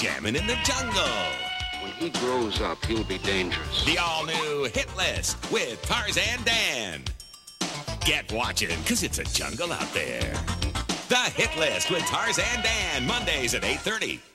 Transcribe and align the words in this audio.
jamming 0.00 0.34
in 0.34 0.46
the 0.46 0.56
jungle. 0.64 1.02
When 1.82 1.92
he 1.92 2.08
grows 2.20 2.62
up, 2.62 2.82
he'll 2.86 3.04
be 3.04 3.18
dangerous. 3.18 3.84
The 3.84 3.98
all 3.98 4.24
new 4.24 4.64
hit 4.72 4.88
list 4.96 5.36
with 5.52 5.82
Tarzan 5.82 6.42
Dan. 6.42 7.02
Get 8.06 8.32
watching, 8.32 8.78
because 8.80 9.02
it's 9.02 9.18
a 9.18 9.24
jungle 9.24 9.70
out 9.74 9.92
there. 9.92 10.32
The 11.10 11.16
hit 11.34 11.54
list 11.58 11.90
with 11.90 12.02
Tarzan 12.04 12.62
Dan, 12.62 13.06
Mondays 13.06 13.54
at 13.54 13.62
8.30. 13.62 14.29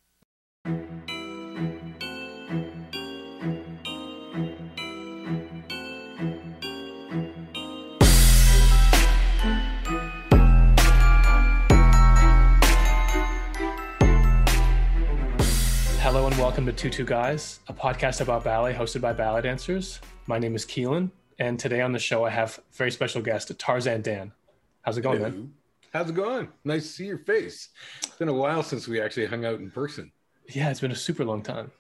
and 16.36 16.42
welcome 16.42 16.66
to 16.66 16.74
Two 16.74 16.90
Two 16.90 17.06
Guys, 17.06 17.62
a 17.70 17.74
podcast 17.74 18.20
about 18.20 18.44
ballet 18.44 18.74
hosted 18.74 19.00
by 19.00 19.14
ballet 19.14 19.42
dancers. 19.42 20.02
My 20.28 20.38
name 20.38 20.54
is 20.54 20.66
Keelan, 20.66 21.10
and 21.40 21.58
today 21.58 21.80
on 21.80 21.94
the 21.94 22.00
show 22.00 22.26
I 22.26 22.30
have 22.30 22.58
a 22.58 22.76
very 22.76 22.92
special 22.92 23.22
guest, 23.22 23.58
Tarzan 23.58 24.02
Dan. 24.02 24.34
How's 24.82 24.98
it 24.98 25.02
going, 25.02 25.22
man? 25.22 25.54
How's 25.94 26.10
it 26.10 26.16
going? 26.16 26.50
Nice 26.66 26.84
to 26.84 26.90
see 26.90 27.06
your 27.06 27.20
face. 27.20 27.70
It's 28.00 28.18
been 28.18 28.28
a 28.28 28.34
while 28.34 28.64
since 28.64 28.86
we 28.86 29.00
actually 29.00 29.28
hung 29.28 29.46
out 29.46 29.60
in 29.60 29.72
person. 29.72 30.12
Yeah, 30.50 30.70
it's 30.72 30.82
been 30.82 30.92
a 30.92 30.96
super 30.96 31.24
long 31.24 31.42
time. 31.42 31.72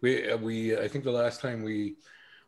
We 0.00 0.28
uh, 0.28 0.38
we 0.38 0.76
I 0.76 0.88
think 0.88 1.04
the 1.04 1.12
last 1.12 1.40
time 1.40 1.62
we 1.62 1.94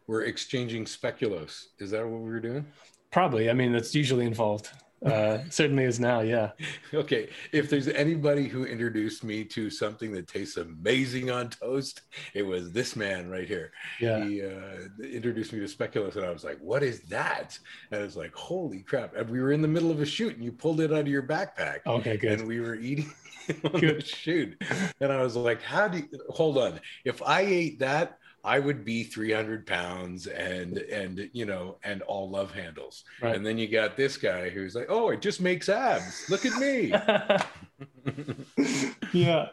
were 0.09 0.25
exchanging 0.25 0.85
speculoos. 0.85 1.67
Is 1.79 1.93
that 1.93 2.05
what 2.05 2.23
we 2.23 2.31
were 2.31 2.41
doing? 2.41 2.67
Probably. 3.13 3.49
I 3.49 3.53
mean, 3.53 3.73
that's 3.73 3.95
usually 3.95 4.27
involved. 4.27 4.71
Uh, 5.05 5.39
certainly 5.51 5.85
is 5.85 5.99
now. 6.01 6.21
Yeah. 6.21 6.51
Okay. 6.95 7.31
If 7.53 7.71
there's 7.71 7.89
anybody 7.89 8.49
who 8.49 8.65
introduced 8.67 9.25
me 9.25 9.45
to 9.45 9.71
something 9.71 10.13
that 10.13 10.29
tastes 10.29 10.59
amazing 10.59 11.31
on 11.31 11.49
toast, 11.49 12.03
it 12.35 12.43
was 12.43 12.71
this 12.71 12.97
man 12.97 13.31
right 13.31 13.49
here. 13.49 13.73
Yeah. 13.99 14.23
He 14.25 14.43
uh, 14.43 14.89
introduced 15.03 15.53
me 15.55 15.61
to 15.61 15.65
speculoos, 15.67 16.17
and 16.17 16.25
I 16.27 16.31
was 16.31 16.45
like, 16.45 16.59
"What 16.61 16.83
is 16.83 17.01
that?" 17.05 17.59
And 17.91 18.01
I 18.03 18.05
was 18.05 18.17
like, 18.17 18.35
"Holy 18.35 18.81
crap!" 18.83 19.17
And 19.17 19.29
we 19.31 19.41
were 19.41 19.53
in 19.53 19.63
the 19.63 19.69
middle 19.69 19.91
of 19.91 20.01
a 20.03 20.07
shoot, 20.07 20.35
and 20.35 20.45
you 20.45 20.53
pulled 20.53 20.81
it 20.81 20.93
out 20.93 21.01
of 21.01 21.09
your 21.09 21.23
backpack. 21.23 21.79
Okay, 21.87 22.17
good. 22.19 22.41
and 22.41 22.47
we 22.49 22.61
were 22.61 22.75
eating 22.75 23.11
on 23.65 23.73
the 23.73 23.81
Good. 23.81 24.07
shoot. 24.07 24.63
And 25.01 25.11
I 25.11 25.23
was 25.23 25.35
like, 25.35 25.63
how 25.63 25.89
do 25.89 25.99
you 25.99 26.09
hold 26.29 26.59
on? 26.59 26.79
If 27.05 27.23
I 27.23 27.41
ate 27.41 27.79
that, 27.81 28.19
I 28.45 28.59
would 28.59 28.85
be 28.85 29.05
300 29.05 29.67
pounds 29.67 30.27
and 30.27 30.79
and 30.79 31.31
you 31.33 31.47
know 31.47 31.77
and 31.85 32.03
all 32.03 32.29
love 32.29 32.53
handles. 32.53 33.05
Right. 33.21 33.37
And 33.37 33.47
then 33.47 33.57
you 33.59 33.69
got 33.69 33.97
this 33.97 34.17
guy 34.17 34.49
who's 34.51 34.75
like, 34.75 34.87
oh, 34.89 35.11
it 35.11 35.23
just 35.23 35.41
makes 35.41 35.69
abs. 35.69 36.29
Look 36.29 36.45
at 36.45 36.59
me. 36.59 36.91
yeah. 39.13 39.49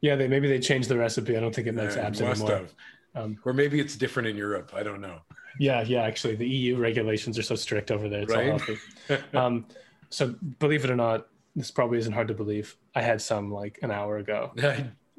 Yeah. 0.00 0.16
They 0.16 0.28
maybe 0.28 0.48
they 0.48 0.58
changed 0.58 0.88
the 0.88 0.98
recipe. 0.98 1.36
I 1.36 1.40
don't 1.40 1.54
think 1.54 1.66
it 1.66 1.74
makes 1.74 1.96
Uh, 1.96 2.00
abs 2.00 2.20
anymore. 2.20 2.66
Um, 3.14 3.38
Or 3.44 3.52
maybe 3.52 3.80
it's 3.80 3.96
different 3.96 4.28
in 4.28 4.36
Europe. 4.36 4.72
I 4.74 4.82
don't 4.82 5.00
know. 5.00 5.20
yeah. 5.58 5.82
Yeah. 5.82 6.02
Actually, 6.02 6.36
the 6.36 6.48
EU 6.48 6.76
regulations 6.76 7.38
are 7.38 7.42
so 7.42 7.54
strict 7.54 7.90
over 7.90 8.08
there. 8.08 8.22
It's 8.22 8.32
all 8.32 8.38
Right. 8.40 8.48
healthy. 8.60 8.78
Um, 9.34 9.66
so 10.10 10.34
believe 10.58 10.84
it 10.84 10.90
or 10.90 10.96
not, 10.96 11.28
this 11.56 11.70
probably 11.70 11.98
isn't 11.98 12.12
hard 12.12 12.28
to 12.28 12.34
believe. 12.34 12.76
I 12.94 13.02
had 13.02 13.20
some 13.22 13.50
like 13.52 13.78
an 13.82 13.90
hour 13.90 14.18
ago. 14.18 14.52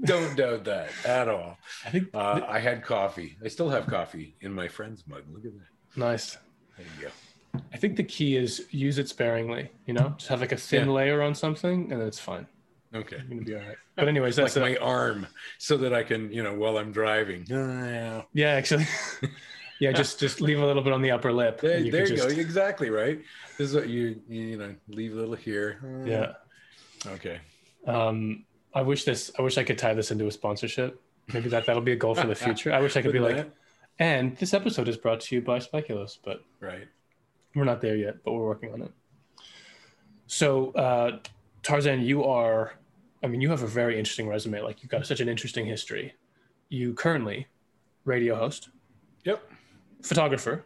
Don't 0.04 0.36
doubt 0.36 0.66
that 0.66 0.90
at 1.06 1.28
all. 1.30 1.58
I 1.86 1.90
think 1.90 2.10
Uh, 2.14 2.42
I 2.48 2.60
had 2.60 2.84
coffee. 2.84 3.38
I 3.44 3.48
still 3.48 3.70
have 3.70 3.88
coffee 3.88 4.36
in 4.42 4.52
my 4.54 4.68
friend's 4.68 5.04
mug. 5.08 5.24
Look 5.32 5.46
at 5.46 5.52
that. 5.54 5.98
nice. 6.00 6.38
There 6.78 6.86
you 7.00 7.08
go. 7.08 7.62
I 7.74 7.78
think 7.78 7.96
the 7.96 8.04
key 8.04 8.36
is 8.36 8.68
use 8.72 8.98
it 8.98 9.08
sparingly. 9.08 9.72
You 9.86 9.94
know, 9.94 10.14
just 10.18 10.28
have 10.30 10.42
like 10.42 10.52
a 10.52 10.58
thin 10.58 10.88
Yeah. 10.88 10.92
layer 10.94 11.22
on 11.22 11.34
something, 11.34 11.90
and 11.92 12.02
then 12.02 12.08
it's 12.08 12.20
fine. 12.20 12.48
Okay. 12.94 13.16
You're 13.18 13.26
gonna 13.28 13.42
be 13.44 13.56
all 13.56 13.62
right. 13.62 13.78
But 13.96 14.10
anyways, 14.10 14.38
Like 14.38 14.52
that's 14.52 14.58
my 14.58 14.76
arm, 14.78 15.28
so 15.58 15.78
that 15.78 15.94
I 15.94 16.04
can, 16.04 16.32
you 16.34 16.44
know, 16.44 16.54
while 16.54 16.78
I'm 16.78 16.92
driving. 16.92 17.46
yeah. 17.48 18.23
yeah. 18.34 18.50
Actually, 18.50 18.88
yeah. 19.80 19.94
Just 19.94 20.20
just 20.20 20.42
leave 20.42 20.60
a 20.60 20.66
little 20.66 20.84
bit 20.84 20.92
on 20.92 21.02
the 21.02 21.12
upper 21.12 21.32
lip. 21.32 21.62
There, 21.62 21.78
and 21.78 21.92
there 21.94 22.02
you 22.08 22.18
just- 22.18 22.28
go. 22.28 22.36
Exactly 22.42 22.90
right. 22.90 23.22
This 23.58 23.70
is 23.70 23.76
what 23.76 23.88
you 23.88 24.22
you, 24.28 24.42
you 24.42 24.58
know 24.58 24.76
leave 24.89 25.14
a 25.14 25.16
little 25.16 25.36
here. 25.36 25.80
Yeah. 26.05 26.34
Okay. 27.14 27.39
Um, 27.88 28.44
I 28.75 28.81
wish 28.81 29.05
this. 29.05 29.31
I 29.39 29.41
wish 29.41 29.58
I 29.58 29.63
could 29.63 29.77
tie 29.77 29.93
this 29.93 30.11
into 30.11 30.27
a 30.27 30.31
sponsorship. 30.31 31.02
Maybe 31.33 31.49
that 31.49 31.65
that'll 31.65 31.81
be 31.81 31.93
a 31.93 31.95
goal 31.95 32.13
for 32.13 32.27
the 32.27 32.36
future. 32.45 32.73
I 32.73 32.81
wish 32.81 32.95
I 32.97 33.02
could 33.02 33.13
be 33.13 33.19
like, 33.19 33.49
and 33.97 34.36
this 34.37 34.53
episode 34.53 34.87
is 34.89 34.97
brought 34.97 35.21
to 35.21 35.36
you 35.36 35.41
by 35.41 35.59
Speculoos, 35.59 36.17
but 36.23 36.41
right. 36.59 36.87
we're 37.55 37.63
not 37.63 37.81
there 37.81 37.95
yet. 37.95 38.23
But 38.23 38.33
we're 38.33 38.45
working 38.45 38.73
on 38.73 38.81
it. 38.81 38.91
So, 40.27 40.71
uh, 40.71 41.19
Tarzan, 41.63 42.02
you 42.02 42.25
are. 42.25 42.73
I 43.23 43.27
mean, 43.27 43.41
you 43.41 43.49
have 43.49 43.63
a 43.63 43.67
very 43.67 43.97
interesting 43.97 44.27
resume. 44.27 44.61
Like, 44.61 44.83
you've 44.83 44.92
got 44.92 45.07
such 45.07 45.19
an 45.21 45.30
interesting 45.30 45.65
history. 45.65 46.13
You 46.69 46.93
currently 46.93 47.47
radio 48.03 48.36
host, 48.36 48.69
Yep. 49.23 49.42
photographer, 50.03 50.63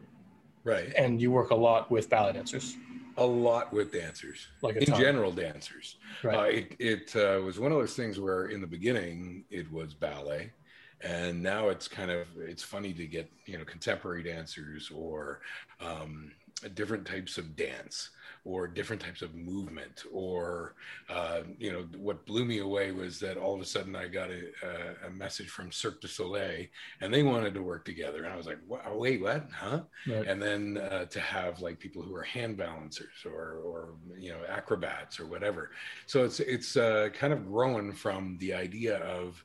Right. 0.66 0.92
and 0.98 1.22
you 1.22 1.32
work 1.32 1.52
a 1.52 1.56
lot 1.56 1.90
with 1.90 2.10
ballet 2.10 2.34
dancers. 2.34 2.76
A 3.20 3.26
lot 3.26 3.74
with 3.74 3.92
dancers. 3.92 4.48
Like 4.62 4.78
in 4.78 4.86
ton. 4.86 5.00
general, 5.00 5.32
dancers. 5.32 5.98
Right. 6.24 6.38
Uh, 6.38 6.44
it 6.44 6.76
it 6.80 7.16
uh, 7.16 7.42
was 7.42 7.60
one 7.60 7.72
of 7.72 7.78
those 7.78 7.96
things 7.96 8.20
where 8.20 8.48
in 8.48 8.62
the 8.62 8.68
beginning 8.68 9.44
it 9.50 9.72
was 9.72 9.94
ballet, 9.94 10.52
and 11.02 11.42
now 11.44 11.70
it's 11.70 11.88
kind 11.88 12.12
of 12.12 12.28
it's 12.38 12.64
funny 12.64 12.94
to 12.94 13.06
get 13.06 13.30
you 13.46 13.58
know 13.58 13.66
contemporary 13.66 14.24
dancers 14.24 14.92
or 14.94 15.42
um, 15.82 16.32
different 16.76 17.06
types 17.06 17.38
of 17.38 17.56
dance 17.56 18.10
or 18.46 18.68
different 18.68 19.02
types 19.02 19.22
of 19.22 19.36
movement 19.36 20.04
or 20.12 20.76
uh, 21.10 21.42
you 21.58 21.72
know 21.72 21.86
what 21.98 22.26
blew 22.26 22.46
me 22.46 22.60
away 22.60 22.92
was 22.92 23.20
that 23.20 23.38
all 23.38 23.54
of 23.54 23.62
a 23.62 23.66
sudden 23.66 23.96
I 23.96 24.08
got 24.08 24.30
a, 24.30 24.48
a, 24.64 25.08
a 25.08 25.10
message 25.12 25.50
from 25.50 25.72
Cirque 25.72 26.02
du 26.02 26.08
Soleil 26.08 26.66
and 27.02 27.14
they 27.14 27.24
wanted 27.24 27.54
to 27.54 27.62
work 27.62 27.86
together. 27.86 28.24
And 28.24 28.34
I 28.34 28.38
was 28.38 28.46
like 28.48 28.60
"Wha- 28.68 28.94
wait 28.94 29.22
what? 29.22 29.48
Huh? 29.54 29.82
Right. 30.08 30.28
and 30.28 30.42
then 30.42 30.78
uh, 30.78 31.06
to 31.06 31.20
have 31.20 31.62
like 31.62 31.80
people 31.80 32.02
who 32.02 32.16
are 32.16 32.24
hand 32.24 32.58
balancers 32.58 33.26
or 33.26 33.60
or 33.64 33.96
you 34.18 34.32
know 34.32 34.40
acrobats 34.48 35.20
or 35.20 35.28
whatever. 35.28 35.72
So 36.06 36.24
it's 36.24 36.40
it's 36.40 36.78
uh, 36.78 37.10
kind 37.14 37.34
of 37.34 37.46
growing 37.46 37.94
from 37.94 38.38
the 38.40 38.54
idea 38.54 38.98
of 39.00 39.44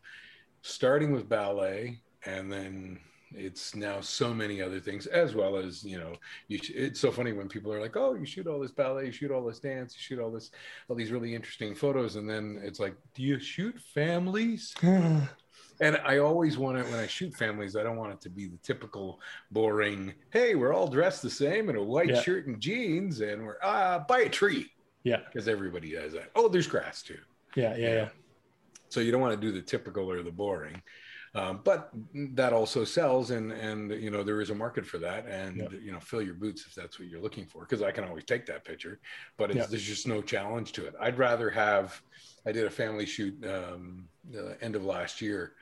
starting 0.62 1.12
with 1.12 1.28
ballet 1.28 2.00
and 2.26 2.50
then 2.50 2.98
it's 3.36 3.74
now 3.74 4.00
so 4.00 4.32
many 4.32 4.62
other 4.62 4.78
things 4.80 5.06
as 5.06 5.34
well 5.34 5.56
as 5.56 5.84
you 5.84 5.98
know 5.98 6.14
you 6.48 6.58
sh- 6.58 6.70
it's 6.74 7.00
so 7.00 7.10
funny 7.10 7.32
when 7.32 7.48
people 7.48 7.72
are 7.72 7.80
like 7.80 7.96
oh 7.96 8.14
you 8.14 8.24
shoot 8.24 8.46
all 8.46 8.60
this 8.60 8.70
ballet 8.70 9.06
you 9.06 9.12
shoot 9.12 9.30
all 9.30 9.44
this 9.44 9.58
dance 9.58 9.94
you 9.96 10.00
shoot 10.00 10.22
all 10.22 10.30
this 10.30 10.50
all 10.88 10.96
these 10.96 11.10
really 11.10 11.34
interesting 11.34 11.74
photos 11.74 12.16
and 12.16 12.28
then 12.28 12.60
it's 12.62 12.78
like 12.80 12.94
do 13.14 13.22
you 13.22 13.38
shoot 13.38 13.78
families 13.94 14.74
and 15.80 15.96
I 16.04 16.18
always 16.18 16.56
want 16.56 16.78
it 16.78 16.84
when 16.86 17.00
I 17.00 17.06
shoot 17.06 17.34
families. 17.34 17.74
I 17.74 17.82
don't 17.82 17.96
want 17.96 18.12
it 18.12 18.20
to 18.22 18.30
be 18.30 18.46
the 18.46 18.58
typical 18.58 19.20
boring. 19.50 20.14
Hey, 20.30 20.54
we're 20.54 20.72
all 20.72 20.86
dressed 20.86 21.22
the 21.22 21.30
same 21.30 21.68
in 21.68 21.74
a 21.76 21.82
white 21.82 22.08
Yeah. 22.10 22.22
shirt 22.22 22.46
and 22.46 22.60
jeans, 22.60 23.20
and 23.20 23.44
we're 23.44 23.56
uh, 23.60 23.98
by 24.00 24.20
a 24.20 24.28
tree 24.28 24.70
yeah. 25.02 25.20
because 25.26 25.48
everybody 25.48 25.92
does 25.92 26.12
that. 26.12 26.30
Oh, 26.36 26.48
there's 26.48 26.68
grass 26.68 27.02
too. 27.02 27.18
Yeah. 27.56 27.76
Yeah. 27.76 27.92
Yeah. 27.94 28.08
So 28.88 29.00
you 29.00 29.10
don't 29.10 29.20
want 29.20 29.34
to 29.34 29.40
do 29.46 29.52
the 29.52 29.62
typical 29.62 30.08
or 30.10 30.22
the 30.22 30.30
boring. 30.30 30.80
Um, 31.36 31.60
but 31.64 31.90
that 32.34 32.52
also 32.52 32.84
sells, 32.84 33.30
and 33.32 33.50
and 33.50 33.90
you 33.90 34.10
know 34.10 34.22
there 34.22 34.40
is 34.40 34.50
a 34.50 34.54
market 34.54 34.86
for 34.86 34.98
that, 34.98 35.26
and 35.26 35.56
Yeah. 35.56 35.68
you 35.80 35.90
know 35.92 35.98
fill 35.98 36.22
your 36.22 36.34
boots 36.34 36.64
if 36.66 36.74
that's 36.74 36.98
what 36.98 37.08
you're 37.08 37.20
looking 37.20 37.46
for. 37.46 37.62
Because 37.62 37.82
I 37.82 37.90
can 37.90 38.04
always 38.04 38.24
take 38.24 38.46
that 38.46 38.64
picture, 38.64 39.00
but 39.36 39.50
it's, 39.50 39.58
Yeah. 39.58 39.66
there's 39.66 39.82
just 39.84 40.06
no 40.06 40.22
challenge 40.22 40.72
to 40.72 40.86
it. 40.86 40.94
I'd 41.00 41.18
rather 41.18 41.50
have. 41.50 42.00
I 42.46 42.52
did 42.52 42.66
a 42.66 42.70
family 42.70 43.06
shoot 43.06 43.34
um, 43.46 44.08
the 44.30 44.56
end 44.62 44.76
of 44.76 44.84
last 44.84 45.20
year 45.20 45.54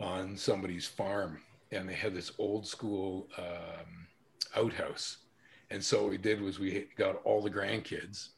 on 0.00 0.36
somebody's 0.36 0.86
farm, 0.86 1.40
and 1.70 1.88
they 1.88 1.94
had 1.94 2.14
this 2.14 2.32
old 2.38 2.66
school 2.66 3.28
um, 3.38 4.06
outhouse. 4.56 5.18
And 5.70 5.82
so 5.82 6.02
what 6.02 6.10
we 6.10 6.18
did 6.18 6.40
was 6.42 6.58
we 6.58 6.86
got 6.96 7.22
all 7.24 7.40
the 7.40 7.50
grandkids, 7.50 8.30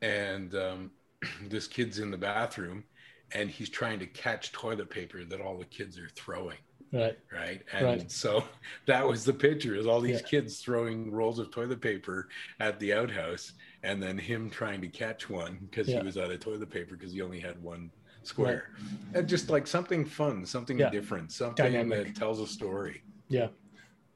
and 0.00 0.54
um, 0.54 0.90
this 1.48 1.66
kid's 1.66 1.98
in 1.98 2.10
the 2.10 2.16
bathroom, 2.16 2.84
and 3.32 3.50
he's 3.50 3.68
trying 3.68 3.98
to 3.98 4.06
catch 4.06 4.52
toilet 4.52 4.90
paper 4.90 5.24
that 5.24 5.40
all 5.40 5.56
the 5.58 5.64
kids 5.64 5.98
are 5.98 6.08
throwing 6.10 6.58
Right. 6.92 7.16
right 7.32 7.62
and 7.72 7.84
Right. 7.86 8.10
so 8.10 8.42
that 8.86 9.06
was 9.06 9.24
the 9.24 9.32
picture 9.32 9.76
is 9.76 9.86
all 9.86 10.00
these 10.00 10.20
Yeah. 10.22 10.26
kids 10.26 10.60
throwing 10.60 11.10
rolls 11.12 11.38
of 11.38 11.50
toilet 11.50 11.80
paper 11.80 12.28
at 12.58 12.78
the 12.80 12.92
outhouse 12.92 13.52
and 13.84 14.02
then 14.02 14.18
him 14.18 14.50
trying 14.50 14.80
to 14.80 14.88
catch 14.88 15.30
one 15.30 15.58
because 15.70 15.88
Yeah. 15.88 16.00
he 16.00 16.06
was 16.06 16.16
out 16.18 16.30
of 16.30 16.40
toilet 16.40 16.70
paper 16.70 16.96
because 16.96 17.12
he 17.12 17.22
only 17.22 17.38
had 17.40 17.62
one 17.62 17.90
square 18.22 18.70
and 19.14 19.28
just 19.28 19.48
like 19.50 19.66
something 19.66 20.04
fun 20.04 20.44
something 20.44 20.78
Yeah. 20.78 20.90
different 20.90 21.32
something 21.32 21.64
Dynamic. 21.64 22.06
that 22.08 22.16
tells 22.16 22.40
a 22.40 22.46
story 22.46 23.02
Yeah. 23.28 23.48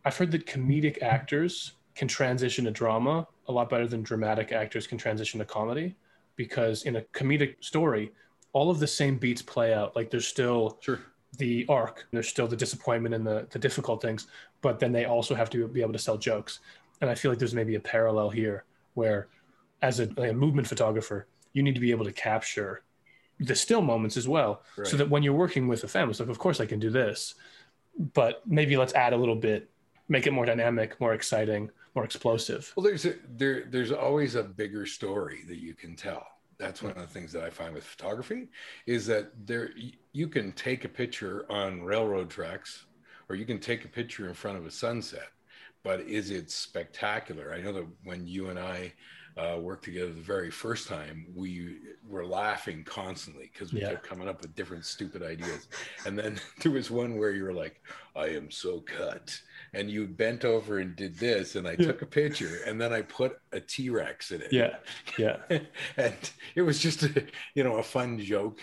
I've 0.04 0.16
heard 0.16 0.32
that 0.32 0.44
comedic 0.46 1.00
actors 1.00 1.72
can 1.94 2.08
transition 2.08 2.64
to 2.64 2.70
drama 2.72 3.26
a 3.46 3.52
lot 3.52 3.70
better 3.70 3.86
than 3.86 4.02
dramatic 4.02 4.50
actors 4.52 4.86
can 4.86 4.98
transition 4.98 5.38
to 5.38 5.46
comedy 5.46 5.94
because 6.36 6.82
in 6.82 6.96
a 6.96 7.02
comedic 7.14 7.62
story, 7.62 8.12
all 8.54 8.70
of 8.70 8.78
the 8.78 8.86
same 8.86 9.18
beats 9.18 9.42
play 9.42 9.74
out. 9.74 9.94
Like 9.94 10.10
there's 10.10 10.26
still 10.26 10.78
sure 10.80 11.00
the 11.36 11.66
arc, 11.68 12.06
there's 12.12 12.28
still 12.28 12.46
the 12.46 12.56
disappointment 12.56 13.14
and 13.14 13.26
the, 13.26 13.46
the 13.50 13.58
difficult 13.58 14.00
things, 14.00 14.28
but 14.62 14.78
then 14.78 14.92
they 14.92 15.04
also 15.04 15.34
have 15.34 15.50
to 15.50 15.68
be 15.68 15.82
able 15.82 15.92
to 15.92 15.98
sell 15.98 16.16
jokes. 16.16 16.60
And 17.00 17.10
I 17.10 17.14
feel 17.16 17.30
like 17.30 17.38
there's 17.38 17.54
maybe 17.54 17.74
a 17.74 17.80
parallel 17.80 18.30
here 18.30 18.64
where, 18.94 19.26
as 19.82 20.00
a, 20.00 20.08
a 20.16 20.32
movement 20.32 20.68
photographer, 20.68 21.26
you 21.52 21.62
need 21.62 21.74
to 21.74 21.80
be 21.80 21.90
able 21.90 22.04
to 22.04 22.12
capture 22.12 22.82
the 23.40 23.54
still 23.56 23.82
moments 23.82 24.16
as 24.16 24.28
well. 24.28 24.62
Right. 24.78 24.86
So 24.86 24.96
that 24.96 25.10
when 25.10 25.24
you're 25.24 25.34
working 25.34 25.66
with 25.66 25.82
a 25.82 25.88
family, 25.88 26.12
it's 26.12 26.20
like, 26.20 26.28
of 26.28 26.38
course 26.38 26.60
I 26.60 26.66
can 26.66 26.78
do 26.78 26.90
this, 26.90 27.34
but 28.14 28.42
maybe 28.46 28.76
let's 28.76 28.94
add 28.94 29.12
a 29.12 29.16
little 29.16 29.34
bit, 29.34 29.68
make 30.08 30.28
it 30.28 30.32
more 30.32 30.46
dynamic, 30.46 30.98
more 31.00 31.14
exciting, 31.14 31.70
more 31.96 32.04
explosive. 32.04 32.72
Well, 32.76 32.84
there's 32.84 33.04
a, 33.04 33.14
there 33.36 33.64
there's 33.68 33.90
always 33.90 34.36
a 34.36 34.44
bigger 34.44 34.86
story 34.86 35.40
that 35.48 35.58
you 35.58 35.74
can 35.74 35.96
tell. 35.96 36.24
That's 36.64 36.82
one 36.82 36.92
of 36.92 36.98
the 36.98 37.06
things 37.06 37.32
that 37.32 37.44
I 37.44 37.50
find 37.50 37.74
with 37.74 37.84
photography 37.84 38.48
is 38.86 39.06
that 39.06 39.32
there 39.46 39.70
you 40.12 40.28
can 40.28 40.52
take 40.52 40.84
a 40.84 40.88
picture 40.88 41.44
on 41.50 41.82
railroad 41.82 42.30
tracks, 42.30 42.86
or 43.28 43.36
you 43.36 43.44
can 43.44 43.58
take 43.60 43.84
a 43.84 43.88
picture 43.88 44.28
in 44.28 44.34
front 44.34 44.56
of 44.56 44.64
a 44.66 44.70
sunset, 44.70 45.28
but 45.82 46.00
is 46.00 46.30
it 46.30 46.50
spectacular? 46.50 47.52
I 47.52 47.60
know 47.60 47.72
that 47.72 47.86
when 48.04 48.26
you 48.26 48.48
and 48.48 48.58
I 48.58 48.94
uh, 49.36 49.58
worked 49.60 49.84
together 49.84 50.12
the 50.12 50.22
very 50.22 50.50
first 50.50 50.88
time, 50.88 51.26
we 51.34 51.76
were 52.02 52.24
laughing 52.24 52.84
constantly 52.84 53.50
because 53.52 53.74
we 53.74 53.80
Yeah. 53.80 53.82
kept 53.82 54.02
coming 54.02 54.28
up 54.28 54.40
with 54.40 54.54
different 54.54 54.86
stupid 54.86 55.22
ideas. 55.22 55.68
And 56.06 56.18
then 56.18 56.40
there 56.62 56.72
was 56.72 56.90
one 56.90 57.16
where 57.18 57.32
you 57.32 57.44
were 57.44 57.52
like, 57.52 57.80
"I 58.16 58.28
am 58.28 58.50
so 58.50 58.80
cut," 58.80 59.38
and 59.74 59.90
you 59.90 60.06
bent 60.06 60.44
over 60.44 60.78
and 60.78 60.96
did 60.96 61.16
this, 61.18 61.56
and 61.56 61.66
I 61.66 61.76
Yeah. 61.78 61.86
took 61.88 62.02
a 62.02 62.06
picture, 62.06 62.60
and 62.66 62.80
then 62.80 62.92
I 62.92 63.02
put 63.02 63.38
a 63.52 63.60
T 63.60 63.90
Rex 63.90 64.30
in 64.30 64.42
it. 64.42 64.52
Yeah. 64.52 64.76
Yeah. 65.18 65.36
and 65.96 66.14
it 66.54 66.62
was 66.62 66.78
just 66.78 67.02
a 67.02 67.26
you 67.54 67.64
know 67.64 67.76
a 67.76 67.82
fun 67.82 68.18
joke 68.18 68.60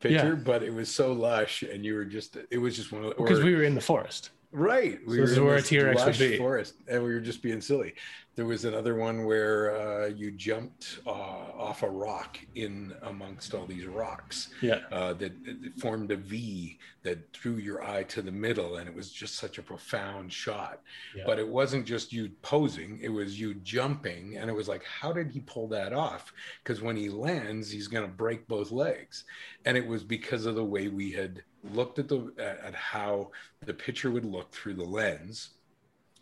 picture, 0.00 0.36
but 0.36 0.62
it 0.62 0.72
was 0.72 0.88
so 0.90 1.12
lush, 1.12 1.62
and 1.62 1.84
you 1.84 1.94
were 1.94 2.04
just 2.04 2.36
it 2.50 2.58
was 2.58 2.76
just 2.76 2.92
one 2.92 3.04
of 3.04 3.16
Because 3.16 3.42
we 3.42 3.54
were 3.54 3.62
in 3.64 3.74
the 3.74 3.80
forest. 3.80 4.30
Right. 4.54 5.00
So 5.08 5.14
this 5.16 5.30
is 5.32 5.40
where 5.40 5.56
a 5.56 5.62
T-Rex 5.62 6.04
would 6.04 6.16
be. 6.18 6.38
Forest, 6.38 6.74
and 6.86 7.02
we 7.02 7.12
were 7.12 7.18
just 7.20 7.42
being 7.42 7.60
silly. 7.60 7.94
There 8.36 8.46
was 8.46 8.64
another 8.64 8.94
one 8.94 9.24
where 9.24 9.76
uh, 9.76 10.06
you 10.06 10.30
jumped 10.30 10.98
uh, 11.06 11.10
off 11.10 11.82
a 11.82 11.90
rock 11.90 12.38
in 12.54 12.92
amongst 13.02 13.52
all 13.54 13.66
these 13.66 13.86
rocks 13.86 14.50
Yeah. 14.60 14.80
uh, 14.92 15.12
that 15.14 15.32
that 15.44 15.80
formed 15.80 16.12
a 16.12 16.16
V 16.16 16.78
that 17.02 17.32
drew 17.32 17.56
your 17.56 17.82
eye 17.82 18.04
to 18.04 18.22
the 18.22 18.30
middle, 18.30 18.76
and 18.76 18.88
it 18.88 18.94
was 18.94 19.10
just 19.10 19.36
such 19.36 19.58
a 19.58 19.62
profound 19.62 20.32
shot. 20.32 20.82
Yeah. 21.16 21.24
But 21.26 21.40
it 21.40 21.48
wasn't 21.48 21.84
just 21.84 22.12
you 22.12 22.30
posing; 22.42 23.00
it 23.02 23.08
was 23.08 23.40
you 23.40 23.54
jumping, 23.54 24.36
and 24.36 24.48
it 24.48 24.54
was 24.54 24.68
like, 24.68 24.84
how 24.84 25.12
did 25.12 25.32
he 25.32 25.40
pull 25.40 25.66
that 25.68 25.92
off? 25.92 26.32
Because 26.62 26.80
when 26.80 26.96
he 26.96 27.08
lands, 27.08 27.72
he's 27.72 27.88
going 27.88 28.04
to 28.06 28.12
break 28.16 28.46
both 28.46 28.70
legs, 28.70 29.24
and 29.64 29.76
it 29.76 29.86
was 29.86 30.04
because 30.04 30.46
of 30.46 30.54
the 30.54 30.64
way 30.64 30.86
we 30.86 31.10
had 31.10 31.42
looked 31.72 31.98
at 31.98 32.08
the 32.08 32.32
at, 32.38 32.74
how 32.74 33.30
the 33.64 33.74
picture 33.74 34.10
would 34.10 34.24
look 34.24 34.52
through 34.52 34.74
the 34.74 34.84
lens 34.84 35.50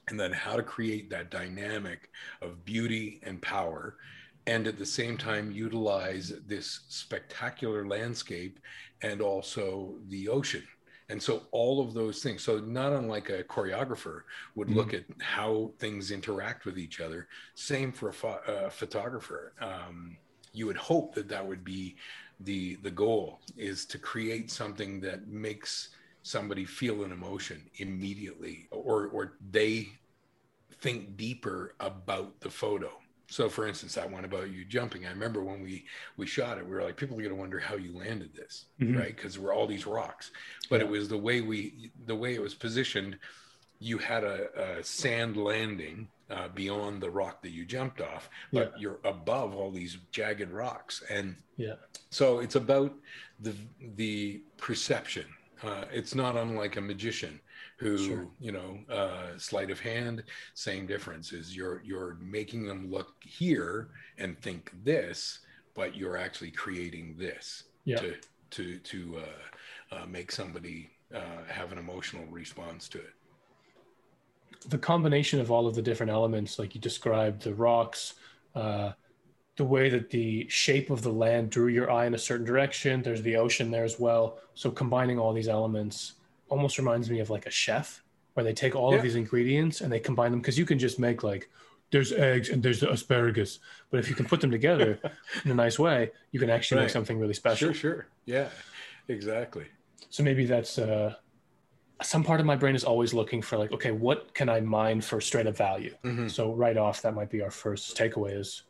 and 0.08 0.18
then 0.18 0.32
how 0.32 0.56
to 0.56 0.62
create 0.62 1.10
that 1.10 1.30
dynamic 1.30 2.10
of 2.40 2.64
beauty 2.64 3.20
and 3.22 3.40
power 3.40 3.96
and 4.46 4.66
at 4.66 4.78
the 4.78 4.86
same 4.86 5.16
time 5.16 5.52
utilize 5.52 6.32
this 6.46 6.80
spectacular 6.88 7.86
landscape 7.86 8.58
and 9.02 9.20
also 9.20 9.94
the 10.08 10.28
ocean. 10.28 10.64
And 11.08 11.22
so 11.22 11.42
all 11.50 11.80
of 11.80 11.94
those 11.94 12.22
things 12.22 12.42
so 12.42 12.58
not 12.58 12.92
unlike 12.92 13.28
a 13.28 13.44
choreographer 13.44 14.22
would 14.54 14.70
look 14.70 14.94
at 14.94 15.04
how 15.20 15.72
things 15.78 16.10
interact 16.10 16.64
with 16.64 16.78
each 16.78 17.00
other. 17.00 17.28
Same 17.54 17.92
for 17.92 18.08
a 18.08 18.12
pho- 18.12 18.40
uh, 18.46 18.70
photographer. 18.70 19.52
Um, 19.60 20.16
you 20.52 20.66
would 20.66 20.76
hope 20.76 21.14
that 21.14 21.28
that 21.28 21.46
would 21.46 21.64
be 21.64 21.96
the 22.44 22.76
the 22.76 22.90
goal 22.90 23.40
is 23.56 23.86
to 23.86 23.98
create 23.98 24.50
something 24.50 25.00
that 25.00 25.28
makes 25.28 25.90
somebody 26.22 26.64
feel 26.64 27.04
an 27.04 27.12
emotion 27.12 27.70
immediately 27.76 28.68
or 28.70 29.08
or 29.08 29.34
they 29.50 29.88
think 30.80 31.16
deeper 31.16 31.74
about 31.80 32.40
the 32.40 32.50
photo. 32.50 32.90
So 33.30 33.48
for 33.48 33.66
instance 33.66 33.94
that 33.94 34.10
one 34.10 34.24
about 34.26 34.50
you 34.50 34.64
jumping 34.66 35.06
i 35.06 35.10
remember 35.10 35.42
when 35.42 35.62
we 35.62 35.86
we 36.18 36.26
shot 36.26 36.58
it 36.58 36.66
we 36.66 36.72
were 36.72 36.82
like 36.82 36.96
people 36.98 37.16
are 37.16 37.22
going 37.22 37.34
to 37.34 37.40
wonder 37.40 37.58
how 37.58 37.76
you 37.76 37.96
landed 37.96 38.34
this 38.34 38.66
Mhm. 38.80 38.98
right? 38.98 39.16
Because 39.16 39.34
there 39.34 39.42
were 39.42 39.54
all 39.54 39.66
these 39.66 39.86
rocks. 39.86 40.30
But 40.68 40.80
it 40.82 40.88
was 40.88 41.08
the 41.08 41.16
way 41.18 41.40
we 41.40 41.92
the 42.06 42.16
way 42.16 42.34
it 42.34 42.42
was 42.42 42.54
positioned 42.54 43.18
you 43.78 43.98
had 43.98 44.24
a, 44.24 44.78
a 44.80 44.84
sand 44.84 45.36
landing 45.36 46.08
uh, 46.32 46.48
beyond 46.48 47.02
the 47.02 47.10
rock 47.10 47.42
that 47.42 47.50
you 47.50 47.64
jumped 47.64 48.00
off 48.00 48.30
but 48.52 48.72
you're 48.80 48.98
above 49.04 49.54
all 49.54 49.70
these 49.70 49.98
jagged 50.10 50.50
rocks 50.50 51.02
and 51.10 51.36
Yeah. 51.56 51.74
so 52.10 52.40
it's 52.40 52.56
about 52.56 52.92
the 53.40 53.54
the 53.96 54.42
perception. 54.56 55.26
Uh, 55.62 55.84
it's 55.92 56.14
not 56.14 56.36
unlike 56.36 56.76
a 56.76 56.80
magician 56.80 57.40
who, 57.76 57.96
Sure. 57.98 58.26
you 58.40 58.50
know, 58.52 58.78
uh, 58.88 59.36
sleight 59.38 59.70
of 59.70 59.78
hand. 59.80 60.24
Same 60.54 60.86
difference 60.86 61.32
is 61.32 61.54
you're 61.56 61.80
you're 61.84 62.14
making 62.20 62.66
them 62.66 62.90
look 62.90 63.14
here 63.24 63.90
and 64.18 64.36
think 64.40 64.72
this, 64.84 65.40
but 65.74 65.94
you're 65.96 66.16
actually 66.16 66.50
creating 66.64 67.16
this 67.16 67.64
Yeah. 67.84 67.98
to 68.00 68.08
to 68.56 68.78
to 68.92 68.98
uh, 69.26 69.94
uh, 69.96 70.06
make 70.06 70.30
somebody 70.32 70.90
uh, 71.14 71.44
have 71.48 71.70
an 71.72 71.78
emotional 71.78 72.26
response 72.26 72.88
to 72.88 72.98
it. 72.98 73.14
The 74.68 74.78
combination 74.78 75.40
of 75.40 75.50
all 75.50 75.66
of 75.66 75.74
the 75.74 75.82
different 75.82 76.10
elements, 76.12 76.58
like 76.58 76.74
you 76.74 76.80
described, 76.80 77.42
the 77.42 77.54
rocks, 77.54 78.14
uh, 78.54 78.92
the 79.56 79.64
way 79.64 79.88
that 79.90 80.10
the 80.10 80.48
shape 80.48 80.90
of 80.90 81.02
the 81.02 81.12
land 81.12 81.50
drew 81.50 81.68
your 81.68 81.90
eye 81.90 82.06
in 82.06 82.14
a 82.14 82.18
certain 82.18 82.46
direction. 82.46 83.02
There's 83.02 83.22
the 83.22 83.36
ocean 83.36 83.70
there 83.70 83.84
as 83.84 84.00
well. 84.00 84.38
So 84.54 84.70
combining 84.70 85.18
all 85.18 85.32
these 85.32 85.48
elements 85.48 86.14
almost 86.48 86.78
reminds 86.78 87.10
me 87.10 87.20
of 87.20 87.30
like 87.30 87.46
a 87.46 87.50
chef, 87.50 88.02
where 88.34 88.44
they 88.44 88.54
take 88.54 88.74
all 88.74 88.92
Yeah. 88.92 88.96
of 88.96 89.02
these 89.02 89.14
ingredients 89.16 89.82
and 89.82 89.92
they 89.92 90.00
combine 90.00 90.30
them 90.30 90.40
because 90.40 90.58
you 90.58 90.64
can 90.64 90.78
just 90.78 90.98
make 90.98 91.22
like 91.22 91.50
there's 91.90 92.12
eggs 92.12 92.48
and 92.48 92.62
there's 92.62 92.80
the 92.80 92.90
asparagus, 92.90 93.58
but 93.90 94.00
if 94.00 94.08
you 94.08 94.14
can 94.14 94.24
put 94.24 94.40
them 94.40 94.50
together 94.50 94.98
in 95.44 95.50
a 95.50 95.54
nice 95.54 95.78
way, 95.78 96.10
you 96.30 96.40
can 96.40 96.48
actually 96.48 96.78
Right. 96.78 96.84
make 96.84 96.90
something 96.90 97.18
really 97.18 97.34
special. 97.34 97.74
Sure, 97.74 97.74
sure, 97.74 98.06
yeah, 98.24 98.48
exactly. 99.08 99.66
So 100.08 100.22
maybe 100.22 100.46
that's 100.46 100.78
uh, 100.78 101.14
some 102.02 102.22
part 102.24 102.40
of 102.40 102.46
my 102.46 102.56
brain 102.56 102.74
is 102.74 102.84
always 102.84 103.14
looking 103.14 103.42
for 103.42 103.56
like, 103.58 103.72
okay, 103.72 103.90
what 103.90 104.34
can 104.34 104.48
I 104.48 104.60
mine 104.60 105.00
for 105.00 105.20
straight 105.20 105.46
up 105.46 105.56
value? 105.56 105.94
Mhm. 106.04 106.30
So 106.30 106.52
right 106.54 106.76
off, 106.76 107.02
that 107.02 107.14
might 107.14 107.30
be 107.30 107.42
our 107.42 107.50
first 107.50 107.96
takeaway 107.96 108.36
is 108.38 108.62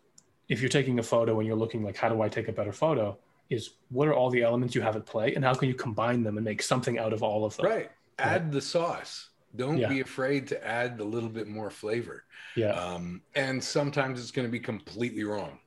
if 0.48 0.60
you're 0.60 0.68
taking 0.68 0.98
a 0.98 1.02
photo 1.02 1.38
and 1.38 1.46
you're 1.46 1.56
looking 1.56 1.82
like, 1.82 1.96
how 1.96 2.08
do 2.08 2.20
I 2.22 2.28
take 2.28 2.48
a 2.48 2.52
better 2.52 2.72
photo? 2.72 3.18
Is 3.50 3.70
what 3.90 4.08
are 4.08 4.14
all 4.14 4.30
the 4.30 4.42
elements 4.42 4.74
you 4.74 4.80
have 4.82 4.96
at 4.96 5.04
play 5.06 5.34
and 5.34 5.44
how 5.44 5.54
can 5.54 5.68
you 5.68 5.74
combine 5.74 6.22
them 6.22 6.36
and 6.36 6.44
make 6.44 6.62
something 6.62 6.98
out 6.98 7.12
of 7.12 7.22
all 7.22 7.44
of 7.44 7.56
them? 7.56 7.66
Right. 7.66 7.90
Add 8.18 8.52
the 8.52 8.60
sauce. 8.60 9.28
Don't 9.56 9.76
Yeah. 9.78 9.88
be 9.88 10.00
afraid 10.00 10.46
to 10.48 10.66
add 10.66 10.98
a 11.00 11.04
little 11.04 11.28
bit 11.28 11.46
more 11.48 11.70
flavor. 11.70 12.24
Yeah. 12.56 12.70
Um, 12.72 13.22
and 13.34 13.62
sometimes 13.62 14.20
it's 14.20 14.30
going 14.30 14.46
to 14.48 14.52
be 14.52 14.60
completely 14.60 15.24
wrong. 15.24 15.58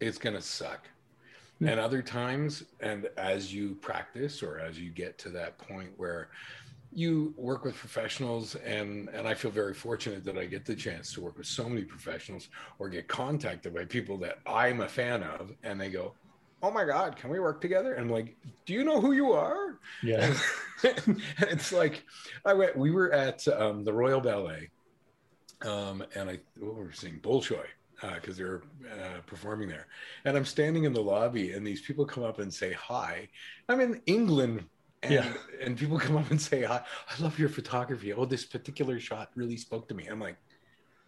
It's 0.00 0.18
going 0.18 0.36
to 0.36 0.42
suck. 0.42 0.86
Yeah. 1.60 1.70
And 1.70 1.80
other 1.80 2.02
times, 2.02 2.64
and 2.80 3.08
as 3.16 3.54
you 3.54 3.76
practice 3.76 4.42
or 4.42 4.58
as 4.58 4.78
you 4.78 4.90
get 4.90 5.16
to 5.18 5.28
that 5.30 5.56
point 5.56 5.90
where 5.96 6.28
you 6.94 7.34
work 7.36 7.64
with 7.64 7.74
professionals, 7.74 8.54
and 8.56 9.08
and 9.08 9.26
I 9.26 9.34
feel 9.34 9.50
very 9.50 9.74
fortunate 9.74 10.24
that 10.24 10.38
I 10.38 10.46
get 10.46 10.64
the 10.64 10.76
chance 10.76 11.12
to 11.14 11.20
work 11.20 11.36
with 11.36 11.46
so 11.46 11.68
many 11.68 11.82
professionals 11.82 12.48
or 12.78 12.88
get 12.88 13.08
contacted 13.08 13.74
by 13.74 13.84
people 13.84 14.16
that 14.18 14.38
I'm 14.46 14.80
a 14.80 14.88
fan 14.88 15.22
of, 15.22 15.52
and 15.62 15.80
they 15.80 15.90
go, 15.90 16.14
"Oh 16.62 16.70
my 16.70 16.84
God, 16.84 17.16
can 17.16 17.30
we 17.30 17.40
work 17.40 17.60
together?" 17.60 17.94
And 17.94 18.06
I'm 18.06 18.10
like, 18.10 18.36
"Do 18.64 18.72
you 18.72 18.84
know 18.84 19.00
who 19.00 19.12
you 19.12 19.32
are?" 19.32 19.78
yeah. 20.02 20.34
and 20.84 21.20
it's 21.38 21.72
like 21.72 22.04
I 22.44 22.54
went. 22.54 22.76
We 22.76 22.90
were 22.90 23.12
at 23.12 23.46
um, 23.48 23.84
the 23.84 23.92
Royal 23.92 24.20
Ballet, 24.20 24.70
um, 25.62 26.04
and 26.14 26.30
I 26.30 26.38
what 26.58 26.76
were 26.76 26.92
seeing 26.92 27.18
Bolshoi 27.20 27.66
because 28.14 28.36
they 28.36 28.44
were 28.44 28.62
uh, 28.92 29.20
performing 29.26 29.68
there, 29.68 29.86
and 30.24 30.36
I'm 30.36 30.44
standing 30.44 30.84
in 30.84 30.92
the 30.92 31.00
lobby, 31.00 31.52
and 31.52 31.66
these 31.66 31.80
people 31.80 32.04
come 32.04 32.22
up 32.22 32.38
and 32.38 32.52
say 32.52 32.72
hi. 32.72 33.28
I'm 33.68 33.80
in 33.80 34.00
England. 34.06 34.64
And, 35.04 35.14
Yeah. 35.14 35.32
and 35.62 35.78
people 35.78 35.98
come 36.06 36.16
up 36.16 36.30
and 36.30 36.40
say, 36.40 36.62
hi, 36.62 36.82
I 37.08 37.22
love 37.22 37.38
your 37.38 37.48
photography. 37.48 38.12
Oh, 38.12 38.24
this 38.24 38.44
particular 38.44 38.98
shot 39.00 39.30
really 39.36 39.56
spoke 39.56 39.88
to 39.88 39.94
me. 39.94 40.06
I'm 40.06 40.20
like, 40.20 40.36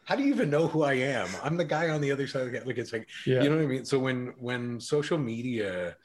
how 0.04 0.14
do 0.16 0.22
you 0.22 0.32
even 0.32 0.50
know 0.50 0.68
who 0.68 0.82
I 0.82 0.94
am? 0.94 1.28
I'm 1.42 1.56
the 1.56 1.64
guy 1.64 1.88
on 1.88 2.00
the 2.00 2.12
other 2.12 2.26
side 2.26 2.46
of 2.46 2.52
the 2.52 2.60
Like, 2.64 2.78
it's 2.78 2.92
like, 2.92 3.08
Yeah. 3.26 3.42
you 3.42 3.50
know 3.50 3.56
what 3.56 3.64
I 3.64 3.66
mean? 3.66 3.84
So 3.84 3.98
when 3.98 4.34
when 4.38 4.80
social 4.80 5.18
media 5.18 5.96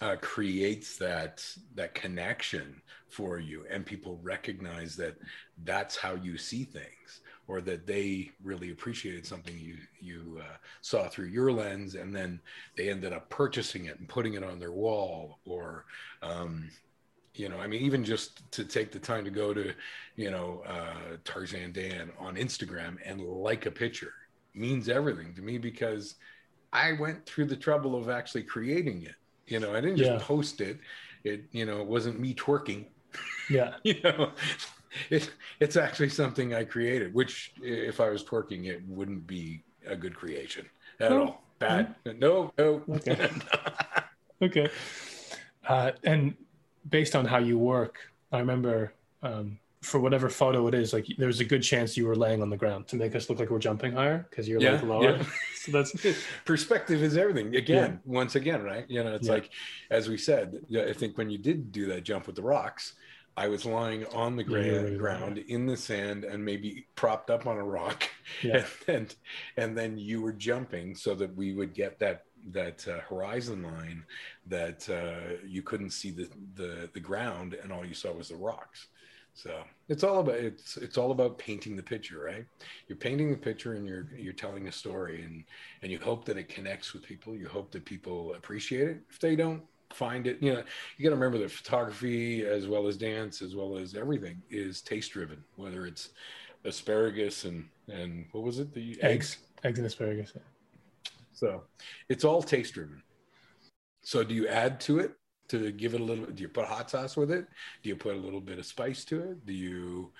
uh, 0.00 0.16
creates 0.22 0.96
that 0.98 1.44
that 1.74 1.94
connection 1.94 2.80
for 3.10 3.38
you, 3.40 3.64
and 3.70 3.84
people 3.84 4.20
recognize 4.22 4.94
that 4.96 5.16
that's 5.64 5.96
how 5.96 6.14
you 6.14 6.38
see 6.38 6.64
things, 6.64 7.20
or 7.48 7.60
that 7.62 7.86
they 7.86 8.30
really 8.42 8.70
appreciated 8.70 9.26
something 9.26 9.58
you 9.58 9.76
you 10.00 10.40
uh, 10.40 10.56
saw 10.82 11.08
through 11.08 11.26
your 11.26 11.50
lens, 11.50 11.96
and 11.96 12.14
then 12.14 12.40
they 12.76 12.90
ended 12.90 13.12
up 13.12 13.28
purchasing 13.28 13.86
it 13.86 13.98
and 13.98 14.08
putting 14.08 14.34
it 14.34 14.44
on 14.44 14.60
their 14.60 14.72
wall, 14.72 15.40
or 15.44 15.84
um, 16.22 16.70
you 17.38 17.48
know, 17.48 17.58
I 17.58 17.66
mean, 17.66 17.82
even 17.82 18.04
just 18.04 18.50
to 18.52 18.64
take 18.64 18.92
the 18.92 18.98
time 18.98 19.24
to 19.24 19.30
go 19.30 19.54
to, 19.54 19.72
you 20.16 20.30
know, 20.30 20.62
uh, 20.66 21.16
Tarzan 21.24 21.72
Dan 21.72 22.10
on 22.18 22.36
Instagram 22.36 22.96
and 23.04 23.20
like 23.22 23.66
a 23.66 23.70
picture 23.70 24.12
means 24.54 24.88
everything 24.88 25.34
to 25.34 25.42
me 25.42 25.58
because 25.58 26.16
I 26.72 26.92
went 26.92 27.24
through 27.26 27.46
the 27.46 27.56
trouble 27.56 27.94
of 27.96 28.08
actually 28.08 28.42
creating 28.44 29.02
it. 29.02 29.14
You 29.46 29.60
know, 29.60 29.74
I 29.74 29.80
didn't 29.80 29.96
just 29.96 30.10
Yeah. 30.10 30.18
post 30.18 30.60
it. 30.60 30.78
It, 31.24 31.44
you 31.52 31.64
know, 31.66 31.80
it 31.80 31.86
wasn't 31.86 32.20
me 32.20 32.34
twerking. 32.34 32.86
Yeah. 33.50 33.74
You 33.84 34.00
know, 34.02 34.32
it, 35.10 35.30
it's 35.60 35.76
actually 35.76 36.08
something 36.08 36.54
I 36.54 36.64
created. 36.64 37.14
Which, 37.14 37.52
if 37.62 38.00
I 38.00 38.10
was 38.10 38.24
twerking, 38.24 38.66
it 38.66 38.82
wouldn't 38.86 39.26
be 39.26 39.64
a 39.86 39.96
good 39.96 40.14
creation 40.14 40.66
at 41.00 41.10
No. 41.10 41.22
all. 41.22 41.42
Bad. 41.58 41.94
No, 42.04 42.52
no. 42.58 42.82
Okay. 42.88 43.30
Okay. 44.40 44.70
Uh, 45.66 45.90
and 46.04 46.34
based 46.88 47.14
on 47.16 47.24
how 47.24 47.38
you 47.38 47.58
work, 47.58 47.98
I 48.32 48.38
remember 48.38 48.92
um, 49.22 49.58
for 49.82 50.00
whatever 50.00 50.28
photo 50.28 50.66
it 50.66 50.74
is, 50.74 50.92
like 50.92 51.06
there's 51.18 51.40
a 51.40 51.44
good 51.44 51.62
chance 51.62 51.96
you 51.96 52.06
were 52.06 52.16
laying 52.16 52.42
on 52.42 52.50
the 52.50 52.56
ground 52.56 52.88
to 52.88 52.96
make 52.96 53.14
us 53.14 53.28
look 53.30 53.38
like 53.38 53.50
we're 53.50 53.58
jumping 53.58 53.92
higher 53.92 54.26
because 54.30 54.48
you're 54.48 54.60
like 54.60 54.82
lower. 54.82 55.16
yeah. 55.16 55.22
so 55.54 55.72
that's 55.72 55.92
perspective 56.44 57.02
is 57.02 57.16
everything 57.16 57.54
again 57.56 58.00
once 58.04 58.34
again 58.34 58.62
right 58.62 58.86
you 58.88 59.02
know 59.04 59.14
it's 59.14 59.26
Yeah. 59.28 59.34
like 59.34 59.50
as 59.90 60.08
we 60.08 60.16
said 60.16 60.60
i 60.76 60.92
think 60.92 61.16
when 61.18 61.30
you 61.30 61.38
did 61.38 61.70
do 61.72 61.86
that 61.86 62.02
jump 62.04 62.26
with 62.26 62.36
the 62.36 62.42
rocks 62.42 62.94
i 63.36 63.46
was 63.48 63.64
lying 63.64 64.04
on 64.06 64.34
the 64.36 64.42
Yeah, 64.42 64.48
gra- 64.48 64.64
you're 64.64 64.82
really 64.84 64.96
ground 64.96 65.38
in 65.38 65.66
the 65.66 65.76
sand 65.76 66.24
and 66.24 66.44
maybe 66.44 66.86
propped 66.96 67.30
up 67.30 67.46
on 67.46 67.56
a 67.56 67.64
rock 67.64 68.08
Yeah. 68.42 68.64
and, 68.88 69.14
and 69.56 69.76
then 69.78 69.96
you 69.98 70.22
were 70.22 70.32
jumping 70.32 70.94
so 70.96 71.14
that 71.16 71.34
we 71.36 71.52
would 71.54 71.72
get 71.74 71.98
that 72.00 72.24
that 72.52 72.86
uh, 72.88 73.00
horizon 73.08 73.62
line 73.62 74.04
that 74.46 74.88
uh, 74.88 75.36
you 75.46 75.62
couldn't 75.62 75.90
see 75.90 76.10
the, 76.10 76.28
the 76.54 76.88
the 76.92 77.00
ground 77.00 77.54
and 77.62 77.72
all 77.72 77.84
you 77.84 77.94
saw 77.94 78.12
was 78.12 78.28
the 78.28 78.36
rocks. 78.36 78.88
So 79.34 79.62
it's 79.88 80.02
all 80.02 80.20
about 80.20 80.36
it's 80.36 80.76
it's 80.76 80.98
all 80.98 81.10
about 81.10 81.38
painting 81.38 81.76
the 81.76 81.82
picture 81.82 82.24
right? 82.24 82.44
You're 82.88 82.98
painting 82.98 83.30
the 83.30 83.36
picture 83.36 83.74
and 83.74 83.86
you're 83.86 84.08
you're 84.16 84.32
telling 84.32 84.68
a 84.68 84.72
story 84.72 85.22
and 85.22 85.44
and 85.82 85.92
you 85.92 85.98
hope 85.98 86.24
that 86.26 86.36
it 86.36 86.48
connects 86.48 86.92
with 86.92 87.02
people. 87.02 87.34
You 87.34 87.48
hope 87.48 87.70
that 87.72 87.84
people 87.84 88.34
appreciate 88.34 88.88
it. 88.88 89.00
If 89.10 89.18
they 89.18 89.36
don't 89.36 89.62
find 89.94 90.26
it 90.26 90.36
you 90.42 90.52
know 90.52 90.62
you 90.98 91.02
got 91.02 91.08
to 91.08 91.16
remember 91.16 91.38
that 91.38 91.50
photography 91.50 92.44
as 92.44 92.66
well 92.66 92.86
as 92.86 92.98
dance 92.98 93.40
as 93.40 93.56
well 93.56 93.78
as 93.78 93.94
everything 93.94 94.36
is 94.50 94.82
taste 94.82 95.12
driven 95.12 95.42
whether 95.56 95.86
it's 95.86 96.10
asparagus 96.64 97.44
and 97.44 97.66
and 97.88 98.26
what 98.32 98.44
was 98.44 98.58
it? 98.58 98.72
The 98.74 98.98
eggs. 99.02 99.38
eggs? 99.64 99.78
And 99.78 99.86
asparagus. 99.86 100.32
So 101.38 101.62
it's 102.08 102.24
all 102.24 102.42
taste 102.42 102.74
driven 102.74 103.00
so 104.02 104.24
do 104.24 104.34
you 104.34 104.48
add 104.48 104.80
to 104.80 104.98
it 104.98 105.12
to 105.48 105.70
give 105.72 105.94
it 105.94 106.00
a 106.00 106.04
little 106.04 106.26
do 106.26 106.42
you 106.42 106.48
put 106.48 106.64
hot 106.64 106.90
sauce 106.90 107.16
with 107.16 107.30
it 107.30 107.46
do 107.82 107.88
you 107.88 107.96
put 107.96 108.14
a 108.16 108.18
little 108.18 108.40
bit 108.40 108.58
of 108.58 108.66
spice 108.66 109.04
to 109.04 109.20
it 109.20 109.46
do 109.46 109.52
you 109.52 110.12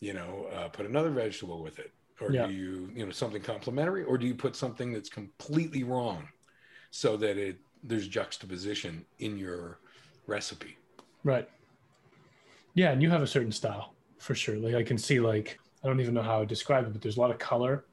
you 0.00 0.12
know 0.12 0.48
uh, 0.52 0.68
put 0.68 0.84
another 0.86 1.10
vegetable 1.10 1.62
with 1.62 1.78
it 1.78 1.92
or 2.20 2.30
Yeah. 2.30 2.46
do 2.46 2.52
you 2.52 2.90
you 2.94 3.04
know 3.06 3.12
something 3.12 3.42
complementary 3.42 4.04
or 4.04 4.18
do 4.18 4.26
you 4.26 4.34
put 4.34 4.54
something 4.54 4.92
that's 4.92 5.08
completely 5.08 5.82
wrong 5.82 6.28
so 6.90 7.16
that 7.16 7.36
it 7.38 7.56
there's 7.82 8.08
juxtaposition 8.08 9.04
in 9.18 9.38
your 9.38 9.80
recipe 10.26 10.76
Right. 11.24 11.48
Yeah, 12.74 12.92
and 12.92 13.02
you 13.02 13.10
have 13.10 13.22
a 13.22 13.26
certain 13.26 13.50
style 13.50 13.94
for 14.18 14.34
sure. 14.34 14.56
Like 14.58 14.74
I 14.74 14.82
can 14.84 14.98
see 14.98 15.18
like 15.18 15.58
I 15.82 15.88
don't 15.88 16.00
even 16.00 16.14
know 16.14 16.22
how 16.22 16.40
to 16.40 16.46
describe 16.46 16.84
it, 16.86 16.92
but 16.92 17.02
there's 17.02 17.16
a 17.16 17.20
lot 17.20 17.30
of 17.30 17.38
color. 17.38 17.84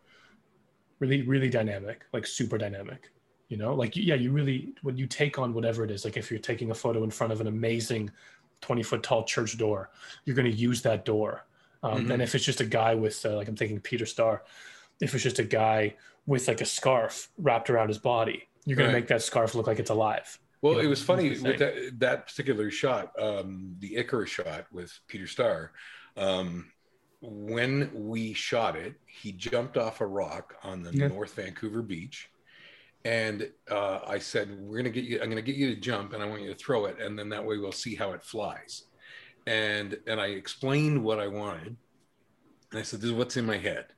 Really, 1.04 1.22
really 1.24 1.50
dynamic, 1.50 2.06
like 2.14 2.26
super 2.26 2.58
dynamic. 2.58 3.12
You 3.50 3.58
know, 3.58 3.76
like 3.76 3.94
yeah, 3.98 4.16
you 4.16 4.32
really 4.32 4.74
when 4.84 4.96
you 4.98 5.06
take 5.06 5.38
on 5.38 5.54
whatever 5.54 5.84
it 5.84 5.92
is, 5.92 6.06
like 6.06 6.16
if 6.16 6.32
you're 6.32 6.40
taking 6.40 6.72
a 6.72 6.74
photo 6.74 7.04
in 7.04 7.12
front 7.12 7.34
of 7.34 7.42
an 7.42 7.48
amazing 7.48 8.10
20 8.62 8.84
foot 8.84 9.04
tall 9.04 9.26
church 9.26 9.58
door, 9.58 9.90
you're 10.24 10.36
going 10.36 10.50
to 10.50 10.58
use 10.58 10.82
that 10.84 11.04
door. 11.04 11.46
Um, 11.84 12.06
Mhm. 12.06 12.14
And 12.14 12.22
if 12.22 12.34
it's 12.36 12.46
just 12.46 12.62
a 12.62 12.66
guy 12.66 12.96
with 12.96 13.26
uh, 13.26 13.36
like 13.36 13.50
I'm 13.50 13.58
thinking 13.58 13.82
Peter 13.82 14.06
Starr, 14.06 14.44
if 15.02 15.14
it's 15.14 15.24
just 15.24 15.40
a 15.40 15.44
guy 15.44 15.94
with 16.26 16.48
like 16.48 16.62
a 16.62 16.66
scarf 16.66 17.30
wrapped 17.38 17.70
around 17.70 17.90
his 17.90 17.98
body, 17.98 18.48
you're 18.66 18.78
going 18.78 18.88
Right. 18.88 18.94
to 18.94 19.00
make 19.02 19.08
that 19.10 19.22
scarf 19.24 19.56
look 19.56 19.68
like 19.68 19.80
it's 19.80 19.90
alive. 19.90 20.40
Well, 20.62 20.80
it 20.80 20.88
was 20.88 21.04
funny 21.04 21.32
with 21.32 21.60
that, 21.60 22.00
that 22.00 22.28
particular 22.28 22.72
shot, 22.72 23.12
um, 23.20 23.76
the 23.80 23.98
Icarus 23.98 24.30
shot 24.30 24.68
with 24.72 24.98
Peter 25.08 25.28
Starr. 25.28 25.74
Um, 26.16 26.72
when 27.26 27.90
we 27.94 28.34
shot 28.34 28.76
it, 28.76 28.96
he 29.06 29.32
jumped 29.32 29.78
off 29.78 30.02
a 30.02 30.06
rock 30.06 30.56
on 30.62 30.84
the 30.84 30.92
Yeah. 30.94 31.08
North 31.08 31.36
Vancouver 31.36 31.82
beach, 31.82 32.30
and 33.06 33.50
uh, 33.72 34.00
I 34.06 34.20
said, 34.20 34.60
"We're 34.60 34.78
gonna 34.78 34.90
get 34.90 35.06
you. 35.06 35.22
I'm 35.22 35.30
gonna 35.30 35.42
get 35.42 35.56
you 35.56 35.74
to 35.74 35.80
jump, 35.80 36.14
and 36.14 36.22
I 36.22 36.26
want 36.26 36.42
you 36.42 36.50
to 36.50 36.56
throw 36.56 36.86
it, 36.86 37.00
and 37.00 37.18
then 37.18 37.30
that 37.30 37.46
way 37.46 37.58
we'll 37.58 37.72
see 37.72 37.96
how 37.96 38.12
it 38.12 38.24
flies." 38.24 38.84
And 39.48 40.00
and 40.06 40.20
I 40.20 40.28
explained 40.28 41.04
what 41.04 41.20
I 41.20 41.28
wanted, 41.28 41.78
and 42.72 42.80
I 42.80 42.82
said, 42.84 43.00
"This 43.00 43.10
is 43.12 43.16
what's 43.16 43.38
in 43.38 43.46
my 43.46 43.58
head." 43.58 43.94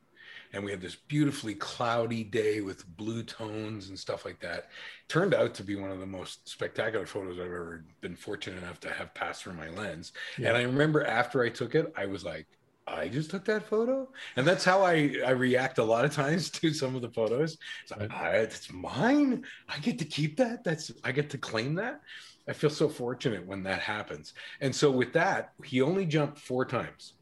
And 0.53 0.63
we 0.63 0.71
had 0.71 0.79
this 0.79 0.95
beautifully 0.95 1.55
cloudy 1.55 2.23
day 2.23 2.61
with 2.61 2.87
blue 2.95 3.23
tones 3.23 3.89
and 3.89 3.99
stuff 3.99 4.23
like 4.23 4.39
that 4.39 4.69
turned 5.09 5.33
out 5.33 5.53
to 5.55 5.63
be 5.63 5.75
one 5.75 5.91
of 5.91 5.99
the 5.99 6.05
most 6.05 6.47
spectacular 6.47 7.05
photos 7.05 7.39
I've 7.39 7.47
ever 7.47 7.83
been 7.99 8.15
fortunate 8.15 8.63
enough 8.63 8.79
to 8.81 8.89
have 8.89 9.13
pass 9.13 9.41
through 9.41 9.53
my 9.53 9.69
lens. 9.69 10.13
Yeah. 10.37 10.49
And 10.49 10.57
I 10.57 10.61
remember 10.61 11.03
after 11.03 11.43
I 11.43 11.49
took 11.49 11.75
it, 11.75 11.91
I 11.97 12.05
was 12.05 12.23
like, 12.23 12.47
I 12.87 13.07
just 13.07 13.31
took 13.31 13.45
that 13.45 13.67
photo. 13.67 14.07
And 14.35 14.45
that's 14.47 14.63
how 14.63 14.81
I, 14.83 15.15
I 15.25 15.31
react 15.31 15.79
a 15.79 15.83
lot 15.83 16.05
of 16.05 16.13
times 16.13 16.49
to 16.51 16.71
some 16.73 16.95
of 16.95 17.01
the 17.01 17.09
photos. 17.09 17.57
It's 17.83 17.91
like, 17.91 18.01
Right. 18.01 18.11
"Ah, 18.13 18.25
it's 18.29 18.71
mine. 18.71 19.43
I 19.67 19.79
get 19.79 19.97
to 19.99 20.05
keep 20.05 20.37
that. 20.37 20.63
That's 20.63 20.91
I 21.03 21.11
get 21.11 21.29
to 21.31 21.37
claim 21.37 21.75
that. 21.75 22.01
I 22.47 22.53
feel 22.53 22.69
so 22.69 22.87
fortunate 22.87 23.45
when 23.47 23.63
that 23.63 23.79
happens. 23.79 24.33
And 24.61 24.75
so 24.75 24.91
with 24.91 25.13
that, 25.13 25.53
he 25.63 25.81
only 25.81 26.05
jumped 26.05 26.37
four 26.39 26.63
times. 26.63 27.13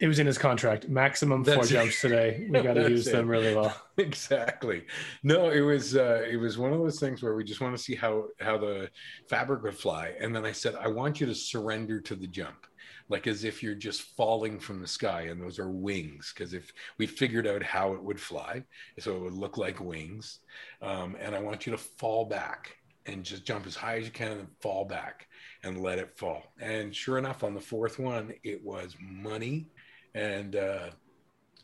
It 0.00 0.06
was 0.06 0.20
in 0.20 0.26
his 0.28 0.38
contract. 0.38 0.88
Maximum 0.88 1.44
four 1.44 1.56
That's 1.56 1.70
it. 1.70 1.74
jumps 1.74 2.00
today. 2.00 2.46
We 2.50 2.60
got 2.62 2.74
to 2.74 2.88
use 2.88 3.08
it. 3.08 3.12
them 3.14 3.26
really 3.26 3.52
well. 3.56 3.74
exactly 3.98 4.84
no 5.24 5.50
it 5.50 5.60
was 5.60 5.96
uh 5.96 6.22
it 6.30 6.36
was 6.36 6.56
one 6.56 6.72
of 6.72 6.78
those 6.78 7.00
things 7.00 7.20
where 7.20 7.34
we 7.34 7.42
just 7.42 7.60
want 7.60 7.76
to 7.76 7.82
see 7.82 7.96
how 7.96 8.26
how 8.38 8.56
the 8.56 8.88
fabric 9.28 9.60
would 9.64 9.76
fly 9.76 10.14
and 10.20 10.32
then 10.32 10.44
i 10.46 10.52
said 10.52 10.76
i 10.76 10.86
want 10.86 11.18
you 11.20 11.26
to 11.26 11.34
surrender 11.34 12.00
to 12.00 12.14
the 12.14 12.28
jump 12.28 12.67
like 13.08 13.26
as 13.26 13.44
if 13.44 13.62
you're 13.62 13.74
just 13.74 14.02
falling 14.16 14.58
from 14.58 14.80
the 14.80 14.86
sky 14.86 15.22
and 15.22 15.40
those 15.40 15.58
are 15.58 15.70
wings 15.70 16.32
because 16.34 16.52
if 16.52 16.72
we 16.98 17.06
figured 17.06 17.46
out 17.46 17.62
how 17.62 17.92
it 17.94 18.02
would 18.02 18.20
fly 18.20 18.62
so 18.98 19.16
it 19.16 19.20
would 19.20 19.32
look 19.32 19.56
like 19.56 19.80
wings 19.80 20.40
um, 20.82 21.16
and 21.20 21.34
i 21.34 21.40
want 21.40 21.66
you 21.66 21.72
to 21.72 21.78
fall 21.78 22.24
back 22.24 22.76
and 23.06 23.24
just 23.24 23.44
jump 23.44 23.66
as 23.66 23.74
high 23.74 23.96
as 23.98 24.04
you 24.04 24.10
can 24.10 24.32
and 24.32 24.40
then 24.40 24.48
fall 24.60 24.84
back 24.84 25.26
and 25.64 25.80
let 25.80 25.98
it 25.98 26.16
fall 26.16 26.42
and 26.60 26.94
sure 26.94 27.18
enough 27.18 27.42
on 27.42 27.54
the 27.54 27.60
fourth 27.60 27.98
one 27.98 28.32
it 28.44 28.62
was 28.64 28.94
money 29.00 29.66
and 30.14 30.56
uh 30.56 30.88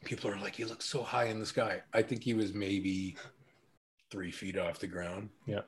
people 0.04 0.30
are 0.30 0.38
like, 0.38 0.54
he 0.54 0.64
looks 0.64 0.84
so 0.84 1.02
high 1.02 1.26
in 1.26 1.40
the 1.40 1.46
sky. 1.46 1.82
I 1.92 2.02
think 2.02 2.22
he 2.22 2.34
was 2.34 2.54
maybe 2.54 3.16
three 4.10 4.30
feet 4.30 4.58
off 4.58 4.78
the 4.78 4.86
ground. 4.86 5.30
Yeah. 5.46 5.62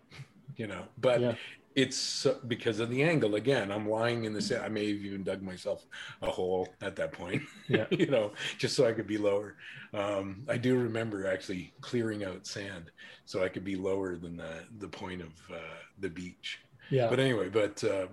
You 0.57 0.67
know, 0.67 0.85
but 0.99 1.21
Yeah. 1.21 1.35
It's 1.77 2.27
because 2.49 2.81
of 2.81 2.91
the 2.91 3.03
angle. 3.03 3.35
Again, 3.37 3.71
I'm 3.71 3.89
lying 3.89 4.25
in 4.25 4.33
the 4.33 4.41
sand. 4.43 4.65
I 4.65 4.69
may 4.69 4.89
have 4.93 5.05
even 5.05 5.23
dug 5.23 5.43
myself 5.43 5.87
a 6.23 6.31
hole 6.31 6.69
at 6.83 6.97
that 6.97 7.13
point. 7.13 7.43
Yeah. 7.69 7.87
you 7.91 8.07
know, 8.07 8.33
just 8.59 8.77
so 8.77 8.87
I 8.87 8.93
could 8.93 9.09
be 9.09 9.19
lower. 9.19 9.57
Um, 9.93 10.45
I 10.49 10.57
do 10.57 10.77
remember 10.79 11.27
actually 11.27 11.75
clearing 11.81 12.25
out 12.25 12.47
sand 12.47 12.91
so 13.25 13.43
I 13.45 13.49
could 13.49 13.65
be 13.65 13.77
lower 13.77 14.17
than 14.17 14.37
the 14.37 14.65
the 14.79 14.89
point 14.89 15.21
of 15.21 15.33
uh, 15.53 15.59
the 15.99 16.09
beach 16.09 16.61
Yeah. 16.91 17.09
but 17.11 17.19
anyway 17.19 17.49
but 17.49 17.83
uh 17.85 18.07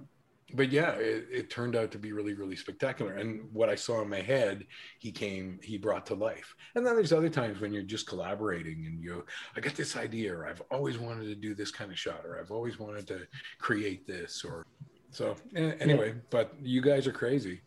but 0.53 0.71
yeah 0.71 0.91
it, 0.91 1.25
it 1.31 1.49
turned 1.49 1.75
out 1.75 1.91
to 1.91 1.97
be 1.97 2.11
really 2.11 2.33
really 2.33 2.55
spectacular. 2.55 3.13
And 3.13 3.47
what 3.51 3.69
i 3.69 3.75
saw 3.75 4.01
in 4.01 4.09
my 4.09 4.21
head 4.21 4.65
he 4.99 5.11
came 5.11 5.59
he 5.63 5.77
brought 5.77 6.05
to 6.07 6.15
life. 6.15 6.55
And 6.75 6.85
then 6.85 6.95
there's 6.95 7.13
other 7.13 7.29
times 7.29 7.59
when 7.59 7.73
you're 7.73 7.83
just 7.83 8.07
collaborating 8.07 8.85
and 8.85 9.01
you 9.03 9.25
i 9.55 9.59
got 9.59 9.75
this 9.75 9.95
idea 9.95 10.33
or 10.35 10.47
i've 10.47 10.61
always 10.71 10.97
wanted 10.97 11.25
to 11.25 11.35
do 11.35 11.53
this 11.53 11.71
kind 11.71 11.91
of 11.91 11.99
shot 11.99 12.21
or 12.25 12.39
i've 12.39 12.51
always 12.51 12.79
wanted 12.79 13.07
to 13.07 13.27
create 13.59 14.05
this 14.07 14.43
or 14.43 14.63
so 15.11 15.35
eh, 15.55 15.73
anyway 15.79 16.13
but 16.29 16.53
you 16.61 16.81
guys 16.81 17.07
are 17.07 17.13
crazy. 17.13 17.61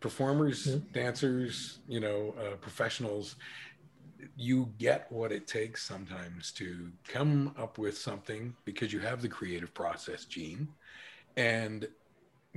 Performers 0.00 0.66
Yeah. 0.66 0.76
dancers 0.92 1.80
you 1.88 2.00
know 2.00 2.34
uh, 2.38 2.56
professionals 2.56 3.36
you 4.36 4.72
get 4.78 5.10
what 5.10 5.32
it 5.32 5.46
takes 5.46 5.86
sometimes 5.86 6.52
to 6.52 6.90
come 7.08 7.54
up 7.58 7.78
with 7.78 7.96
something 7.96 8.54
because 8.64 8.92
you 8.92 9.00
have 9.00 9.22
the 9.22 9.28
creative 9.28 9.72
process 9.74 10.24
gene. 10.24 10.68
And 11.36 11.88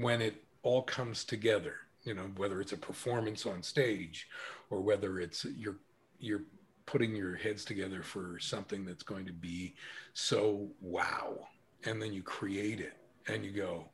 when 0.02 0.22
it 0.22 0.44
all 0.64 0.82
comes 0.82 1.24
together 1.24 1.76
you 2.04 2.14
know 2.14 2.30
whether 2.38 2.62
it's 2.62 2.74
a 2.74 2.78
performance 2.78 3.46
on 3.46 3.62
stage 3.62 4.28
or 4.70 4.82
whether 4.82 5.20
it's 5.20 5.46
you're 5.56 5.78
you're 6.20 6.44
putting 6.86 7.16
your 7.16 7.36
heads 7.36 7.64
together 7.64 8.02
for 8.02 8.40
something 8.40 8.84
that's 8.84 9.04
going 9.04 9.24
to 9.24 9.32
be 9.32 9.76
so 10.14 10.68
wow. 10.82 11.48
And 11.86 12.02
then 12.02 12.14
you 12.14 12.24
create 12.24 12.80
it 12.80 12.98
and 13.28 13.46
you 13.46 13.52
go 13.52 13.90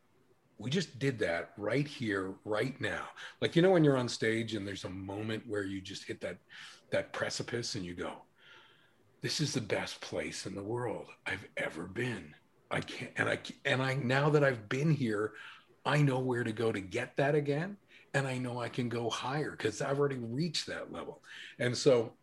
we 0.58 0.70
just 0.70 0.98
did 1.00 1.20
that 1.20 1.52
right 1.58 1.86
here 1.86 2.36
right 2.46 2.80
now. 2.80 3.04
Like 3.42 3.56
you 3.56 3.62
know 3.62 3.72
when 3.72 3.84
you're 3.84 3.98
on 3.98 4.08
stage 4.08 4.56
and 4.56 4.66
there's 4.66 4.86
a 4.86 4.90
moment 4.90 5.44
where 5.46 5.64
you 5.64 5.82
just 5.82 6.06
hit 6.06 6.22
that 6.22 6.38
that 6.92 7.12
precipice 7.12 7.76
and 7.76 7.84
you 7.84 7.94
go 7.94 8.14
this 9.22 9.42
is 9.42 9.54
the 9.54 9.62
best 9.62 10.00
place 10.02 10.46
in 10.46 10.54
the 10.54 10.64
world 10.64 11.08
i've 11.26 11.46
ever 11.58 11.84
been. 11.84 12.34
I 12.72 12.80
can't 12.80 13.12
and 13.18 13.30
i 13.30 13.40
and 13.66 13.82
i 13.82 13.96
now 13.96 14.30
that 14.30 14.44
i've 14.44 14.70
been 14.70 14.92
here 14.92 15.34
i 15.86 16.02
know 16.02 16.20
where 16.20 16.44
to 16.44 16.52
go 16.52 16.72
to 16.72 16.80
get 16.82 17.16
that 17.18 17.36
again 17.36 17.78
and 18.14 18.28
i 18.28 18.38
know 18.38 18.60
i 18.62 18.70
can 18.70 18.90
go 18.90 19.10
higher 19.10 19.52
because 19.52 19.82
i've 19.82 20.00
already 20.00 20.18
reached 20.18 20.68
that 20.68 20.92
level 20.92 21.22
and 21.60 21.76
so 21.78 22.18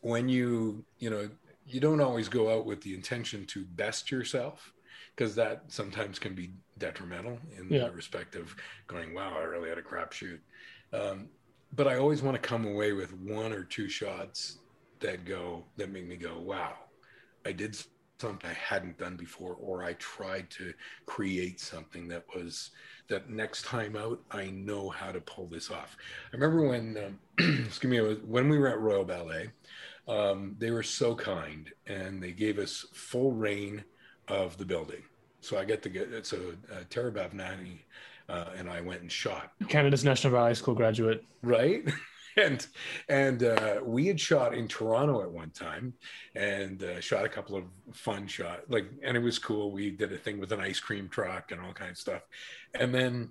when 0.00 0.28
you 0.28 0.84
you 0.98 1.10
know 1.10 1.28
you 1.66 1.80
don't 1.80 2.00
always 2.00 2.28
go 2.28 2.56
out 2.56 2.64
with 2.66 2.80
the 2.82 2.94
intention 2.94 3.44
to 3.46 3.64
best 3.64 4.10
yourself 4.10 4.72
because 5.16 5.34
that 5.34 5.62
sometimes 5.68 6.18
can 6.18 6.34
be 6.34 6.52
detrimental 6.78 7.38
in 7.58 7.68
Yeah. 7.70 7.84
the 7.86 7.92
respect 7.92 8.36
of 8.36 8.54
going 8.86 9.14
wow 9.14 9.34
i 9.38 9.42
really 9.42 9.68
had 9.68 9.78
a 9.78 9.82
crap 9.82 10.12
shoot 10.12 10.40
um, 10.92 11.28
but 11.74 11.86
i 11.86 11.96
always 11.98 12.22
want 12.22 12.40
to 12.40 12.48
come 12.48 12.66
away 12.66 12.92
with 12.92 13.12
one 13.14 13.52
or 13.52 13.64
two 13.64 13.88
shots 13.88 14.58
that 15.00 15.24
go 15.24 15.64
that 15.76 15.90
make 15.90 16.06
me 16.06 16.16
go 16.16 16.38
wow 16.38 16.74
i 17.44 17.52
did 17.52 17.76
something 18.20 18.50
I 18.50 18.54
hadn't 18.54 18.98
done 18.98 19.16
before, 19.16 19.56
or 19.60 19.84
I 19.84 19.94
tried 19.94 20.50
to 20.50 20.72
create 21.06 21.60
something 21.60 22.08
that 22.08 22.24
was 22.34 22.70
that 23.08 23.30
next 23.30 23.64
time 23.64 23.96
out, 23.96 24.20
I 24.30 24.50
know 24.50 24.88
how 24.88 25.12
to 25.12 25.20
pull 25.20 25.46
this 25.46 25.70
off. 25.70 25.96
I 26.32 26.36
remember 26.36 26.68
when, 26.68 26.98
um, 27.38 27.64
excuse 27.66 27.90
me, 27.90 28.00
when 28.26 28.48
we 28.48 28.58
were 28.58 28.68
at 28.68 28.80
Royal 28.80 29.04
Ballet, 29.04 29.50
um, 30.06 30.56
they 30.58 30.70
were 30.70 30.82
so 30.82 31.14
kind 31.14 31.70
and 31.86 32.22
they 32.22 32.32
gave 32.32 32.58
us 32.58 32.86
full 32.92 33.32
rein 33.32 33.84
of 34.28 34.56
the 34.58 34.64
building. 34.64 35.02
So 35.40 35.56
I 35.56 35.64
get 35.64 35.82
to 35.82 35.88
get 35.88 36.26
so 36.26 36.54
uh, 36.72 36.80
Tara 36.90 37.12
Bhavnani 37.12 37.78
uh, 38.28 38.46
and 38.56 38.68
I 38.68 38.80
went 38.80 39.02
and 39.02 39.10
shot. 39.12 39.52
Canada's 39.68 40.04
National 40.04 40.32
Ballet 40.32 40.54
School 40.54 40.74
graduate. 40.74 41.24
Right. 41.42 41.84
and 42.38 42.66
and 43.08 43.42
uh, 43.42 43.80
we 43.82 44.06
had 44.06 44.20
shot 44.20 44.54
in 44.54 44.68
Toronto 44.68 45.22
at 45.22 45.30
one 45.30 45.50
time, 45.50 45.94
and 46.34 46.82
uh, 46.82 47.00
shot 47.00 47.24
a 47.24 47.28
couple 47.28 47.56
of 47.56 47.64
fun 47.92 48.26
shots. 48.26 48.62
Like, 48.68 48.86
and 49.02 49.16
it 49.16 49.20
was 49.20 49.38
cool. 49.38 49.72
We 49.72 49.90
did 49.90 50.12
a 50.12 50.18
thing 50.18 50.38
with 50.38 50.52
an 50.52 50.60
ice 50.60 50.80
cream 50.80 51.08
truck 51.08 51.52
and 51.52 51.60
all 51.60 51.72
kinds 51.72 51.92
of 51.92 51.98
stuff. 51.98 52.22
And 52.74 52.94
then 52.94 53.30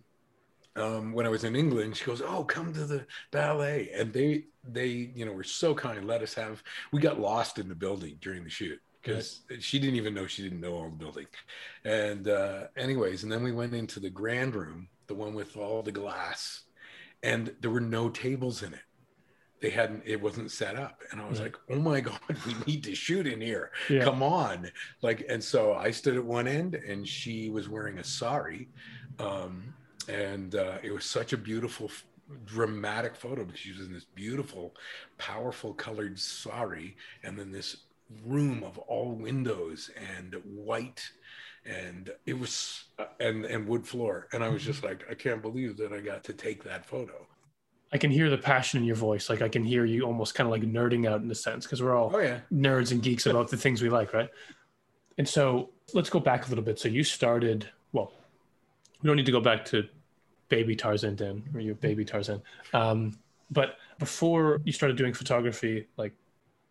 um, 0.75 1.13
when 1.13 1.25
I 1.25 1.29
was 1.29 1.43
in 1.43 1.55
England, 1.55 1.97
she 1.97 2.05
goes, 2.05 2.21
"Oh, 2.21 2.43
come 2.43 2.73
to 2.73 2.85
the 2.85 3.05
ballet," 3.31 3.91
and 3.95 4.13
they 4.13 4.45
they 4.63 4.87
you 4.87 5.25
know 5.25 5.33
were 5.33 5.43
so 5.43 5.73
kind. 5.73 6.05
Let 6.05 6.21
us 6.21 6.33
have. 6.33 6.61
We 6.91 6.99
got 6.99 7.19
lost 7.19 7.59
in 7.59 7.69
the 7.69 7.75
building 7.75 8.17
during 8.21 8.43
the 8.43 8.49
shoot 8.49 8.79
because 9.01 9.41
she 9.59 9.79
didn't 9.79 9.95
even 9.95 10.13
know 10.13 10.27
she 10.27 10.43
didn't 10.43 10.59
know 10.59 10.73
all 10.73 10.89
the 10.89 10.95
building. 10.95 11.27
And 11.85 12.27
uh, 12.27 12.67
anyways, 12.75 13.23
and 13.23 13.31
then 13.31 13.43
we 13.43 13.53
went 13.53 13.73
into 13.73 13.99
the 13.99 14.09
grand 14.09 14.53
room, 14.53 14.89
the 15.07 15.15
one 15.15 15.33
with 15.33 15.55
all 15.55 15.81
the 15.81 15.91
glass, 15.91 16.63
and 17.23 17.55
there 17.61 17.71
were 17.71 17.79
no 17.79 18.09
tables 18.09 18.63
in 18.63 18.73
it 18.73 18.81
they 19.59 19.69
hadn't 19.69 20.03
it 20.05 20.21
wasn't 20.21 20.51
set 20.51 20.75
up. 20.75 21.01
And 21.11 21.21
i 21.21 21.27
was 21.27 21.39
like 21.39 21.55
oh 21.69 21.79
my 21.79 21.99
god 22.09 22.19
we 22.45 22.55
need 22.65 22.83
to 22.83 22.95
shoot 22.95 23.27
in 23.27 23.41
here. 23.41 23.71
Yeah. 23.89 24.03
come 24.03 24.21
on. 24.23 24.69
Like 25.01 25.25
and 25.29 25.43
so 25.43 25.73
i 25.73 25.91
stood 25.91 26.15
at 26.15 26.23
one 26.23 26.47
end 26.47 26.75
and 26.75 27.07
she 27.07 27.49
was 27.49 27.69
wearing 27.69 27.99
a 27.99 28.03
sari. 28.03 28.69
Um, 29.19 29.73
and 30.07 30.55
uh, 30.55 30.77
it 30.83 30.91
was 30.91 31.05
such 31.05 31.33
a 31.33 31.37
beautiful 31.37 31.91
dramatic 32.45 33.15
photo 33.15 33.45
because 33.45 33.59
she 33.59 33.71
was 33.71 33.81
in 33.81 33.93
this 33.93 34.05
beautiful 34.05 34.75
powerful 35.17 35.73
colored 35.73 36.19
sari 36.19 36.95
and 37.23 37.39
then 37.39 37.51
this 37.51 37.77
room 38.25 38.63
of 38.63 38.77
all 38.79 39.13
windows 39.13 39.89
and 40.19 40.35
white. 40.45 41.09
And 41.65 42.11
it 42.25 42.39
was 42.39 42.85
uh, 42.99 43.05
and 43.19 43.43
and 43.45 43.67
wood 43.67 43.85
floor. 43.85 44.27
And 44.33 44.43
i 44.43 44.49
was 44.49 44.63
just 44.63 44.83
like 44.83 45.05
i 45.09 45.13
can't 45.13 45.41
believe 45.41 45.77
that 45.77 45.91
i 45.91 45.99
got 45.99 46.23
to 46.25 46.33
take 46.33 46.63
that 46.63 46.85
photo 46.85 47.27
I 47.91 47.97
can 47.97 48.11
hear 48.11 48.29
the 48.29 48.37
passion 48.37 48.79
in 48.79 48.85
your 48.85 48.95
voice. 48.95 49.29
Like 49.29 49.41
I 49.41 49.49
can 49.49 49.63
hear 49.63 49.85
you 49.85 50.03
almost 50.03 50.35
kind 50.35 50.47
of 50.47 50.51
like 50.51 50.61
nerding 50.63 51.07
out 51.07 51.21
in 51.21 51.31
a 51.31 51.35
sense 51.35 51.65
because 51.65 51.81
we're 51.81 51.95
all 51.95 52.11
oh, 52.13 52.19
yeah. 52.19 52.39
nerds 52.53 52.91
and 52.91 53.01
geeks 53.01 53.25
about 53.25 53.47
the 53.51 53.57
things 53.57 53.81
we 53.81 53.89
like, 53.89 54.13
right? 54.13 54.29
And 55.17 55.27
so 55.27 55.69
let's 55.93 56.09
go 56.09 56.19
back 56.19 56.45
a 56.45 56.49
little 56.49 56.63
bit. 56.63 56.79
So 56.79 56.89
you 56.89 57.03
started, 57.03 57.69
well, 57.93 58.11
we 59.01 59.07
don't 59.07 59.15
need 59.15 59.25
to 59.25 59.31
go 59.31 59.39
back 59.39 59.63
to 59.65 59.87
baby 60.49 60.75
Tarzan 60.75 61.15
Dan 61.15 61.43
or 61.53 61.59
your 61.59 61.75
baby 61.75 62.03
Tarzan. 62.03 62.41
Um, 62.73 63.17
but 63.49 63.77
before 63.99 64.61
you 64.65 64.73
started 64.73 64.97
doing 64.97 65.13
photography, 65.13 65.87
like 65.95 66.13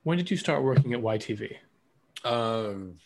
when 0.02 0.18
did 0.18 0.30
you 0.30 0.36
start 0.36 0.62
working 0.62 0.92
at 0.92 1.00
YTV? 1.00 1.56
Um, 2.24 2.98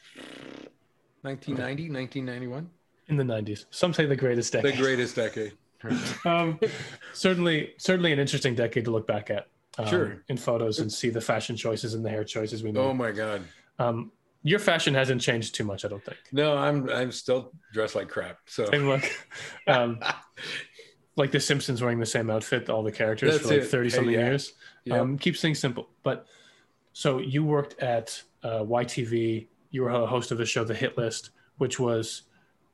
1990, 1.22 1.90
1991. 1.90 2.70
In 3.08 3.16
the 3.16 3.24
90s. 3.24 3.66
Some 3.70 3.92
say 3.92 4.06
the 4.06 4.16
greatest 4.16 4.52
decade. 4.52 4.72
The 4.72 4.76
greatest 4.76 5.16
decade. 5.16 5.52
um, 6.24 6.58
certainly, 7.12 7.74
certainly 7.78 8.12
an 8.12 8.18
interesting 8.18 8.54
decade 8.54 8.84
to 8.84 8.90
look 8.90 9.06
back 9.06 9.30
at. 9.30 9.48
Um, 9.78 9.86
sure. 9.86 10.24
In 10.28 10.36
photos 10.36 10.80
and 10.80 10.92
see 10.92 11.10
the 11.10 11.20
fashion 11.20 11.56
choices 11.56 11.94
and 11.94 12.04
the 12.04 12.10
hair 12.10 12.24
choices 12.24 12.62
we 12.62 12.72
made. 12.72 12.80
Oh 12.80 12.92
my 12.92 13.12
god. 13.12 13.42
Um, 13.78 14.12
your 14.42 14.58
fashion 14.58 14.94
hasn't 14.94 15.20
changed 15.20 15.54
too 15.54 15.64
much, 15.64 15.84
I 15.84 15.88
don't 15.88 16.04
think. 16.04 16.18
No, 16.32 16.56
I'm 16.56 16.88
I'm 16.90 17.12
still 17.12 17.52
dressed 17.72 17.94
like 17.94 18.08
crap. 18.08 18.38
So 18.46 18.66
same 18.70 18.88
look. 18.88 19.04
Um, 19.66 20.00
like 21.16 21.30
the 21.30 21.40
Simpsons 21.40 21.82
wearing 21.82 22.00
the 22.00 22.06
same 22.06 22.30
outfit, 22.30 22.68
all 22.70 22.82
the 22.82 22.92
characters 22.92 23.32
That's 23.32 23.48
for 23.48 23.58
like 23.58 23.68
thirty 23.68 23.90
something 23.90 24.14
hey, 24.14 24.20
yeah. 24.20 24.26
years. 24.26 24.52
Yep. 24.84 25.00
Um, 25.00 25.18
keeps 25.18 25.40
things 25.40 25.58
simple. 25.58 25.88
But 26.02 26.26
so 26.92 27.18
you 27.18 27.44
worked 27.44 27.80
at 27.80 28.22
uh, 28.42 28.60
YTV. 28.60 29.46
You 29.70 29.82
were 29.82 29.90
a 29.90 30.06
host 30.06 30.32
of 30.32 30.38
the 30.38 30.46
show 30.46 30.64
The 30.64 30.74
Hit 30.74 30.98
List, 30.98 31.30
which 31.58 31.78
was, 31.78 32.22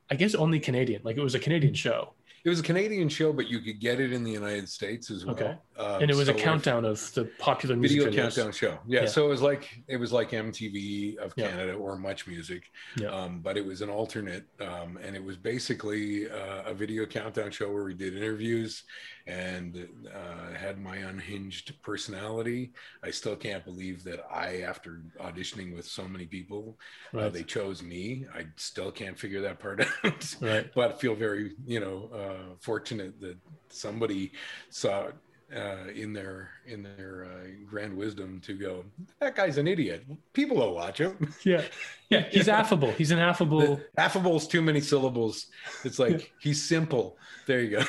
I 0.09 0.15
guess, 0.15 0.33
only 0.33 0.59
Canadian. 0.59 1.01
Like 1.03 1.17
it 1.17 1.21
was 1.21 1.35
a 1.35 1.39
Canadian 1.39 1.73
show. 1.73 2.13
It 2.43 2.49
was 2.49 2.59
a 2.59 2.63
Canadian 2.63 3.09
show, 3.09 3.33
but 3.33 3.47
you 3.47 3.59
could 3.59 3.79
get 3.79 3.99
it 3.99 4.13
in 4.13 4.23
the 4.23 4.31
United 4.31 4.69
States 4.69 5.11
as 5.11 5.25
well. 5.25 5.35
Okay. 5.35 5.57
Um, 5.77 6.01
and 6.01 6.11
it 6.11 6.15
was 6.15 6.27
so 6.27 6.33
a 6.33 6.35
countdown 6.35 6.85
of 6.85 7.13
the 7.13 7.25
popular 7.37 7.75
music 7.75 8.03
video 8.03 8.11
videos. 8.11 8.35
countdown 8.35 8.51
show. 8.51 8.79
Yeah, 8.87 9.01
yeah, 9.01 9.07
So 9.07 9.25
it 9.25 9.29
was 9.29 9.41
like 9.41 9.81
it 9.87 9.97
was 9.97 10.11
like 10.11 10.31
MTV 10.31 11.17
of 11.17 11.35
Canada 11.35 11.73
yeah. 11.73 11.77
or 11.77 11.97
Much 11.97 12.27
Music. 12.27 12.63
Yeah. 12.97 13.09
Um, 13.09 13.39
but 13.39 13.57
it 13.57 13.65
was 13.65 13.81
an 13.81 13.89
alternate, 13.89 14.45
um, 14.59 14.97
and 15.03 15.15
it 15.15 15.23
was 15.23 15.37
basically 15.37 16.29
uh, 16.29 16.63
a 16.65 16.73
video 16.73 17.05
countdown 17.05 17.51
show 17.51 17.71
where 17.71 17.83
we 17.83 17.93
did 17.93 18.15
interviews 18.15 18.83
and 19.27 19.87
uh, 20.13 20.57
had 20.57 20.79
my 20.79 20.95
unhinged 20.95 21.79
personality. 21.81 22.71
I 23.03 23.11
still 23.11 23.35
can't 23.35 23.63
believe 23.65 24.03
that 24.05 24.25
I, 24.31 24.61
after 24.61 25.01
auditioning 25.19 25.75
with 25.75 25.85
so 25.85 26.07
many 26.07 26.25
people, 26.25 26.77
uh, 27.13 27.17
right. 27.17 27.25
uh, 27.25 27.29
they 27.29 27.43
chose 27.43 27.83
me. 27.83 28.25
I 28.33 28.45
still 28.55 28.91
can't 28.91 29.19
figure 29.19 29.41
that 29.41 29.59
part 29.59 29.81
out. 30.03 30.35
right. 30.41 30.71
But 30.73 30.99
feel 30.99 31.13
very, 31.13 31.51
you 31.65 31.79
know, 31.79 32.09
uh, 32.13 32.55
fortunate 32.61 33.19
that 33.21 33.37
somebody 33.69 34.31
saw 34.69 35.07
uh, 35.55 35.89
in 35.95 36.11
their 36.11 36.49
in 36.65 36.83
their 36.83 37.25
uh, 37.25 37.47
grand 37.65 37.95
wisdom 37.95 38.41
to 38.41 38.53
go 38.53 38.83
that 39.19 39.35
guy's 39.35 39.57
an 39.57 39.67
idiot 39.67 40.05
people 40.33 40.57
will 40.57 40.73
watch 40.73 40.99
him 40.99 41.33
yeah 41.43 41.61
yeah 42.09 42.27
he's 42.31 42.49
affable 42.49 42.91
he's 42.91 43.11
an 43.11 43.19
affable 43.19 43.77
the, 43.77 43.87
affable 43.97 44.35
is 44.35 44.45
too 44.45 44.61
many 44.61 44.81
syllables 44.81 45.47
it's 45.85 45.99
like 45.99 46.19
yeah. 46.19 46.27
he's 46.41 46.67
simple 46.67 47.17
there 47.45 47.61
you 47.61 47.77
go 47.77 47.83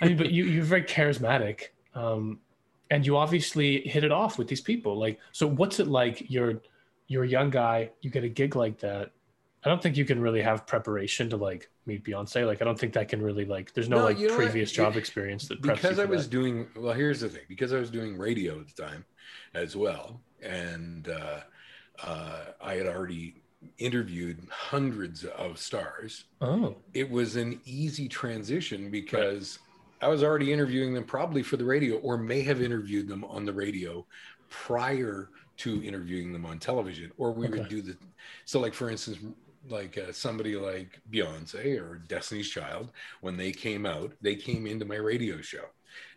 I 0.00 0.06
mean, 0.06 0.16
but 0.16 0.30
you 0.30 0.44
you're 0.44 0.64
very 0.64 0.82
charismatic, 0.82 1.68
um, 1.94 2.40
and 2.90 3.04
you 3.04 3.16
obviously 3.16 3.80
hit 3.80 4.04
it 4.04 4.12
off 4.12 4.38
with 4.38 4.48
these 4.48 4.60
people. 4.60 4.98
Like, 4.98 5.18
so 5.32 5.46
what's 5.46 5.80
it 5.80 5.88
like? 5.88 6.30
You're 6.30 6.60
you're 7.08 7.24
a 7.24 7.28
young 7.28 7.50
guy. 7.50 7.90
You 8.00 8.10
get 8.10 8.24
a 8.24 8.28
gig 8.28 8.56
like 8.56 8.78
that. 8.80 9.10
I 9.68 9.70
don't 9.70 9.82
think 9.82 9.98
you 9.98 10.06
can 10.06 10.18
really 10.18 10.40
have 10.40 10.66
preparation 10.66 11.28
to 11.28 11.36
like 11.36 11.68
meet 11.84 12.02
Beyonce. 12.02 12.46
Like, 12.46 12.62
I 12.62 12.64
don't 12.64 12.78
think 12.78 12.94
that 12.94 13.10
can 13.10 13.20
really 13.20 13.44
like. 13.44 13.74
There's 13.74 13.90
no, 13.90 13.98
no 13.98 14.04
like 14.04 14.16
previous 14.16 14.72
job 14.72 14.96
experience 14.96 15.46
that 15.48 15.60
because 15.60 15.98
I 15.98 16.06
was 16.06 16.24
that. 16.24 16.30
doing. 16.30 16.68
Well, 16.74 16.94
here's 16.94 17.20
the 17.20 17.28
thing. 17.28 17.42
Because 17.50 17.74
I 17.74 17.78
was 17.78 17.90
doing 17.90 18.16
radio 18.16 18.58
at 18.60 18.74
the 18.74 18.82
time, 18.82 19.04
as 19.52 19.76
well, 19.76 20.22
and 20.42 21.10
uh, 21.10 21.40
uh, 22.02 22.44
I 22.62 22.76
had 22.76 22.86
already 22.86 23.42
interviewed 23.76 24.38
hundreds 24.50 25.24
of 25.24 25.58
stars. 25.58 26.24
Oh, 26.40 26.76
it 26.94 27.10
was 27.10 27.36
an 27.36 27.60
easy 27.66 28.08
transition 28.08 28.90
because 28.90 29.58
I 30.00 30.08
was 30.08 30.24
already 30.24 30.50
interviewing 30.50 30.94
them 30.94 31.04
probably 31.04 31.42
for 31.42 31.58
the 31.58 31.66
radio 31.66 31.98
or 31.98 32.16
may 32.16 32.40
have 32.40 32.62
interviewed 32.62 33.06
them 33.06 33.22
on 33.24 33.44
the 33.44 33.52
radio 33.52 34.06
prior 34.48 35.28
to 35.58 35.84
interviewing 35.84 36.32
them 36.32 36.46
on 36.46 36.58
television 36.58 37.12
or 37.18 37.32
we 37.32 37.48
okay. 37.48 37.58
would 37.58 37.68
do 37.68 37.82
the 37.82 37.96
so 38.44 38.60
like 38.60 38.72
for 38.72 38.88
instance 38.88 39.18
like 39.68 39.98
uh, 39.98 40.12
somebody 40.12 40.56
like 40.56 41.00
Beyonce 41.10 41.80
or 41.80 41.96
Destiny's 41.96 42.48
Child 42.48 42.90
when 43.20 43.36
they 43.36 43.52
came 43.52 43.86
out 43.86 44.12
they 44.20 44.34
came 44.34 44.66
into 44.66 44.84
my 44.84 44.96
radio 44.96 45.40
show 45.40 45.64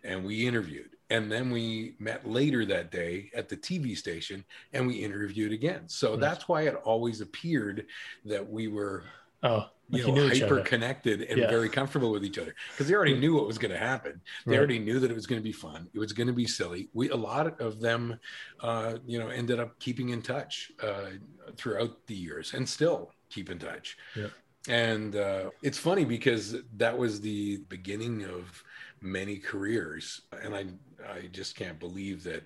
and 0.04 0.24
we 0.26 0.48
interviewed 0.48 0.90
and 1.10 1.32
then 1.32 1.52
we 1.52 1.96
met 2.00 2.28
later 2.28 2.66
that 2.66 2.92
day 2.92 3.30
at 3.36 3.50
the 3.50 3.58
TV 3.58 3.98
station 3.98 4.44
and 4.74 4.86
we 4.86 4.96
interviewed 4.96 5.52
again 5.52 5.84
so 5.88 6.16
that's 6.16 6.48
why 6.48 6.64
it 6.64 6.76
always 6.84 7.22
appeared 7.22 7.86
that 8.26 8.48
we 8.48 8.68
were 8.68 9.04
oh 9.44 9.68
you 9.92 10.08
know, 10.08 10.28
hyper 10.28 10.62
connected 10.62 11.22
and 11.24 11.40
yeah. 11.40 11.50
very 11.50 11.70
comfortable 11.70 12.12
with 12.12 12.24
each 12.24 12.38
other 12.38 12.56
because 12.72 12.88
they 12.88 12.94
already 12.94 13.18
knew 13.18 13.36
what 13.36 13.46
was 13.46 13.58
going 13.58 13.72
to 13.72 13.78
happen. 13.78 14.22
They 14.46 14.54
right. 14.54 14.58
already 14.58 14.80
knew 14.80 15.00
that 15.00 15.12
it 15.12 15.14
was 15.14 15.28
going 15.28 15.40
to 15.40 15.44
be 15.44 15.52
fun. 15.52 15.90
It 15.94 16.00
was 16.00 16.14
going 16.14 16.28
to 16.28 16.34
be 16.34 16.48
silly. 16.48 16.90
We 16.94 17.10
a 17.10 17.16
lot 17.16 17.60
of 17.60 17.82
them, 17.82 18.18
uh, 18.62 18.96
you 19.06 19.20
know, 19.20 19.28
ended 19.28 19.60
up 19.60 19.78
keeping 19.80 20.10
in 20.10 20.22
touch 20.22 20.72
uh, 20.82 21.12
throughout 21.58 22.06
the 22.08 22.16
years 22.16 22.54
and 22.54 22.68
still 22.68 23.12
keep 23.32 23.50
in 23.50 23.60
touch. 23.60 23.98
Yeah. 24.16 24.28
And 24.68 25.16
uh, 25.16 25.50
it's 25.64 25.78
funny 25.78 26.06
because 26.06 26.56
that 26.78 26.96
was 26.96 27.20
the 27.22 27.58
beginning 27.70 28.26
of 28.26 28.64
many 29.02 29.38
careers, 29.38 30.22
and 30.44 30.56
I 30.56 30.66
I 31.10 31.28
just 31.32 31.56
can't 31.56 31.80
believe 31.80 32.24
that. 32.24 32.44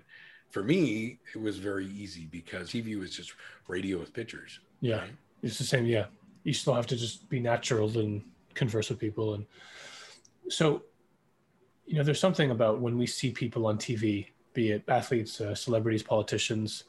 For 0.51 0.63
me, 0.63 1.19
it 1.33 1.41
was 1.41 1.57
very 1.57 1.87
easy 1.87 2.27
because 2.31 2.69
TV 2.69 2.97
was 2.97 3.13
just 3.13 3.33
radio 3.67 3.99
with 3.99 4.13
pictures. 4.13 4.61
Yeah, 4.79 4.99
right? 4.99 5.09
it's 5.43 5.57
the 5.57 5.65
same. 5.65 5.85
Yeah, 5.85 6.05
you 6.45 6.53
still 6.53 6.73
have 6.73 6.87
to 6.87 6.95
just 6.95 7.27
be 7.27 7.41
natural 7.41 7.97
and 7.99 8.23
converse 8.53 8.89
with 8.89 8.97
people 8.97 9.33
and 9.35 9.45
so 10.49 10.81
you 11.85 11.95
know 11.97 12.03
there's 12.03 12.19
something 12.19 12.51
about 12.51 12.79
when 12.79 12.97
we 12.97 13.05
see 13.05 13.31
people 13.31 13.67
on 13.67 13.77
tv 13.77 14.27
be 14.53 14.71
it 14.71 14.83
athletes 14.87 15.41
uh, 15.41 15.53
celebrities 15.53 16.01
politicians 16.01 16.85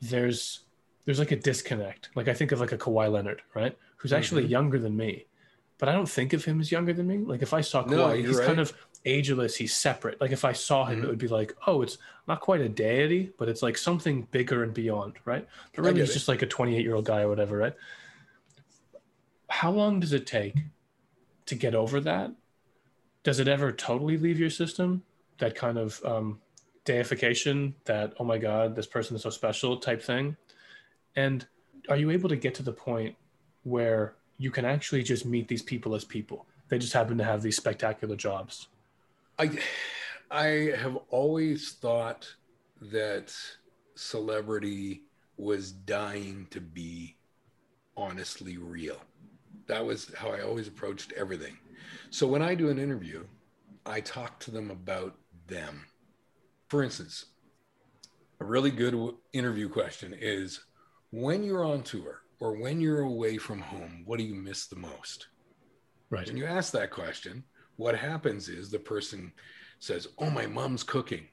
there's 0.00 0.60
there's 1.06 1.18
like 1.18 1.32
a 1.32 1.36
disconnect 1.36 2.10
like 2.14 2.28
i 2.28 2.34
think 2.34 2.52
of 2.52 2.60
like 2.60 2.72
a 2.72 2.78
Kawhi 2.78 3.10
Leonard 3.10 3.40
right 3.54 3.76
who's 3.96 4.12
actually 4.12 4.42
mm-hmm. 4.42 4.52
younger 4.52 4.78
than 4.78 4.94
me 4.96 5.26
but 5.78 5.88
I 5.88 5.92
don't 5.92 6.08
think 6.08 6.32
of 6.32 6.44
him 6.44 6.60
as 6.60 6.72
younger 6.72 6.92
than 6.92 7.06
me. 7.06 7.18
Like 7.18 7.42
if 7.42 7.52
I 7.52 7.60
saw 7.60 7.84
Kawhi, 7.84 7.90
No, 7.90 8.10
he's 8.10 8.40
kind 8.40 8.58
of 8.58 8.72
ageless. 9.04 9.56
He's 9.56 9.74
separate. 9.74 10.20
Like 10.20 10.32
if 10.32 10.44
I 10.44 10.52
saw 10.52 10.86
him, 10.86 11.00
Mhm. 11.00 11.04
it 11.04 11.08
would 11.08 11.18
be 11.18 11.28
like, 11.28 11.54
oh, 11.66 11.82
it's 11.82 11.98
not 12.26 12.40
quite 12.40 12.60
a 12.60 12.68
deity, 12.68 13.32
but 13.36 13.48
it's 13.48 13.62
like 13.62 13.76
something 13.76 14.22
bigger 14.30 14.62
and 14.62 14.72
beyond, 14.72 15.16
right? 15.24 15.46
But 15.74 15.84
really, 15.84 16.00
he's 16.00 16.10
it. 16.10 16.14
just 16.14 16.28
like 16.28 16.42
a 16.42 16.46
28 16.46 16.82
year 16.82 16.94
old 16.94 17.04
guy 17.04 17.22
or 17.22 17.28
whatever, 17.28 17.58
right? 17.58 17.74
How 19.48 19.70
long 19.70 20.00
does 20.00 20.12
it 20.12 20.26
take 20.26 20.56
to 21.46 21.54
get 21.54 21.74
over 21.74 22.00
that? 22.00 22.32
Does 23.22 23.38
it 23.38 23.48
ever 23.48 23.70
totally 23.70 24.16
leave 24.16 24.40
your 24.40 24.50
system? 24.50 25.02
That 25.38 25.54
kind 25.54 25.76
of 25.76 26.02
um, 26.04 26.40
deification, 26.84 27.74
that 27.84 28.14
oh 28.18 28.24
my 28.24 28.38
god, 28.38 28.74
this 28.74 28.86
person 28.86 29.14
is 29.14 29.22
so 29.22 29.30
special 29.30 29.76
type 29.76 30.02
thing, 30.02 30.36
and 31.16 31.46
are 31.88 31.96
you 31.96 32.10
able 32.10 32.28
to 32.28 32.36
get 32.36 32.54
to 32.56 32.62
the 32.62 32.72
point 32.72 33.16
where 33.64 34.14
you 34.38 34.50
can 34.50 34.64
actually 34.64 35.02
just 35.02 35.24
meet 35.24 35.48
these 35.48 35.62
people 35.62 35.94
as 35.94 36.04
people? 36.04 36.46
They 36.68 36.78
just 36.78 36.92
happen 36.92 37.16
to 37.18 37.24
have 37.24 37.42
these 37.42 37.56
spectacular 37.56 38.16
jobs. 38.16 38.68
I 39.38 39.58
I 40.30 40.72
have 40.76 40.96
always 41.10 41.72
thought 41.72 42.26
that 42.80 43.34
celebrity 43.94 45.02
was 45.36 45.72
dying 45.72 46.46
to 46.50 46.60
be 46.60 47.16
honestly 47.96 48.56
real. 48.56 49.00
That 49.66 49.84
was 49.84 50.12
how 50.16 50.30
I 50.30 50.42
always 50.42 50.68
approached 50.68 51.12
everything. 51.12 51.56
So 52.10 52.26
when 52.26 52.42
I 52.42 52.54
do 52.54 52.70
an 52.70 52.78
interview, 52.78 53.24
I 53.84 54.00
talk 54.00 54.38
to 54.40 54.50
them 54.50 54.70
about 54.70 55.16
them. 55.46 55.86
For 56.68 56.82
instance, 56.82 57.26
a 58.40 58.44
really 58.44 58.70
good 58.70 59.14
interview 59.32 59.68
question 59.68 60.14
is 60.18 60.60
when 61.10 61.42
you're 61.42 61.64
on 61.64 61.82
tour 61.82 62.22
or 62.40 62.56
when 62.56 62.80
you're 62.80 63.00
away 63.00 63.38
from 63.38 63.60
home, 63.60 64.02
what 64.04 64.18
do 64.18 64.24
you 64.24 64.34
miss 64.34 64.66
the 64.66 64.76
most? 64.76 65.28
Right. 66.10 66.26
When 66.26 66.36
you 66.36 66.46
ask 66.46 66.72
that 66.72 66.90
question, 66.90 67.44
what 67.76 67.96
happens 67.96 68.48
is 68.48 68.70
the 68.70 68.78
person 68.78 69.32
says, 69.80 70.08
Oh, 70.18 70.30
my 70.30 70.46
mom's 70.46 70.82
cooking. 70.82 71.26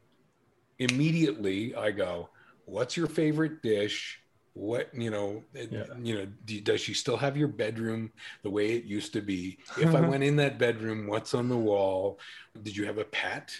Immediately 0.80 1.76
I 1.76 1.92
go, 1.92 2.30
What's 2.66 2.96
your 2.96 3.08
favorite 3.08 3.62
dish? 3.62 4.20
What, 4.54 4.90
you 4.94 5.10
know, 5.10 5.44
Yeah. 5.54 5.86
you 6.02 6.16
know, 6.16 6.28
do, 6.46 6.62
does 6.62 6.80
she 6.82 6.94
still 6.94 7.18
have 7.18 7.36
your 7.36 7.48
bedroom 7.48 8.12
the 8.44 8.50
way 8.50 8.74
it 8.74 8.84
used 8.84 9.14
to 9.14 9.22
be? 9.22 9.58
If 9.78 9.96
I 9.96 10.02
went 10.08 10.24
in 10.24 10.36
that 10.38 10.60
bedroom, 10.60 11.08
what's 11.08 11.34
on 11.34 11.50
the 11.50 11.58
wall? 11.58 12.20
Did 12.62 12.76
you 12.76 12.86
have 12.86 13.00
a 13.00 13.06
pet? 13.06 13.56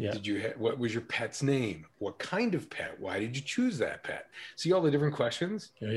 Yeah. 0.00 0.12
Did 0.12 0.26
you 0.26 0.40
ha- 0.42 0.54
what 0.56 0.78
was 0.78 0.92
your 0.94 1.02
pet's 1.02 1.42
name? 1.42 1.86
What 1.98 2.18
kind 2.18 2.54
of 2.54 2.70
pet? 2.70 2.98
Why 2.98 3.20
did 3.20 3.36
you 3.36 3.42
choose 3.42 3.78
that 3.78 4.02
pet? 4.02 4.26
See 4.56 4.72
all 4.72 4.80
the 4.80 4.90
different 4.90 5.14
questions? 5.14 5.72
Yeah. 5.80 5.90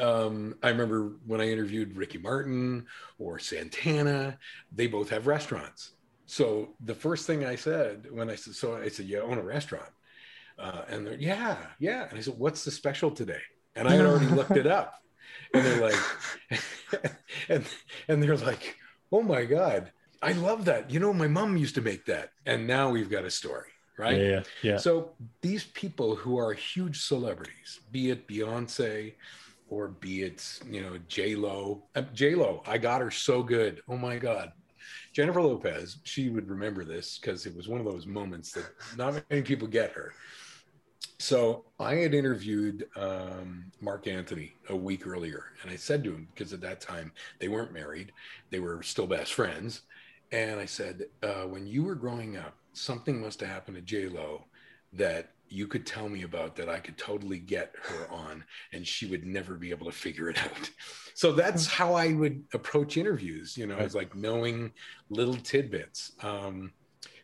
Yeah. 0.00 0.06
um, 0.06 0.56
I 0.62 0.68
remember 0.70 1.16
when 1.26 1.40
I 1.40 1.48
interviewed 1.50 1.96
Ricky 1.96 2.18
Martin 2.18 2.86
or 3.18 3.38
Santana, 3.38 4.38
they 4.72 4.86
both 4.86 5.10
have 5.10 5.26
restaurants. 5.26 5.92
So 6.26 6.76
the 6.80 6.94
first 6.94 7.26
thing 7.26 7.44
I 7.44 7.56
said 7.56 8.06
when 8.10 8.30
I 8.30 8.36
said, 8.36 8.54
so 8.54 8.76
I 8.76 8.88
said, 8.88 9.06
you 9.06 9.20
own 9.20 9.38
a 9.38 9.42
restaurant. 9.42 9.90
Uh, 10.58 10.82
and 10.88 11.06
they're, 11.06 11.16
yeah, 11.18 11.56
yeah. 11.78 12.08
And 12.08 12.18
I 12.18 12.22
said, 12.22 12.38
what's 12.38 12.64
the 12.64 12.70
special 12.70 13.10
today? 13.10 13.40
And 13.76 13.86
I 13.88 13.92
had 13.96 14.06
already 14.06 14.26
looked 14.34 14.56
it 14.56 14.66
up. 14.66 14.94
And 15.54 15.64
they're 15.64 15.80
like, 15.90 16.00
and, 17.50 17.64
and 18.08 18.22
they're 18.22 18.36
like, 18.36 18.76
oh 19.10 19.22
my 19.22 19.44
God, 19.44 19.92
I 20.22 20.32
love 20.32 20.64
that. 20.66 20.90
You 20.90 21.00
know, 21.00 21.12
my 21.12 21.26
mom 21.26 21.56
used 21.56 21.74
to 21.74 21.80
make 21.80 22.06
that. 22.06 22.30
And 22.46 22.66
now 22.66 22.90
we've 22.90 23.10
got 23.10 23.24
a 23.24 23.30
story, 23.30 23.70
right? 23.98 24.18
Yeah. 24.18 24.28
Yeah. 24.28 24.42
yeah. 24.62 24.76
So 24.76 25.10
these 25.40 25.64
people 25.64 26.14
who 26.14 26.38
are 26.38 26.52
huge 26.52 27.00
celebrities, 27.02 27.80
be 27.90 28.10
it 28.10 28.28
Beyonce 28.28 29.14
or 29.68 29.88
be 29.88 30.22
it 30.22 30.60
you 30.70 30.82
know 30.82 30.98
J 31.08 31.34
Lo, 31.34 31.82
uh, 31.96 32.02
J 32.12 32.34
Lo, 32.34 32.62
I 32.66 32.78
got 32.78 33.00
her 33.00 33.10
so 33.10 33.42
good. 33.42 33.80
Oh 33.88 33.96
my 33.96 34.18
God, 34.18 34.52
Jennifer 35.12 35.40
Lopez. 35.40 35.98
She 36.04 36.28
would 36.28 36.48
remember 36.48 36.84
this 36.84 37.18
because 37.18 37.46
it 37.46 37.56
was 37.56 37.68
one 37.68 37.80
of 37.80 37.86
those 37.86 38.06
moments 38.06 38.52
that 38.52 38.70
not 38.96 39.22
many 39.30 39.42
people 39.42 39.66
get 39.66 39.92
her. 39.92 40.12
So 41.18 41.64
I 41.78 41.94
had 41.94 42.14
interviewed 42.14 42.86
um, 42.96 43.70
Marc 43.80 44.08
Anthony 44.08 44.54
a 44.68 44.76
week 44.76 45.06
earlier, 45.06 45.44
and 45.62 45.70
I 45.70 45.76
said 45.76 46.02
to 46.04 46.10
him 46.12 46.28
because 46.34 46.52
at 46.52 46.60
that 46.62 46.80
time 46.80 47.12
they 47.38 47.48
weren't 47.48 47.72
married, 47.72 48.12
they 48.50 48.58
were 48.58 48.82
still 48.82 49.06
best 49.06 49.32
friends, 49.32 49.82
and 50.32 50.58
I 50.58 50.64
said, 50.64 51.04
uh, 51.22 51.42
when 51.42 51.66
you 51.66 51.84
were 51.84 51.94
growing 51.94 52.36
up, 52.36 52.56
something 52.72 53.20
must 53.20 53.40
have 53.40 53.50
happened 53.50 53.76
to 53.76 53.82
J 53.82 54.08
Lo 54.08 54.44
that 54.94 55.30
you 55.48 55.66
could 55.66 55.86
tell 55.86 56.08
me 56.08 56.22
about 56.22 56.56
that 56.56 56.70
I 56.70 56.78
could 56.78 56.96
totally 56.96 57.38
get 57.38 57.74
her 57.82 58.10
on, 58.10 58.42
and 58.72 58.86
she 58.86 59.06
would 59.06 59.26
never 59.26 59.54
be 59.54 59.70
able 59.70 59.86
to 59.86 59.92
figure 59.92 60.28
it 60.30 60.38
out. 60.38 60.70
So 61.14 61.30
that's 61.32 61.66
how 61.66 61.92
I 61.92 62.14
would 62.14 62.42
approach 62.54 62.96
interviews. 62.96 63.54
You 63.54 63.66
know, 63.66 63.76
it's 63.76 63.94
like 63.94 64.16
knowing 64.16 64.72
little 65.10 65.36
tidbits. 65.36 66.12
Um, 66.22 66.72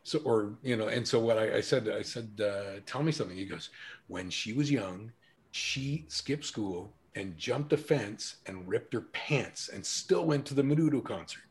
so, 0.03 0.19
or 0.27 0.59
you 0.63 0.77
know, 0.77 0.89
and 0.89 1.09
so 1.09 1.19
what 1.19 1.39
I, 1.39 1.57
I 1.57 1.61
said, 1.63 1.89
I 1.89 2.03
said, 2.03 2.39
uh, 2.39 2.81
tell 2.85 3.03
me 3.03 3.13
something. 3.13 3.35
He 3.35 3.47
goes, 3.47 3.71
when 4.07 4.29
she 4.29 4.53
was 4.53 4.71
young, 4.71 5.11
she 5.53 6.05
skipped 6.09 6.45
school 6.45 6.93
and 7.15 7.37
jumped 7.39 7.73
a 7.73 7.79
fence 7.79 8.37
and 8.45 8.69
ripped 8.69 8.93
her 8.93 9.07
pants 9.13 9.71
and 9.71 9.85
still 9.85 10.27
went 10.27 10.45
to 10.45 10.55
the 10.55 10.63
Menudo 10.63 11.03
concert. 11.03 11.48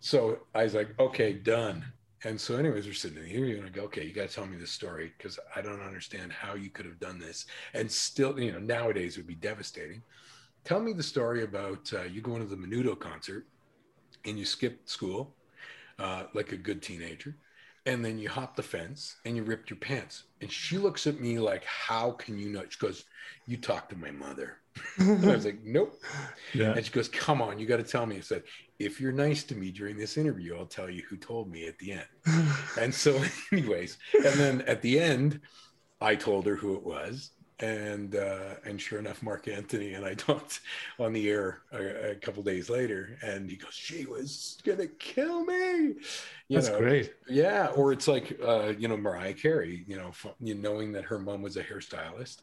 So 0.00 0.40
I 0.54 0.64
was 0.64 0.74
like, 0.74 0.98
okay, 0.98 1.32
done. 1.32 1.84
And 2.24 2.40
so, 2.40 2.56
anyways, 2.56 2.86
we're 2.86 2.94
sitting 2.94 3.18
in 3.18 3.24
the 3.24 3.28
here, 3.28 3.56
and 3.56 3.66
I 3.66 3.68
go, 3.68 3.82
okay, 3.82 4.04
you 4.04 4.12
got 4.12 4.28
to 4.28 4.34
tell 4.34 4.46
me 4.46 4.56
this 4.56 4.72
story 4.72 5.12
because 5.16 5.38
I 5.54 5.60
don't 5.60 5.80
understand 5.80 6.32
how 6.32 6.54
you 6.54 6.68
could 6.68 6.86
have 6.86 6.98
done 6.98 7.18
this. 7.18 7.46
And 7.74 7.90
still, 7.90 8.38
you 8.40 8.52
know, 8.52 8.58
nowadays 8.58 9.16
it 9.16 9.20
would 9.20 9.28
be 9.28 9.34
devastating. 9.36 10.02
Tell 10.64 10.80
me 10.80 10.92
the 10.92 11.02
story 11.02 11.44
about 11.44 11.92
uh, 11.92 12.02
you 12.02 12.20
going 12.20 12.40
to 12.40 12.48
the 12.48 12.56
Menudo 12.56 12.98
concert 12.98 13.46
and 14.24 14.38
you 14.38 14.44
skipped 14.44 14.88
school 14.90 15.34
uh, 15.98 16.24
like 16.34 16.52
a 16.52 16.56
good 16.56 16.82
teenager. 16.82 17.36
And 17.86 18.04
then 18.04 18.18
you 18.18 18.28
hopped 18.28 18.56
the 18.56 18.62
fence 18.62 19.16
and 19.24 19.36
you 19.36 19.42
ripped 19.44 19.70
your 19.70 19.78
pants. 19.78 20.24
And 20.40 20.52
she 20.52 20.76
looks 20.76 21.06
at 21.06 21.20
me 21.20 21.38
like, 21.38 21.64
how 21.64 22.10
can 22.12 22.38
you 22.38 22.50
know? 22.50 22.64
She 22.68 22.78
goes, 22.78 23.04
you 23.46 23.56
talked 23.56 23.90
to 23.90 23.96
my 23.96 24.10
mother. 24.10 24.58
and 24.98 25.24
I 25.24 25.34
was 25.34 25.46
like, 25.46 25.64
nope. 25.64 25.98
Yeah. 26.52 26.72
And 26.72 26.84
she 26.84 26.92
goes, 26.92 27.08
Come 27.08 27.40
on, 27.40 27.58
you 27.58 27.66
got 27.66 27.78
to 27.78 27.82
tell 27.82 28.06
me. 28.06 28.18
I 28.18 28.20
said, 28.20 28.42
If 28.78 29.00
you're 29.00 29.12
nice 29.12 29.42
to 29.44 29.54
me 29.56 29.70
during 29.72 29.96
this 29.96 30.16
interview, 30.16 30.56
I'll 30.56 30.66
tell 30.66 30.88
you 30.88 31.02
who 31.08 31.16
told 31.16 31.50
me 31.50 31.66
at 31.66 31.78
the 31.78 31.92
end. 31.92 32.06
and 32.80 32.94
so, 32.94 33.20
anyways, 33.52 33.98
and 34.24 34.38
then 34.38 34.60
at 34.62 34.82
the 34.82 35.00
end, 35.00 35.40
I 36.00 36.14
told 36.16 36.46
her 36.46 36.56
who 36.56 36.76
it 36.76 36.84
was. 36.84 37.30
And 37.60 38.14
uh, 38.14 38.54
and 38.64 38.80
sure 38.80 39.00
enough, 39.00 39.20
Marc 39.20 39.48
Anthony 39.48 39.94
and 39.94 40.04
I 40.06 40.14
talked 40.16 40.60
on 41.00 41.12
the 41.12 41.28
air 41.28 41.62
a, 41.72 42.12
a 42.12 42.14
couple 42.14 42.42
days 42.44 42.70
later, 42.70 43.18
and 43.20 43.50
he 43.50 43.56
goes, 43.56 43.74
"She 43.74 44.06
was 44.06 44.58
gonna 44.64 44.86
kill 44.86 45.44
me." 45.44 45.94
You 46.48 46.60
That's 46.60 46.68
know, 46.68 46.78
great. 46.78 47.14
yeah, 47.26 47.66
or 47.74 47.92
it's 47.92 48.06
like 48.06 48.38
uh, 48.44 48.74
you 48.78 48.86
know 48.86 48.96
Mariah 48.96 49.34
Carey, 49.34 49.84
you 49.88 49.96
know, 49.96 50.08
f- 50.10 50.34
you 50.40 50.54
knowing 50.54 50.92
that 50.92 51.04
her 51.06 51.18
mom 51.18 51.42
was 51.42 51.56
a 51.56 51.64
hairstylist, 51.64 52.42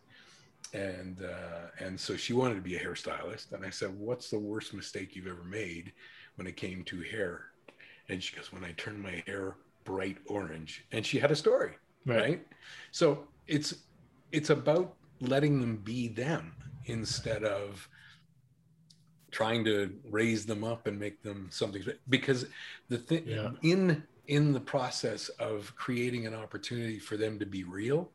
and 0.73 1.21
uh, 1.23 1.67
and 1.79 1.99
so 1.99 2.15
she 2.17 2.33
wanted 2.33 2.55
to 2.55 2.61
be 2.61 2.75
a 2.75 2.83
hairstylist, 2.83 3.53
and 3.53 3.65
I 3.65 3.69
said, 3.69 3.97
"What's 3.97 4.29
the 4.29 4.39
worst 4.39 4.73
mistake 4.73 5.15
you've 5.15 5.27
ever 5.27 5.43
made 5.43 5.93
when 6.35 6.47
it 6.47 6.57
came 6.57 6.83
to 6.85 7.01
hair?" 7.01 7.51
And 8.09 8.21
she 8.23 8.35
goes, 8.35 8.51
"When 8.51 8.63
I 8.63 8.71
turned 8.73 9.01
my 9.01 9.23
hair 9.25 9.55
bright 9.83 10.17
orange," 10.27 10.85
and 10.91 11.05
she 11.05 11.19
had 11.19 11.31
a 11.31 11.35
story, 11.35 11.73
Right. 12.05 12.21
right? 12.21 12.47
So 12.91 13.27
it's 13.47 13.75
it's 14.31 14.49
about 14.49 14.97
letting 15.21 15.59
them 15.61 15.77
be 15.77 16.07
them 16.07 16.55
instead 16.85 17.43
of 17.43 17.87
trying 19.31 19.63
to 19.65 19.99
raise 20.09 20.45
them 20.45 20.63
up 20.63 20.87
and 20.87 20.99
make 20.99 21.21
them 21.21 21.49
something 21.51 21.83
because 22.09 22.47
the 22.89 22.97
thing 22.97 23.27
Yeah. 23.27 23.51
in 23.63 24.03
in 24.27 24.53
the 24.53 24.59
process 24.59 25.29
of 25.29 25.75
creating 25.75 26.25
an 26.25 26.33
opportunity 26.33 26.97
for 26.99 27.15
them 27.17 27.37
to 27.39 27.45
be 27.45 27.63
real 27.63 28.11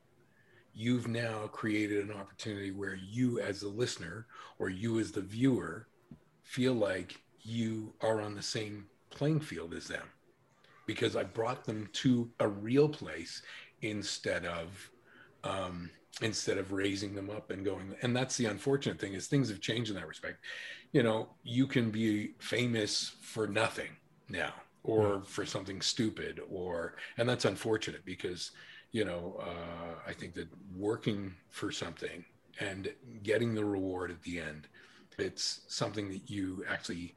you've 0.72 1.06
now 1.08 1.46
created 1.48 2.04
an 2.04 2.12
opportunity 2.12 2.70
where 2.70 2.94
you 2.94 3.38
as 3.40 3.60
the 3.60 3.68
listener 3.68 4.26
or 4.58 4.70
you 4.70 4.98
as 4.98 5.12
the 5.12 5.20
viewer 5.20 5.86
feel 6.42 6.74
like 6.74 7.22
you 7.42 7.92
are 8.00 8.20
on 8.20 8.34
the 8.34 8.42
same 8.42 8.86
playing 9.10 9.40
field 9.40 9.74
as 9.74 9.88
them. 9.88 10.06
Because 10.86 11.14
i 11.14 11.22
brought 11.22 11.64
them 11.64 11.88
to 11.92 12.28
a 12.40 12.48
real 12.48 12.88
place 12.88 13.42
instead 13.82 14.44
of 14.44 14.90
um, 15.44 15.90
instead 16.20 16.58
of 16.58 16.72
raising 16.72 17.14
them 17.14 17.30
up 17.30 17.50
and 17.50 17.64
going 17.64 17.94
and 18.02 18.14
that's 18.14 18.36
the 18.36 18.46
unfortunate 18.46 18.98
thing 18.98 19.14
is 19.14 19.26
things 19.26 19.48
have 19.48 19.60
changed 19.60 19.90
in 19.90 19.96
that 19.96 20.08
respect. 20.08 20.38
You 20.92 21.02
know 21.02 21.28
you 21.44 21.66
can 21.66 21.90
be 21.90 22.32
famous 22.38 23.12
for 23.20 23.46
nothing 23.46 23.90
now 24.28 24.52
or 24.82 25.22
for 25.24 25.44
something 25.44 25.80
stupid 25.80 26.40
or 26.50 26.96
and 27.18 27.28
that's 27.28 27.44
unfortunate 27.44 28.04
because 28.04 28.52
you 28.92 29.04
know 29.04 29.40
uh, 29.42 29.94
i 30.06 30.12
think 30.12 30.34
that 30.34 30.48
working 30.76 31.34
for 31.50 31.70
something 31.70 32.24
and 32.60 32.92
getting 33.22 33.54
the 33.54 33.64
reward 33.64 34.10
at 34.10 34.22
the 34.22 34.40
end 34.40 34.68
it's 35.18 35.60
something 35.68 36.08
that 36.08 36.30
you 36.30 36.64
actually 36.68 37.14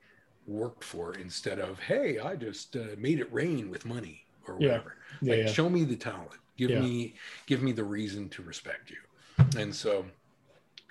worked 0.47 0.83
for 0.83 1.13
instead 1.13 1.59
of 1.59 1.79
hey 1.79 2.19
i 2.19 2.35
just 2.35 2.75
uh, 2.75 2.81
made 2.97 3.19
it 3.19 3.31
rain 3.33 3.69
with 3.69 3.85
money 3.85 4.25
or 4.47 4.57
Yeah. 4.59 4.67
whatever 4.69 4.95
Yeah. 5.21 5.35
like 5.35 5.45
yeah. 5.45 5.51
show 5.51 5.69
me 5.69 5.83
the 5.85 5.95
talent 5.95 6.31
give 6.57 6.69
Yeah. 6.71 6.81
me 6.81 7.15
give 7.45 7.61
me 7.63 7.71
the 7.71 7.83
reason 7.83 8.29
to 8.29 8.41
respect 8.43 8.89
you 8.91 8.97
and 9.57 9.73
so 9.73 10.05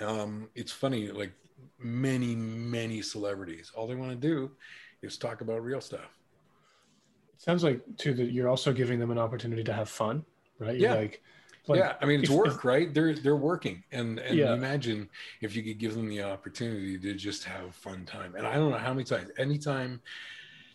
um 0.01 0.49
it's 0.55 0.73
funny 0.73 1.09
like 1.09 1.33
many 1.79 2.35
many 2.35 3.03
celebrities 3.03 3.71
all 3.75 3.87
they 3.87 3.95
want 3.95 4.11
to 4.11 4.17
do 4.17 4.51
is 5.03 5.17
talk 5.19 5.41
about 5.41 5.63
real 5.65 5.81
stuff. 5.81 6.17
It 7.35 7.41
sounds 7.43 7.65
like 7.65 7.81
too 7.99 8.15
that 8.15 8.31
you're 8.31 8.49
also 8.49 8.73
giving 8.73 9.01
them 9.01 9.11
an 9.11 9.19
opportunity 9.19 9.65
to 9.65 9.73
have 9.73 9.89
fun, 9.89 10.25
right? 10.61 10.79
You're 10.79 10.91
Yeah. 10.93 10.95
Like, 10.97 11.23
like, 11.69 11.79
yeah, 11.81 11.95
I 12.01 12.07
mean 12.07 12.21
it's 12.21 12.31
if- 12.31 12.37
work, 12.45 12.47
if- 12.49 12.65
right? 12.65 12.93
They're 12.93 13.15
they're 13.15 13.37
working, 13.37 13.83
and 13.93 14.19
and 14.19 14.37
Yeah. 14.37 14.55
imagine 14.55 15.09
if 15.41 15.55
you 15.55 15.63
could 15.63 15.79
give 15.79 15.95
them 15.95 16.09
the 16.09 16.23
opportunity 16.23 16.99
to 16.99 17.15
just 17.15 17.45
have 17.45 17.75
fun 17.75 18.05
time. 18.05 18.35
And 18.35 18.47
I 18.47 18.55
don't 18.55 18.71
know 18.71 18.79
how 18.79 18.93
many 18.93 19.05
times, 19.05 19.31
anytime 19.39 20.01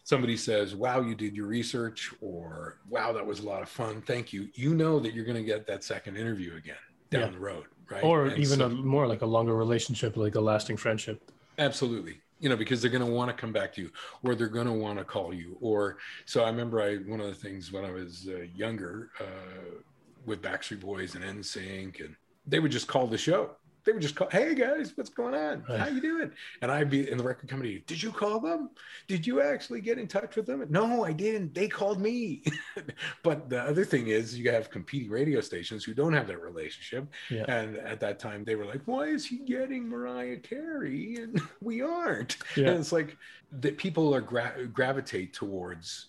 somebody 0.03 0.37
says, 0.37 0.75
"Wow, 0.75 1.01
you 1.01 1.15
did 1.15 1.35
your 1.35 1.47
research," 1.47 2.13
or 2.21 2.77
"Wow, 2.89 3.11
that 3.13 3.25
was 3.25 3.39
a 3.39 3.45
lot 3.45 3.61
of 3.61 3.69
fun, 3.69 4.01
thank 4.01 4.31
you," 4.31 4.49
you 4.53 4.73
know 4.73 4.99
that 4.99 5.13
you're 5.13 5.25
going 5.25 5.37
to 5.37 5.43
get 5.43 5.67
that 5.67 5.83
second 5.83 6.15
interview 6.17 6.55
again 6.55 6.77
down 7.09 7.21
Yeah. 7.21 7.29
the 7.31 7.39
road, 7.39 7.65
right? 7.89 8.03
or 8.03 8.27
And 8.27 8.37
even 8.39 8.59
so- 8.59 8.65
a 8.65 8.69
more 8.69 9.07
like 9.07 9.21
a 9.21 9.25
longer 9.25 9.55
relationship, 9.55 10.15
like 10.17 10.35
a 10.35 10.41
lasting 10.41 10.77
friendship. 10.77 11.21
Absolutely. 11.57 12.21
You 12.39 12.49
know, 12.49 12.55
because 12.55 12.81
they're 12.83 12.91
going 12.91 13.03
to 13.05 13.11
want 13.11 13.31
to 13.31 13.35
come 13.35 13.51
back 13.51 13.73
to 13.73 13.81
you 13.81 13.91
or 14.23 14.35
they're 14.35 14.47
going 14.47 14.67
to 14.67 14.73
want 14.73 14.99
to 14.99 15.03
call 15.05 15.33
you. 15.33 15.57
Or 15.59 15.97
so 16.25 16.43
I 16.43 16.49
remember 16.49 16.79
I, 16.79 16.97
one 16.97 17.19
of 17.19 17.25
the 17.27 17.33
things 17.33 17.71
when 17.71 17.83
I 17.83 17.89
was 17.91 18.27
uh, 18.29 18.41
younger 18.55 19.09
uh, 19.19 19.25
with 20.27 20.41
Backstreet 20.41 20.81
Boys 20.81 21.15
and 21.15 21.23
NSYNC, 21.23 22.01
and 22.03 22.15
they 22.45 22.59
would 22.59 22.71
just 22.71 22.87
call 22.87 23.07
the 23.07 23.17
show. 23.17 23.51
They 23.85 23.93
would 23.93 24.01
just 24.01 24.17
call, 24.17 24.27
hey 24.29 24.53
guys, 24.53 24.91
what's 24.95 25.09
going 25.09 25.33
on? 25.33 25.63
Right. 25.69 25.79
How 25.79 25.87
you 25.87 26.01
doing? 26.01 26.29
And 26.61 26.69
I'd 26.69 26.89
be 26.89 27.09
in 27.09 27.17
the 27.17 27.23
record 27.23 27.47
company. 27.47 27.85
Did 27.87 28.03
you 28.03 28.11
call 28.11 28.41
them? 28.41 28.71
Did 29.07 29.25
you 29.25 29.41
actually 29.41 29.79
get 29.79 29.97
in 29.97 30.09
touch 30.09 30.35
with 30.35 30.45
them? 30.45 30.65
No, 30.69 31.05
I 31.05 31.13
didn't. 31.13 31.53
They 31.53 31.69
called 31.69 32.01
me. 32.01 32.43
but 33.23 33.49
the 33.49 33.61
other 33.61 33.85
thing 33.85 34.07
is, 34.07 34.37
you 34.37 34.51
have 34.51 34.69
competing 34.69 35.09
radio 35.09 35.39
stations 35.39 35.85
who 35.85 35.93
don't 35.93 36.11
have 36.11 36.27
that 36.27 36.41
relationship. 36.41 37.07
Yeah. 37.29 37.45
And 37.47 37.77
at 37.77 38.01
that 38.01 38.19
time, 38.19 38.43
they 38.43 38.55
were 38.55 38.65
like, 38.65 38.81
"Why 38.83 39.03
is 39.03 39.25
he 39.25 39.37
getting 39.37 39.87
Mariah 39.87 40.37
Carey 40.37 41.15
and 41.21 41.41
we 41.61 41.81
aren't?" 41.81 42.35
Yeah. 42.57 42.71
And 42.71 42.79
it's 42.81 42.91
like 42.91 43.15
that 43.61 43.77
people 43.77 44.13
are 44.13 44.19
gra- 44.19 44.67
gravitate 44.73 45.33
towards 45.33 46.07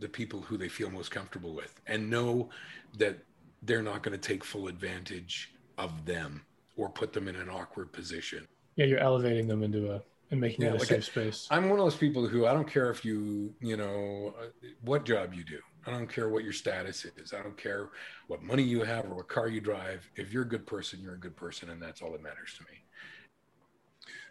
the 0.00 0.08
people 0.08 0.40
who 0.40 0.56
they 0.56 0.68
feel 0.68 0.88
most 0.88 1.10
comfortable 1.10 1.54
with, 1.54 1.78
and 1.86 2.08
know 2.08 2.48
that 2.96 3.18
they're 3.62 3.82
not 3.82 4.02
going 4.02 4.18
to 4.18 4.28
take 4.28 4.44
full 4.44 4.68
advantage 4.68 5.54
of 5.76 6.04
them 6.04 6.44
or 6.76 6.88
put 6.88 7.12
them 7.12 7.28
in 7.28 7.36
an 7.36 7.48
awkward 7.48 7.92
position. 7.92 8.46
Yeah, 8.76 8.86
you're 8.86 9.00
elevating 9.00 9.48
them 9.48 9.62
into 9.62 9.92
a 9.92 10.02
and 10.30 10.40
making 10.40 10.64
Yeah, 10.64 10.72
it 10.72 10.74
a 10.74 10.78
like 10.78 10.88
safe 10.88 11.04
space. 11.04 11.46
I'm 11.50 11.68
one 11.68 11.78
of 11.78 11.84
those 11.84 11.96
people 11.96 12.26
who 12.26 12.46
I 12.46 12.52
don't 12.52 12.68
care 12.68 12.90
if 12.90 13.04
you, 13.04 13.54
you 13.60 13.76
know, 13.76 14.34
what 14.82 15.04
job 15.04 15.34
you 15.34 15.44
do. 15.44 15.58
I 15.86 15.90
don't 15.90 16.06
care 16.06 16.28
what 16.28 16.44
your 16.44 16.52
status 16.52 17.06
is. 17.16 17.32
I 17.32 17.42
don't 17.42 17.56
care 17.56 17.88
what 18.26 18.42
money 18.42 18.62
you 18.62 18.82
have 18.82 19.06
or 19.06 19.14
what 19.14 19.28
car 19.28 19.48
you 19.48 19.60
drive. 19.60 20.08
If 20.16 20.32
you're 20.32 20.42
a 20.42 20.48
good 20.48 20.66
person, 20.66 21.00
you're 21.00 21.14
a 21.14 21.20
good 21.20 21.36
person, 21.36 21.70
and 21.70 21.80
that's 21.80 22.02
all 22.02 22.12
that 22.12 22.22
matters 22.22 22.54
to 22.58 22.64
me. 22.64 22.78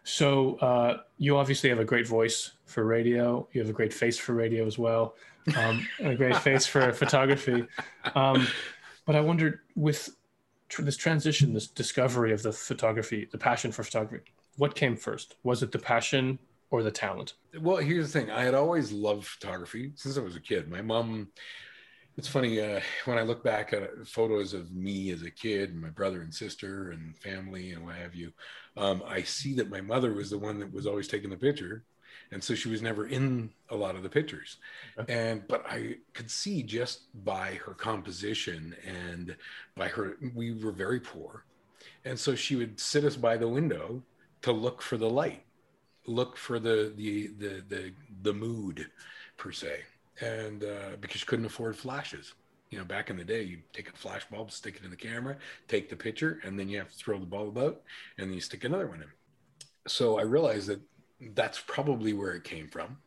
So 0.03 0.55
uh, 0.57 0.97
you 1.17 1.37
obviously 1.37 1.69
have 1.69 1.79
a 1.79 1.85
great 1.85 2.07
voice 2.07 2.51
for 2.65 2.85
radio. 2.85 3.47
You 3.51 3.61
have 3.61 3.69
a 3.69 3.73
great 3.73 3.93
face 3.93 4.17
for 4.17 4.33
radio 4.33 4.65
as 4.65 4.77
well, 4.77 5.15
um, 5.57 5.85
and 5.99 6.09
a 6.09 6.15
great 6.15 6.37
face 6.47 6.65
for 6.65 6.93
photography. 6.93 7.65
Um, 8.15 8.47
but 9.07 9.15
I 9.15 9.21
wondered, 9.21 9.61
with 9.75 10.15
tr- 10.69 10.83
this 10.83 10.97
transition, 10.97 11.53
this 11.53 11.67
discovery 11.67 12.33
of 12.33 12.43
the 12.43 12.51
photography, 12.51 13.27
the 13.31 13.37
passion 13.37 13.71
for 13.71 13.83
photography, 13.83 14.33
what 14.57 14.75
came 14.75 14.97
first? 14.97 15.35
Was 15.43 15.63
it 15.63 15.71
the 15.71 15.79
passion 15.79 16.37
or 16.69 16.83
the 16.83 16.91
talent? 16.91 17.33
Well, 17.59 17.77
here's 17.77 18.11
the 18.11 18.19
thing. 18.19 18.29
I 18.29 18.43
had 18.43 18.53
always 18.53 18.91
loved 18.91 19.25
photography 19.25 19.93
since 19.95 20.17
I 20.17 20.21
was 20.21 20.35
a 20.35 20.41
kid. 20.41 20.69
My 20.69 20.81
mom, 20.81 21.29
it's 22.17 22.27
funny, 22.27 22.59
uh, 22.59 22.81
when 23.05 23.17
I 23.17 23.21
look 23.21 23.45
back 23.45 23.71
at 23.71 24.05
photos 24.05 24.53
of 24.53 24.73
me 24.73 25.11
as 25.11 25.21
a 25.21 25.31
kid, 25.31 25.69
and 25.69 25.81
my 25.81 25.89
brother 25.89 26.21
and 26.21 26.33
sister 26.33 26.91
and 26.91 27.17
family 27.17 27.71
and 27.71 27.85
what 27.85 27.95
have 27.95 28.13
you, 28.13 28.33
um, 28.75 29.01
I 29.07 29.23
see 29.23 29.55
that 29.55 29.69
my 29.69 29.79
mother 29.79 30.13
was 30.13 30.29
the 30.29 30.37
one 30.37 30.59
that 30.59 30.73
was 30.73 30.85
always 30.85 31.07
taking 31.07 31.29
the 31.29 31.37
picture. 31.37 31.85
And 32.31 32.43
so 32.43 32.55
she 32.55 32.69
was 32.69 32.81
never 32.81 33.07
in 33.07 33.49
a 33.69 33.75
lot 33.75 33.95
of 33.95 34.03
the 34.03 34.09
pictures. 34.09 34.57
Okay. 34.99 35.13
And, 35.13 35.47
but 35.47 35.65
I 35.67 35.95
could 36.13 36.29
see 36.29 36.61
just 36.61 37.01
by 37.25 37.53
her 37.65 37.73
composition 37.73 38.75
and 38.85 39.35
by 39.75 39.87
her, 39.87 40.17
we 40.35 40.53
were 40.63 40.71
very 40.71 40.99
poor. 40.99 41.45
And 42.05 42.19
so 42.19 42.35
she 42.35 42.55
would 42.55 42.79
sit 42.79 43.03
us 43.03 43.15
by 43.15 43.37
the 43.37 43.47
window 43.47 44.03
to 44.41 44.51
look 44.51 44.81
for 44.81 44.97
the 44.97 45.09
light 45.09 45.43
look 46.07 46.37
for 46.37 46.57
the 46.57 46.93
the 46.95 47.27
the 47.37 47.63
the, 47.67 47.91
the 48.23 48.33
mood 48.33 48.89
per 49.35 49.51
se 49.51 49.81
and 50.21 50.63
uh, 50.63 50.95
because 50.99 51.21
you 51.21 51.27
couldn't 51.27 51.45
afford 51.45 51.75
flashes 51.75 52.33
you 52.71 52.77
know 52.77 52.85
back 52.85 53.09
in 53.09 53.17
the 53.17 53.23
day 53.23 53.43
you 53.43 53.59
take 53.73 53.89
a 53.89 53.97
flash 53.97 54.25
bulb 54.31 54.49
stick 54.51 54.77
it 54.77 54.83
in 54.83 54.89
the 54.89 54.95
camera 54.95 55.35
take 55.67 55.89
the 55.89 55.95
picture 55.95 56.39
and 56.43 56.57
then 56.57 56.69
you 56.69 56.77
have 56.77 56.89
to 56.89 56.97
throw 56.97 57.19
the 57.19 57.25
bulb 57.25 57.57
out 57.57 57.81
and 58.17 58.27
then 58.27 58.33
you 58.33 58.41
stick 58.41 58.63
another 58.63 58.87
one 58.87 59.01
in 59.01 59.09
so 59.87 60.17
i 60.17 60.21
realized 60.21 60.67
that 60.67 60.81
that's 61.33 61.59
probably 61.59 62.13
where 62.13 62.33
it 62.33 62.43
came 62.43 62.67
from. 62.67 62.97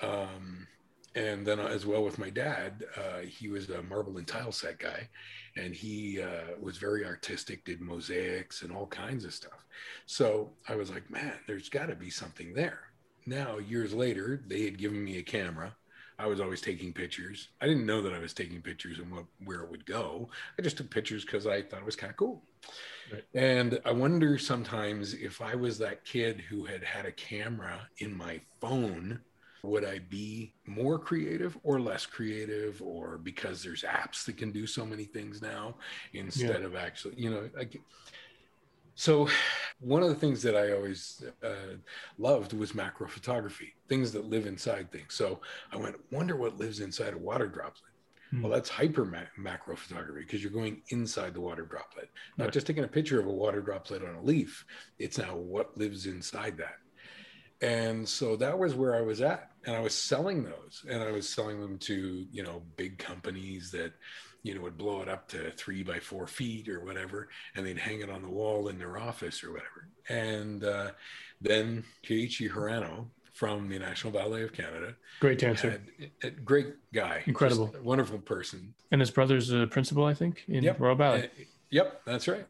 Um, 0.00 0.66
and 1.14 1.46
then 1.46 1.58
as 1.58 1.86
well 1.86 2.04
with 2.04 2.18
my 2.18 2.30
dad 2.30 2.84
uh, 2.96 3.20
he 3.20 3.48
was 3.48 3.70
a 3.70 3.82
marble 3.82 4.18
and 4.18 4.26
tile 4.26 4.52
set 4.52 4.78
guy 4.78 5.08
and 5.56 5.74
he 5.74 6.20
uh, 6.22 6.54
was 6.60 6.76
very 6.76 7.04
artistic 7.04 7.64
did 7.64 7.80
mosaics 7.80 8.62
and 8.62 8.70
all 8.70 8.86
kinds 8.86 9.24
of 9.24 9.34
stuff. 9.34 9.64
So 10.06 10.52
i 10.68 10.76
was 10.76 10.90
like 10.90 11.10
man 11.10 11.34
there's 11.46 11.68
got 11.68 11.86
to 11.86 11.96
be 11.96 12.10
something 12.10 12.52
there. 12.54 12.80
Now 13.26 13.58
years 13.58 13.92
later 13.92 14.42
they 14.46 14.64
had 14.64 14.78
given 14.78 15.02
me 15.02 15.18
a 15.18 15.22
camera 15.22 15.74
i 16.18 16.26
was 16.26 16.40
always 16.40 16.60
taking 16.60 16.92
pictures 16.92 17.48
i 17.60 17.66
didn't 17.66 17.86
know 17.86 18.02
that 18.02 18.12
i 18.12 18.18
was 18.18 18.32
taking 18.32 18.60
pictures 18.60 18.98
and 18.98 19.10
what, 19.10 19.24
where 19.44 19.62
it 19.62 19.70
would 19.70 19.86
go 19.86 20.28
i 20.58 20.62
just 20.62 20.76
took 20.76 20.90
pictures 20.90 21.24
because 21.24 21.46
i 21.46 21.62
thought 21.62 21.80
it 21.80 21.86
was 21.86 21.96
kind 21.96 22.10
of 22.10 22.16
cool 22.16 22.42
Right. 23.10 23.24
and 23.34 23.80
i 23.86 23.92
wonder 23.92 24.36
sometimes 24.36 25.14
if 25.14 25.40
i 25.40 25.54
was 25.54 25.78
that 25.78 26.04
kid 26.04 26.40
who 26.40 26.64
had 26.64 26.82
had 26.84 27.06
a 27.06 27.12
camera 27.12 27.88
in 27.98 28.16
my 28.16 28.40
phone 28.60 29.20
would 29.64 29.84
I 29.84 29.98
be 29.98 30.54
more 30.66 31.00
creative 31.00 31.58
or 31.64 31.80
less 31.80 32.06
creative, 32.06 32.80
or 32.80 33.18
because 33.18 33.60
there's 33.62 33.82
apps 33.82 34.24
that 34.24 34.36
can 34.36 34.52
do 34.52 34.68
so 34.68 34.86
many 34.86 35.02
things 35.04 35.42
now 35.42 35.74
instead 36.12 36.62
of 36.62 36.76
actually, 36.76 37.14
you 37.16 37.28
know, 37.30 37.50
like. 37.56 37.80
So, 38.98 39.28
one 39.78 40.02
of 40.02 40.08
the 40.08 40.16
things 40.16 40.42
that 40.42 40.56
I 40.56 40.72
always 40.72 41.22
uh, 41.44 41.76
loved 42.18 42.52
was 42.52 42.74
macro 42.74 43.06
photography, 43.06 43.74
things 43.88 44.10
that 44.10 44.24
live 44.24 44.44
inside 44.44 44.90
things. 44.90 45.14
So 45.14 45.40
I 45.72 45.76
went, 45.76 45.94
wonder 46.10 46.34
what 46.34 46.58
lives 46.58 46.80
inside 46.80 47.14
a 47.14 47.18
water 47.18 47.46
droplet. 47.46 47.92
Hmm. 48.30 48.42
Well, 48.42 48.50
that's 48.50 48.68
hyper 48.68 49.04
ma- 49.04 49.30
macro 49.36 49.76
photography 49.76 50.22
because 50.26 50.42
you're 50.42 50.50
going 50.50 50.82
inside 50.88 51.32
the 51.32 51.40
water 51.40 51.62
droplet, 51.64 52.10
not 52.38 52.46
Right. 52.46 52.52
just 52.52 52.66
taking 52.66 52.82
a 52.82 52.88
picture 52.88 53.20
of 53.20 53.26
a 53.26 53.32
water 53.32 53.60
droplet 53.60 54.02
on 54.02 54.16
a 54.16 54.22
leaf. 54.22 54.64
It's 54.98 55.16
now 55.16 55.36
what 55.36 55.78
lives 55.78 56.06
inside 56.06 56.56
that 56.58 56.78
and 57.60 58.08
so 58.08 58.36
that 58.36 58.56
was 58.56 58.74
where 58.74 58.94
i 58.94 59.00
was 59.00 59.20
at 59.20 59.50
and 59.66 59.74
i 59.74 59.80
was 59.80 59.94
selling 59.94 60.44
those 60.44 60.84
and 60.88 61.02
i 61.02 61.10
was 61.10 61.28
selling 61.28 61.60
them 61.60 61.76
to 61.76 62.24
you 62.30 62.42
know 62.42 62.62
big 62.76 62.98
companies 62.98 63.70
that 63.72 63.92
you 64.48 64.54
know 64.54 64.62
would 64.62 64.78
blow 64.78 65.02
it 65.02 65.08
up 65.08 65.28
to 65.28 65.50
three 65.52 65.82
by 65.82 66.00
four 66.00 66.26
feet 66.26 66.68
or 66.70 66.80
whatever 66.80 67.28
and 67.54 67.66
they'd 67.66 67.76
hang 67.78 68.00
it 68.00 68.08
on 68.08 68.22
the 68.22 68.28
wall 68.28 68.68
in 68.68 68.78
their 68.78 68.96
office 68.98 69.44
or 69.44 69.52
whatever 69.52 69.88
and 70.08 70.64
uh, 70.64 70.90
then 71.42 71.84
Keiichi 72.04 72.50
Hirano 72.50 73.06
from 73.34 73.68
the 73.68 73.78
National 73.78 74.10
Ballet 74.12 74.42
of 74.42 74.52
Canada 74.54 74.94
Great 75.20 75.38
dancer. 75.38 75.80
had 76.22 76.44
great 76.46 76.68
guy 76.94 77.22
Incredible. 77.26 77.72
wonderful 77.82 78.18
person 78.18 78.72
And 78.90 79.00
his 79.02 79.10
brother's 79.10 79.50
a 79.52 79.66
principal, 79.66 80.04
I 80.06 80.14
think, 80.14 80.44
in 80.48 80.64
Yep. 80.64 80.80
Royal 80.80 80.96
Ballet. 80.96 81.24
Uh, 81.24 81.44
yep 81.70 82.00
that's 82.06 82.26
right 82.26 82.46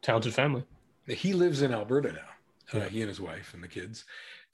Talented 0.00 0.32
family. 0.32 0.64
he 1.06 1.34
lives 1.34 1.60
in 1.60 1.74
Alberta 1.74 2.12
now. 2.12 2.78
Uh, 2.80 2.88
he 2.88 3.00
and 3.02 3.08
his 3.10 3.20
wife 3.20 3.52
and 3.52 3.62
the 3.62 3.68
kids, 3.68 4.04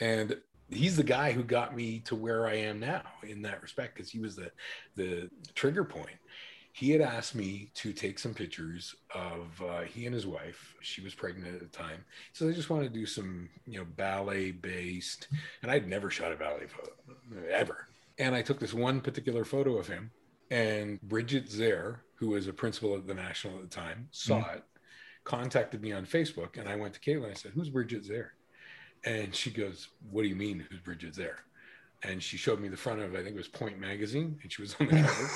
and 0.00 0.36
he's 0.70 0.96
the 0.96 1.04
guy 1.04 1.30
who 1.30 1.44
got 1.44 1.76
me 1.76 2.00
to 2.00 2.16
where 2.16 2.46
I 2.48 2.54
am 2.54 2.80
now 2.80 3.02
in 3.22 3.42
that 3.42 3.60
respect 3.62 3.94
because 3.94 4.10
he 4.10 4.18
was 4.18 4.34
the 4.34 4.50
the 4.96 5.30
trigger 5.54 5.84
point. 5.84 6.16
He 6.72 6.90
had 6.90 7.00
asked 7.00 7.34
me 7.34 7.70
to 7.74 7.92
take 7.92 8.18
some 8.18 8.32
pictures 8.32 8.94
of 9.14 9.60
uh, 9.62 9.80
he 9.82 10.06
and 10.06 10.14
his 10.14 10.26
wife. 10.26 10.76
She 10.80 11.00
was 11.02 11.14
pregnant 11.14 11.54
at 11.54 11.60
the 11.60 11.76
time, 11.76 12.04
so 12.32 12.48
I 12.48 12.52
just 12.52 12.70
wanted 12.70 12.92
to 12.92 12.98
do 12.98 13.06
some 13.06 13.48
you 13.66 13.78
know 13.78 13.86
ballet 13.96 14.52
based, 14.52 15.28
and 15.62 15.70
I'd 15.70 15.88
never 15.88 16.10
shot 16.10 16.32
a 16.32 16.36
ballet 16.36 16.66
photo 16.66 16.92
ever. 17.50 17.86
And 18.18 18.34
I 18.34 18.42
took 18.42 18.60
this 18.60 18.74
one 18.74 19.00
particular 19.00 19.44
photo 19.44 19.78
of 19.78 19.88
him, 19.88 20.10
and 20.50 21.00
Bridgett 21.02 21.48
Zehr, 21.48 22.00
who 22.14 22.30
was 22.30 22.46
a 22.46 22.52
principal 22.52 22.94
at 22.96 23.06
the 23.06 23.14
National 23.14 23.56
at 23.56 23.62
the 23.62 23.74
time, 23.74 24.08
saw 24.10 24.40
it 24.52 24.62
contacted 25.24 25.82
me 25.82 25.92
on 25.92 26.06
Facebook 26.06 26.58
and 26.58 26.68
I 26.68 26.76
went 26.76 26.94
to 26.94 27.00
Caitlin. 27.00 27.30
I 27.30 27.34
said, 27.34 27.52
Who's 27.54 27.68
Bridgett 27.68 28.04
Zehr? 28.04 28.30
And 29.04 29.34
she 29.34 29.50
goes, 29.50 29.88
What 30.10 30.22
do 30.22 30.28
you 30.28 30.36
mean, 30.36 30.66
who's 30.68 30.80
Bridgett 30.80 31.14
Zehr? 31.14 31.36
And 32.02 32.22
she 32.22 32.36
showed 32.36 32.60
me 32.60 32.68
the 32.68 32.76
front 32.76 33.00
of, 33.00 33.12
I 33.14 33.18
think 33.18 33.30
it 33.30 33.36
was 33.36 33.48
Pointe 33.48 33.78
Magazine, 33.78 34.38
and 34.42 34.52
she 34.52 34.62
was 34.62 34.74
on 34.80 34.86
the 34.86 35.02
cover. 35.02 35.30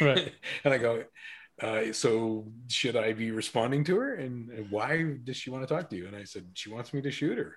Right. 0.00 0.32
and 0.64 0.74
I 0.74 0.78
go, 0.78 1.04
uh, 1.62 1.92
So 1.92 2.46
should 2.68 2.96
I 2.96 3.12
be 3.12 3.30
responding 3.30 3.84
to 3.84 3.96
her? 3.98 4.14
And, 4.14 4.50
and 4.50 4.70
why 4.70 5.16
does 5.24 5.36
she 5.36 5.50
want 5.50 5.66
to 5.66 5.72
talk 5.74 5.88
to 5.90 5.96
you? 5.96 6.06
And 6.06 6.16
I 6.16 6.24
said, 6.24 6.44
She 6.54 6.70
wants 6.70 6.92
me 6.92 7.00
to 7.02 7.10
shoot 7.10 7.38
her. 7.38 7.56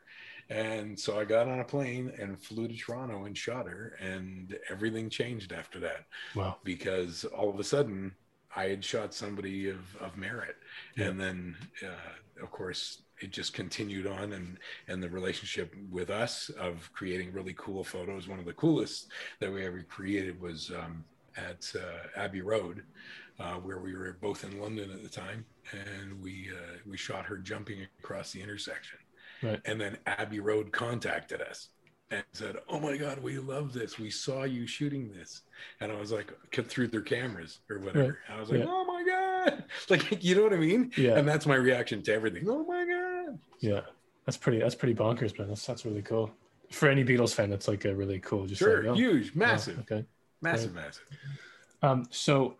And 0.49 0.99
so 0.99 1.19
I 1.19 1.23
got 1.25 1.47
on 1.47 1.59
a 1.59 1.63
plane 1.63 2.11
and 2.19 2.41
flew 2.41 2.67
to 2.67 2.75
Toronto 2.75 3.23
and 3.25 3.37
shot 3.37 3.67
her. 3.67 3.97
And 4.01 4.57
everything 4.69 5.09
changed 5.09 5.53
after 5.53 5.79
that 5.79 6.05
Wow. 6.35 6.57
because 6.63 7.23
all 7.25 7.49
of 7.49 7.59
a 7.59 7.63
sudden 7.63 8.11
I 8.55 8.65
had 8.65 8.83
shot 8.83 9.13
somebody 9.13 9.69
of, 9.69 9.79
of 10.01 10.17
merit. 10.17 10.55
And 10.97 11.19
then, 11.19 11.55
uh, 11.83 12.43
of 12.43 12.51
course, 12.51 13.01
it 13.21 13.31
just 13.31 13.53
continued 13.53 14.07
on 14.07 14.33
and 14.33 14.57
and 14.87 15.01
the 15.01 15.09
relationship 15.09 15.73
with 15.89 16.09
us 16.09 16.49
of 16.59 16.89
creating 16.93 17.31
really 17.33 17.55
cool 17.57 17.83
photos 17.83 18.27
one 18.27 18.39
of 18.39 18.45
the 18.45 18.53
coolest 18.53 19.07
that 19.39 19.51
we 19.51 19.65
ever 19.65 19.81
created 19.83 20.39
was 20.41 20.71
um, 20.71 21.03
at 21.37 21.71
uh, 21.75 22.19
abbey 22.19 22.41
road 22.41 22.83
uh, 23.39 23.53
where 23.53 23.79
we 23.79 23.95
were 23.95 24.17
both 24.21 24.43
in 24.43 24.59
london 24.59 24.91
at 24.91 25.01
the 25.03 25.09
time 25.09 25.45
and 25.71 26.21
we 26.21 26.49
uh, 26.55 26.77
we 26.89 26.97
shot 26.97 27.25
her 27.25 27.37
jumping 27.37 27.85
across 28.03 28.31
the 28.31 28.41
intersection. 28.41 28.99
Right. 29.43 29.59
and 29.65 29.81
then 29.81 29.97
abbey 30.05 30.39
road 30.39 30.71
contacted 30.71 31.41
us 31.41 31.69
and 32.11 32.23
said 32.33 32.57
oh 32.69 32.79
my 32.79 32.95
god 32.97 33.23
we 33.23 33.39
love 33.39 33.73
this. 33.73 33.97
We 33.97 34.11
saw 34.11 34.43
you 34.43 34.67
shooting 34.67 35.11
this. 35.11 35.41
And 35.79 35.91
i 35.91 35.99
was 35.99 36.11
like 36.11 36.31
cut 36.51 36.67
through 36.67 36.89
their 36.89 37.01
cameras 37.01 37.59
or 37.69 37.79
whatever. 37.79 38.19
I 38.29 38.39
was 38.39 38.49
like 38.51 38.59
Yeah. 38.59 38.65
oh 38.67 38.85
my 38.85 39.03
god. 39.03 39.63
Like 39.89 40.23
you 40.23 40.35
know 40.35 40.43
what 40.43 40.53
i 40.53 40.57
mean? 40.57 40.91
Yeah. 40.95 41.17
and 41.17 41.27
that's 41.27 41.47
my 41.47 41.55
reaction 41.55 42.03
to 42.03 42.13
everything. 42.13 42.47
Oh 42.47 42.63
my 42.65 42.80
god 42.80 42.80
Yeah, 43.61 43.81
that's 44.25 44.37
pretty. 44.37 44.59
That's 44.59 44.75
pretty 44.75 44.95
bonkers, 44.95 45.37
man. 45.37 45.47
That's 45.47 45.65
that's 45.65 45.85
really 45.85 46.01
cool. 46.01 46.31
For 46.71 46.89
any 46.89 47.03
Beatles 47.03 47.33
fan, 47.33 47.49
that's 47.49 47.67
like 47.67 47.85
a 47.85 47.95
really 47.95 48.19
cool. 48.19 48.45
Just 48.47 48.59
Sure, 48.59 48.83
like, 48.83 48.91
oh, 48.91 48.93
huge, 48.93 49.33
massive, 49.35 49.79
okay. 49.79 50.05
massive, 50.41 50.73
massive. 50.73 51.03
Um, 51.81 52.07
so, 52.09 52.55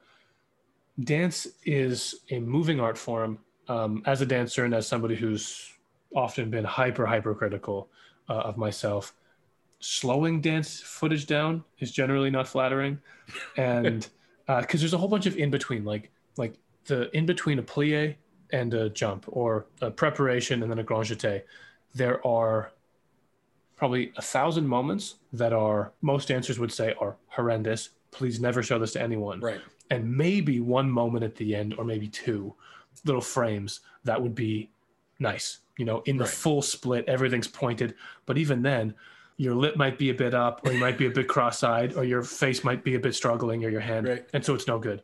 dance 1.04 1.48
is 1.66 2.22
a 2.30 2.40
moving 2.40 2.80
art 2.80 2.98
form. 2.98 3.40
Um, 3.68 4.04
as 4.06 4.22
a 4.22 4.26
dancer 4.26 4.66
and 4.66 4.74
as 4.74 4.88
somebody 4.88 5.16
who's 5.16 5.72
often 6.16 6.50
been 6.50 6.66
hyper 6.66 7.06
hypercritical 7.06 7.90
uh, 8.30 8.34
of 8.34 8.58
myself, 8.58 9.14
slowing 9.80 10.42
dance 10.42 10.82
footage 10.82 11.26
down 11.26 11.64
is 11.80 11.92
generally 11.92 12.30
not 12.30 12.48
flattering, 12.48 13.00
and 13.58 14.08
because 14.46 14.82
there's 14.82 14.94
a 14.94 14.98
whole 14.98 15.08
bunch 15.08 15.26
of 15.26 15.38
in 15.38 15.50
between, 15.50 15.84
like 15.86 16.12
like 16.38 16.56
the 16.86 17.16
in 17.16 17.26
between 17.26 17.60
a 17.60 17.64
plie 17.64 18.16
and 18.52 18.74
a 18.74 18.90
jump, 18.90 19.26
or 19.28 19.66
a 19.82 19.90
preparation 19.92 20.62
and 20.62 20.72
then 20.72 20.80
a 20.80 20.84
grand 20.84 21.06
jeté. 21.06 21.44
There 21.96 22.26
are 22.26 22.72
probably 23.76 24.12
a 24.18 24.22
thousand 24.22 24.68
moments 24.68 25.16
that 25.34 25.54
are 25.54 25.92
most 26.02 26.28
dancers 26.28 26.60
would 26.60 26.72
say 26.72 26.94
are 27.00 27.16
horrendous. 27.28 27.90
Please 28.12 28.40
never 28.40 28.62
show 28.62 28.78
this 28.78 28.94
to 28.94 29.02
anyone 29.02 29.40
Right. 29.40 29.62
and 29.90 30.16
maybe 30.16 30.60
one 30.60 30.90
moment 30.90 31.24
at 31.24 31.36
the 31.36 31.56
end 31.56 31.74
or 31.78 31.84
maybe 31.86 32.08
two 32.08 32.54
little 33.06 33.22
frames 33.22 33.80
that 34.04 34.22
would 34.22 34.36
be 34.36 34.70
nice 35.20 35.60
you 35.78 35.86
know 35.86 36.02
in 36.06 36.18
the 36.18 36.26
Right. 36.26 36.34
full 36.34 36.62
split 36.62 37.06
everything's 37.08 37.48
pointed 37.48 37.96
but 38.26 38.38
even 38.38 38.62
then 38.62 38.94
your 39.38 39.56
lip 39.56 39.76
might 39.78 39.98
be 39.98 40.10
a 40.10 40.14
bit 40.14 40.34
up 40.34 40.62
or 40.66 40.74
you 40.74 40.80
might 40.80 40.98
be 40.98 41.06
a 41.06 41.10
bit 41.10 41.28
cross-eyed 41.28 41.94
or 41.96 42.04
your 42.04 42.22
face 42.22 42.64
might 42.64 42.84
be 42.84 42.96
a 42.96 43.00
bit 43.00 43.16
struggling 43.16 43.64
or 43.64 43.70
your 43.70 43.80
hand 43.82 44.08
Right. 44.08 44.26
and 44.34 44.44
so 44.46 44.54
it's 44.54 44.68
no 44.68 44.78
good 44.78 45.02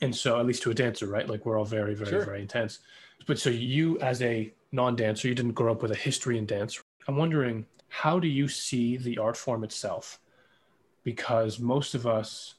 and 0.00 0.14
so 0.14 0.38
at 0.38 0.46
least 0.46 0.62
to 0.62 0.70
a 0.70 0.74
dancer 0.74 1.06
right? 1.06 1.28
Like 1.28 1.44
we're 1.46 1.58
all 1.58 1.64
very 1.64 1.94
very 1.94 2.10
Sure. 2.10 2.24
very 2.24 2.40
intense. 2.42 2.80
But 3.26 3.38
so 3.38 3.50
you 3.50 3.98
as 4.00 4.22
a 4.22 4.52
non-dancer 4.72 5.28
you 5.28 5.34
didn't 5.34 5.52
grow 5.52 5.72
up 5.72 5.82
with 5.82 5.92
a 5.92 5.96
history 5.96 6.38
in 6.38 6.46
dance. 6.46 6.82
I'm 7.08 7.16
wondering 7.16 7.66
how 7.88 8.18
do 8.18 8.28
you 8.28 8.48
see 8.48 8.96
the 8.96 9.18
art 9.18 9.36
form 9.36 9.64
itself? 9.64 10.18
Because 11.04 11.58
most 11.60 11.94
of 11.94 12.06
us 12.06 12.54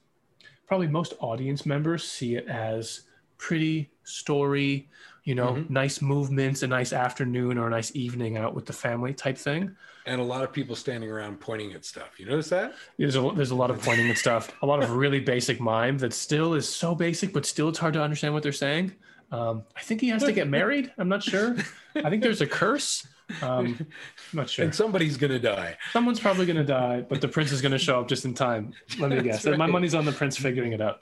probably 0.67 0.87
most 0.87 1.13
audience 1.19 1.65
members 1.65 2.03
see 2.03 2.35
it 2.35 2.47
as 2.47 3.01
pretty 3.37 3.89
story, 4.03 4.89
you 5.27 5.35
know, 5.35 5.49
Mhm. 5.55 5.69
nice 5.69 6.01
movements, 6.01 6.63
a 6.63 6.67
nice 6.67 6.93
afternoon 6.93 7.57
or 7.57 7.67
a 7.67 7.69
nice 7.69 7.93
evening 7.93 8.37
out 8.37 8.55
with 8.55 8.65
the 8.65 8.71
family 8.71 9.13
type 9.13 9.37
thing. 9.37 9.75
And 10.05 10.21
a 10.21 10.23
lot 10.23 10.41
of 10.41 10.53
people 10.53 10.73
standing 10.73 11.11
around 11.11 11.41
pointing 11.41 11.73
at 11.73 11.83
stuff. 11.83 12.11
You 12.17 12.25
notice 12.27 12.47
that? 12.47 12.73
There's 12.97 13.17
a, 13.17 13.31
there's 13.35 13.51
a 13.51 13.55
lot 13.55 13.69
of 13.69 13.81
pointing 13.81 14.09
at 14.09 14.17
stuff, 14.17 14.49
a 14.61 14.65
lot 14.65 14.81
of 14.81 14.89
really 15.03 15.19
basic 15.19 15.59
mime 15.59 15.97
that 15.97 16.13
still 16.13 16.53
is 16.53 16.65
so 16.67 16.95
basic, 16.95 17.33
but 17.33 17.45
still 17.45 17.67
it's 17.67 17.77
hard 17.77 17.93
to 17.95 18.01
understand 18.01 18.33
what 18.33 18.41
they're 18.41 18.53
saying. 18.53 18.93
Um, 19.29 19.63
I 19.75 19.81
think 19.81 19.99
he 19.99 20.07
has 20.07 20.23
to 20.23 20.31
get 20.31 20.47
married. 20.47 20.93
I'm 20.97 21.09
not 21.09 21.21
sure. 21.21 21.57
I 21.93 22.09
think 22.09 22.23
there's 22.23 22.39
a 22.39 22.47
curse. 22.47 23.05
Um, 23.41 23.75
I'm 23.77 23.87
not 24.31 24.49
sure. 24.49 24.63
And 24.63 24.73
somebody's 24.73 25.17
gonna 25.17 25.39
die. 25.39 25.75
Someone's 25.91 26.21
probably 26.21 26.45
going 26.45 26.55
to 26.55 26.63
die, 26.63 27.01
but 27.01 27.19
the 27.19 27.27
prince 27.27 27.51
is 27.51 27.61
going 27.61 27.73
to 27.73 27.77
show 27.77 27.99
up 27.99 28.07
just 28.07 28.23
in 28.23 28.33
time. 28.33 28.71
Let 28.97 29.09
me 29.11 29.21
guess. 29.27 29.43
That's 29.43 29.57
My 29.57 29.67
money's 29.67 29.93
on 29.93 30.05
the 30.05 30.13
prince 30.13 30.37
figuring 30.37 30.71
it 30.71 30.79
out. 30.79 31.01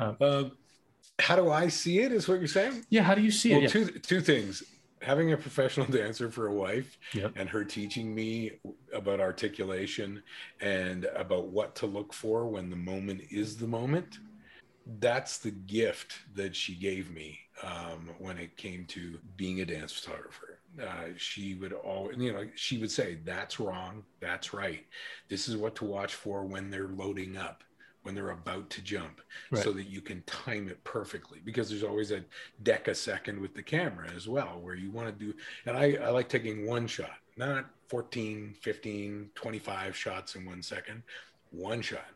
Um, 0.00 0.16
how 1.20 1.36
do 1.36 1.50
I 1.50 1.68
see 1.68 2.00
it? 2.00 2.12
Is 2.12 2.28
what 2.28 2.38
you're 2.38 2.48
saying? 2.48 2.84
Yeah. 2.90 3.02
How 3.02 3.14
do 3.14 3.22
you 3.22 3.30
see 3.30 3.50
Well, 3.52 3.60
it? 3.60 3.62
Yeah. 3.64 3.68
two 3.70 3.86
two 3.98 4.20
things. 4.20 4.62
Having 5.02 5.32
a 5.32 5.36
professional 5.36 5.86
dancer 5.90 6.30
for 6.30 6.48
a 6.48 6.54
wife 6.54 6.98
Yep. 7.14 7.32
and 7.36 7.48
her 7.48 7.64
teaching 7.64 8.14
me 8.14 8.52
about 8.92 9.20
articulation 9.20 10.22
and 10.60 11.04
about 11.16 11.48
what 11.48 11.74
to 11.76 11.86
look 11.86 12.12
for 12.12 12.46
when 12.48 12.68
the 12.70 12.76
moment 12.76 13.22
is 13.30 13.56
the 13.56 13.66
moment. 13.66 14.18
That's 14.98 15.38
the 15.38 15.50
gift 15.52 16.18
that 16.34 16.54
she 16.56 16.74
gave 16.74 17.10
me 17.10 17.38
um, 17.62 18.10
when 18.18 18.38
it 18.38 18.56
came 18.56 18.84
to 18.86 19.18
being 19.36 19.60
a 19.60 19.64
dance 19.64 19.92
photographer. 19.92 20.58
Uh, 20.80 21.08
she 21.16 21.54
would 21.54 21.72
always, 21.72 22.16
you 22.16 22.32
know, 22.32 22.46
she 22.54 22.78
would 22.78 22.90
say, 22.90 23.18
"That's 23.24 23.58
wrong. 23.60 24.04
That's 24.20 24.52
right. 24.54 24.84
This 25.28 25.48
is 25.48 25.56
what 25.56 25.74
to 25.76 25.84
watch 25.84 26.14
for 26.14 26.44
when 26.44 26.70
they're 26.70 26.88
loading 26.88 27.36
up." 27.36 27.62
When 28.02 28.14
they're 28.14 28.30
about 28.30 28.70
to 28.70 28.82
jump 28.82 29.20
Right. 29.50 29.62
so 29.62 29.72
that 29.72 29.88
you 29.88 30.00
can 30.00 30.22
time 30.22 30.68
it 30.68 30.82
perfectly 30.84 31.40
because 31.44 31.68
there's 31.68 31.82
always 31.84 32.10
a 32.10 32.24
decasecond 32.62 33.40
with 33.40 33.54
the 33.54 33.62
camera 33.62 34.08
as 34.16 34.28
well 34.28 34.58
where 34.60 34.74
you 34.74 34.90
want 34.90 35.06
to 35.08 35.24
do 35.24 35.34
and 35.66 35.76
I, 35.76 35.96
I 36.02 36.10
like 36.10 36.28
taking 36.28 36.66
one 36.66 36.86
shot 36.86 37.18
not 37.36 37.66
14 37.88 38.54
15 38.60 39.30
25 39.34 39.96
shots 39.96 40.34
in 40.36 40.44
one 40.46 40.62
second 40.62 41.02
one 41.50 41.82
shot. 41.82 42.06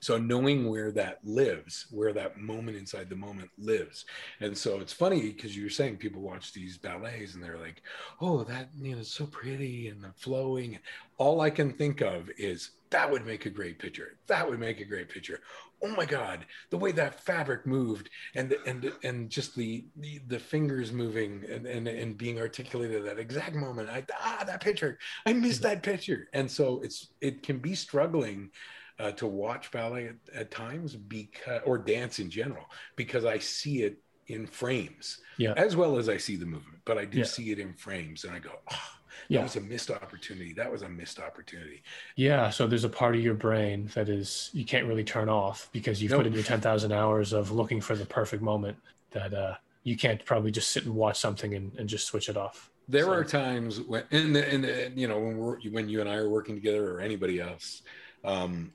So 0.00 0.18
knowing 0.18 0.68
where 0.68 0.90
that 0.92 1.20
lives 1.24 1.86
where 1.90 2.12
that 2.12 2.36
moment 2.36 2.76
inside 2.76 3.08
the 3.08 3.14
moment 3.16 3.50
lives. 3.56 4.04
And 4.40 4.56
so 4.58 4.80
it's 4.80 4.92
funny 4.92 5.22
because 5.32 5.56
you 5.56 5.62
were 5.62 5.70
saying 5.70 5.98
people 5.98 6.20
watch 6.20 6.52
these 6.52 6.76
ballets 6.76 7.34
and 7.34 7.42
they're 7.42 7.58
like 7.58 7.82
oh 8.20 8.42
that 8.44 8.68
you 8.80 8.92
know 8.94 9.00
it's 9.00 9.12
so 9.14 9.26
pretty 9.26 9.88
and 9.88 10.02
the 10.02 10.12
flowing. 10.16 10.78
All 11.18 11.40
i 11.40 11.50
can 11.50 11.72
think 11.72 12.00
of 12.00 12.28
is 12.36 12.72
that 12.92 13.10
would 13.10 13.26
make 13.26 13.46
a 13.46 13.50
great 13.50 13.78
picture. 13.78 14.18
That 14.28 14.48
would 14.48 14.60
make 14.60 14.80
a 14.80 14.84
great 14.84 15.08
picture. 15.08 15.40
Oh 15.82 15.88
my 15.96 16.04
god 16.06 16.46
the 16.70 16.78
way 16.78 16.92
that 16.92 17.24
fabric 17.24 17.66
moved 17.66 18.08
and 18.36 18.54
and 18.66 18.92
and 19.02 19.28
just 19.28 19.56
the 19.56 19.84
the, 19.96 20.20
the 20.28 20.38
fingers 20.38 20.92
moving 20.92 21.44
and, 21.50 21.66
and 21.66 21.88
and 21.88 22.16
being 22.16 22.38
articulated 22.38 22.98
at 22.98 23.04
that 23.04 23.18
exact 23.18 23.56
moment. 23.56 23.90
I 23.90 24.04
ah 24.20 24.44
that 24.46 24.62
picture. 24.62 24.98
I 25.26 25.32
missed 25.32 25.62
that 25.62 25.82
picture. 25.82 26.28
And 26.32 26.50
so 26.50 26.80
it's 26.82 27.12
it 27.20 27.42
can 27.42 27.58
be 27.58 27.74
struggling 27.74 28.50
uh, 28.98 29.10
to 29.12 29.26
watch 29.26 29.70
ballet 29.72 30.08
at, 30.08 30.16
at 30.34 30.50
times 30.50 30.94
because 30.94 31.60
or 31.64 31.78
dance 31.78 32.18
in 32.18 32.30
general 32.30 32.66
because 32.96 33.24
i 33.24 33.38
see 33.38 33.82
it 33.82 33.96
in 34.28 34.46
frames 34.46 35.18
Yeah. 35.38 35.54
as 35.56 35.74
well 35.74 35.98
as 35.98 36.08
i 36.08 36.16
see 36.18 36.36
the 36.36 36.46
movement 36.46 36.78
but 36.84 36.98
i 36.98 37.04
do 37.04 37.18
Yeah. 37.18 37.24
see 37.24 37.50
it 37.50 37.58
in 37.58 37.72
frames 37.74 38.24
and 38.24 38.34
i 38.34 38.38
go 38.38 38.52
oh, 38.70 38.88
that 39.28 39.34
Yeah. 39.34 39.42
was 39.42 39.56
a 39.56 39.60
missed 39.60 39.90
opportunity 39.90 40.52
that 40.54 40.70
was 40.70 40.82
a 40.82 40.88
missed 40.88 41.18
opportunity 41.18 41.82
Yeah, 42.16 42.50
so 42.50 42.66
there's 42.66 42.84
a 42.84 42.88
part 42.88 43.14
of 43.14 43.22
your 43.22 43.34
brain 43.34 43.90
that 43.94 44.08
is 44.08 44.50
you 44.52 44.64
can't 44.64 44.86
really 44.86 45.04
turn 45.04 45.28
off 45.28 45.68
because 45.72 46.02
you've 46.02 46.10
Nope. 46.12 46.20
put 46.20 46.26
in 46.26 46.32
your 46.32 46.42
ten 46.42 46.60
thousand 46.60 46.92
hours 46.92 47.32
of 47.32 47.50
looking 47.50 47.80
for 47.80 47.94
the 47.96 48.06
perfect 48.06 48.42
moment 48.42 48.76
that 49.10 49.34
uh, 49.34 49.54
you 49.84 49.96
can't 49.96 50.24
probably 50.24 50.50
just 50.50 50.70
sit 50.70 50.84
and 50.84 50.94
watch 50.94 51.18
something 51.18 51.54
and, 51.54 51.72
and 51.78 51.88
just 51.88 52.06
switch 52.06 52.28
it 52.28 52.36
off. 52.36 52.70
There 52.88 53.04
So- 53.04 53.12
are 53.12 53.24
times 53.24 53.80
when, 53.80 54.04
and, 54.10 54.36
and, 54.36 54.64
and 54.64 54.98
you 54.98 55.06
know, 55.08 55.18
when 55.18 55.36
we're 55.38 55.60
when 55.70 55.88
you 55.88 56.00
and 56.00 56.08
I 56.08 56.16
are 56.16 56.28
working 56.28 56.54
together, 56.54 56.94
or 56.96 57.00
anybody 57.00 57.40
else, 57.40 57.82
um, 58.24 58.72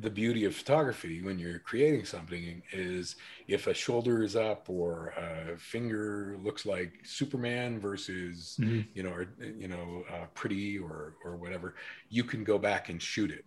the 0.00 0.10
beauty 0.10 0.44
of 0.44 0.54
photography 0.54 1.22
when 1.22 1.38
you're 1.38 1.58
creating 1.60 2.04
something 2.04 2.62
is 2.72 3.16
if 3.46 3.66
a 3.66 3.74
shoulder 3.74 4.22
is 4.22 4.36
up 4.36 4.68
or 4.68 5.08
a 5.16 5.56
finger 5.58 6.36
looks 6.42 6.66
like 6.66 6.92
Superman 7.04 7.80
versus 7.80 8.56
Mhm. 8.60 8.86
you 8.94 9.02
know, 9.02 9.10
or 9.10 9.26
you 9.58 9.68
know, 9.68 10.04
uh, 10.10 10.26
pretty 10.34 10.78
or 10.78 11.14
or 11.24 11.36
whatever, 11.36 11.74
you 12.10 12.22
can 12.24 12.44
go 12.44 12.58
back 12.58 12.88
and 12.90 13.00
shoot 13.02 13.30
it 13.30 13.44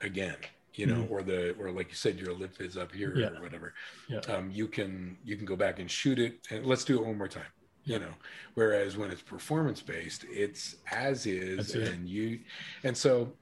again. 0.00 0.36
You 0.74 0.86
know, 0.86 1.04
or 1.10 1.22
the 1.22 1.54
or 1.58 1.72
like 1.72 1.88
you 1.88 1.96
said, 1.96 2.18
your 2.18 2.32
lip 2.32 2.60
is 2.60 2.76
up 2.76 2.92
here 2.92 3.12
Yeah. 3.18 3.30
or 3.36 3.42
whatever. 3.42 3.74
Yeah. 4.08 4.20
Um, 4.28 4.50
you 4.52 4.68
can 4.68 5.18
you 5.24 5.36
can 5.36 5.44
go 5.44 5.56
back 5.56 5.80
and 5.80 5.90
shoot 5.90 6.18
it, 6.20 6.46
and 6.50 6.64
let's 6.64 6.84
do 6.84 6.98
it 7.00 7.04
one 7.06 7.18
more 7.18 7.28
time 7.28 7.50
you 7.82 7.98
know 7.98 8.12
whereas 8.54 8.98
when 8.98 9.10
it's 9.10 9.22
performance 9.22 9.80
based 9.80 10.26
it's 10.28 10.76
as 10.92 11.24
is 11.24 11.56
That's 11.72 11.74
it. 11.74 11.88
and 11.94 12.06
you 12.06 12.40
and 12.84 12.94
so 12.94 13.32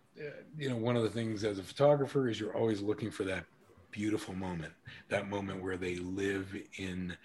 you 0.56 0.68
know 0.68 0.76
one 0.76 0.96
of 0.96 1.02
the 1.02 1.10
things 1.10 1.44
as 1.44 1.58
a 1.58 1.62
photographer 1.62 2.28
is 2.28 2.38
you're 2.40 2.56
always 2.56 2.80
looking 2.80 3.10
for 3.10 3.24
that 3.24 3.44
beautiful 3.90 4.34
moment 4.34 4.72
that 5.08 5.28
moment 5.28 5.62
where 5.62 5.76
they 5.76 5.96
live 5.96 6.54
in 6.78 7.16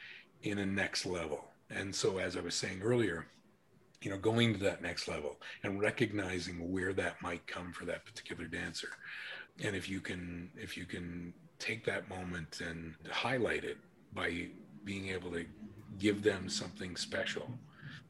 in 0.43 0.59
a 0.59 0.65
next 0.65 1.05
level. 1.05 1.45
And 1.69 1.93
so 1.95 2.17
as 2.17 2.37
i 2.37 2.41
was 2.41 2.55
saying 2.55 2.81
earlier 2.81 3.25
you 4.01 4.11
know 4.11 4.17
going 4.17 4.53
to 4.53 4.59
that 4.59 4.81
next 4.81 5.07
level 5.07 5.37
and 5.63 5.79
recognizing 5.81 6.71
where 6.71 6.93
that 6.93 7.21
might 7.21 7.45
come 7.47 7.71
for 7.71 7.85
that 7.85 8.05
particular 8.05 8.45
dancer. 8.45 8.89
And 9.63 9.75
if 9.75 9.89
you 9.89 9.99
can 9.99 10.49
if 10.55 10.77
you 10.77 10.85
can 10.85 11.33
take 11.59 11.85
that 11.85 12.09
moment 12.09 12.61
and 12.61 12.95
highlight 13.09 13.63
it 13.63 13.77
by 14.13 14.47
being 14.83 15.09
able 15.09 15.31
to 15.31 15.45
give 15.97 16.23
them 16.23 16.49
something 16.49 16.95
special 16.95 17.49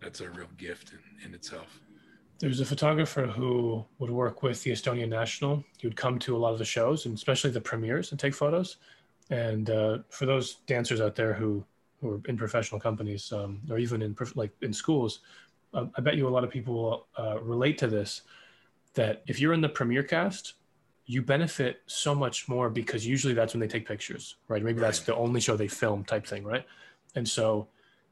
that's 0.02 0.22
a 0.22 0.30
real 0.30 0.48
gift 0.58 0.94
in, 0.94 1.28
in 1.28 1.34
itself 1.36 1.80
There's 2.40 2.60
a 2.60 2.66
photographer 2.66 3.26
who 3.26 3.86
would 4.00 4.10
work 4.10 4.44
with 4.44 4.64
the 4.64 4.72
Estonian 4.72 5.10
National. 5.10 5.64
He 5.78 5.88
would 5.88 5.96
come 5.96 6.20
to 6.20 6.36
a 6.36 6.40
lot 6.40 6.52
of 6.52 6.60
the 6.60 6.66
shows 6.66 7.06
and 7.06 7.16
especially 7.16 7.52
the 7.52 7.62
premieres 7.62 8.12
and 8.12 8.20
take 8.20 8.34
photos. 8.34 8.78
And 9.30 9.70
uh, 9.70 10.00
for 10.10 10.26
those 10.26 10.56
dancers 10.68 11.00
out 11.02 11.16
there 11.16 11.34
who 11.34 11.64
who 12.02 12.16
are 12.16 12.22
in 12.28 12.36
professional 12.36 12.82
companies 12.82 13.32
um, 13.32 13.62
or 13.70 13.78
even 13.78 14.02
in 14.02 14.16
like 14.36 14.52
in 14.62 14.74
schools, 14.74 15.22
uh, 15.74 15.86
I 15.96 16.02
bet 16.02 16.18
you 16.18 16.28
a 16.28 16.30
lot 16.30 16.44
of 16.44 16.50
people 16.50 17.08
uh, 17.18 17.40
relate 17.42 17.78
to 17.78 17.88
this. 17.88 18.24
That 18.96 19.24
if 19.26 19.40
you're 19.40 19.54
in 19.54 19.62
the 19.62 19.70
premiere 19.70 20.04
cast, 20.04 20.56
you 21.06 21.22
benefit 21.22 21.82
so 21.88 22.14
much 22.14 22.48
more 22.48 22.70
because 22.70 23.08
usually 23.08 23.34
that's 23.34 23.54
when 23.54 23.62
they 23.62 23.68
take 23.68 23.88
pictures, 23.88 24.36
right? 24.48 24.62
Maybe 24.62 24.80
that's 24.80 25.00
the 25.00 25.16
only 25.16 25.40
show 25.40 25.56
they 25.56 25.68
film 25.68 26.04
type 26.04 26.28
thing, 26.28 26.44
right? 26.44 26.66
And 27.16 27.28
so 27.28 27.68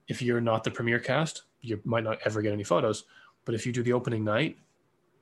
if 0.07 0.21
you're 0.21 0.41
not 0.41 0.63
the 0.63 0.71
premiere 0.71 0.99
cast, 0.99 1.43
you 1.61 1.79
might 1.83 2.03
not 2.03 2.19
ever 2.25 2.41
get 2.41 2.53
any 2.53 2.63
photos. 2.63 3.03
But 3.45 3.55
if 3.55 3.65
you 3.65 3.71
do 3.71 3.83
the 3.83 3.93
opening 3.93 4.23
night, 4.23 4.57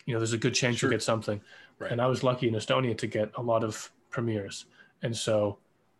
you 0.05 0.13
know, 0.13 0.19
there's 0.19 0.33
a 0.33 0.37
good 0.37 0.53
chance 0.53 0.77
Sure. 0.77 0.89
you'll 0.89 0.97
get 0.97 1.03
something. 1.03 1.41
Right. 1.77 1.91
And 1.91 2.01
I 2.01 2.07
was 2.07 2.23
lucky 2.23 2.47
in 2.47 2.53
Estonia 2.55 2.97
to 2.97 3.07
get 3.07 3.31
a 3.35 3.41
lot 3.41 3.63
of 3.63 3.91
premieres. 4.09 4.65
And 5.01 5.15
so 5.15 5.59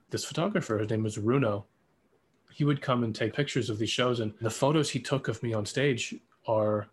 this 0.10 0.26
photographer, 0.26 0.78
his 0.80 0.90
name 0.90 1.04
was 1.04 1.18
Runo, 1.18 1.64
he 2.52 2.66
would 2.66 2.82
come 2.82 3.04
and 3.04 3.16
take 3.16 3.34
pictures 3.34 3.70
of 3.70 3.78
these 3.78 3.90
shows. 3.90 4.20
And 4.20 4.34
the 4.42 4.50
photos 4.50 4.90
he 4.90 5.00
took 5.00 5.28
of 5.28 5.42
me 5.44 5.54
on 5.54 5.66
stage 5.66 6.16
are, 6.48 6.88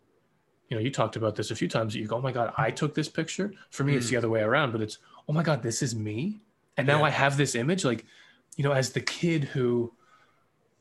you 0.68 0.76
know, 0.76 0.82
you 0.82 0.90
talked 0.90 1.16
about 1.16 1.34
this 1.34 1.50
a 1.50 1.56
few 1.56 1.66
times. 1.68 1.94
You 1.96 2.06
go, 2.06 2.16
oh 2.16 2.20
my 2.20 2.32
God, 2.32 2.52
I 2.56 2.70
took 2.70 2.94
this 2.94 3.08
picture. 3.08 3.52
For 3.70 3.82
me, 3.82 3.96
it's 3.96 4.06
Mm. 4.06 4.10
the 4.10 4.16
other 4.18 4.28
way 4.28 4.40
around, 4.42 4.72
but 4.72 4.80
it's, 4.82 4.98
oh 5.28 5.32
my 5.32 5.42
God, 5.42 5.62
this 5.62 5.82
is 5.82 5.94
me. 5.96 6.42
And 6.76 6.86
now 6.86 6.98
Yeah. 6.98 7.04
I 7.06 7.10
have 7.10 7.36
this 7.36 7.54
image. 7.54 7.84
Like, 7.84 8.04
you 8.56 8.62
know, 8.64 8.72
as 8.72 8.92
the 8.92 9.00
kid 9.00 9.44
who 9.44 9.92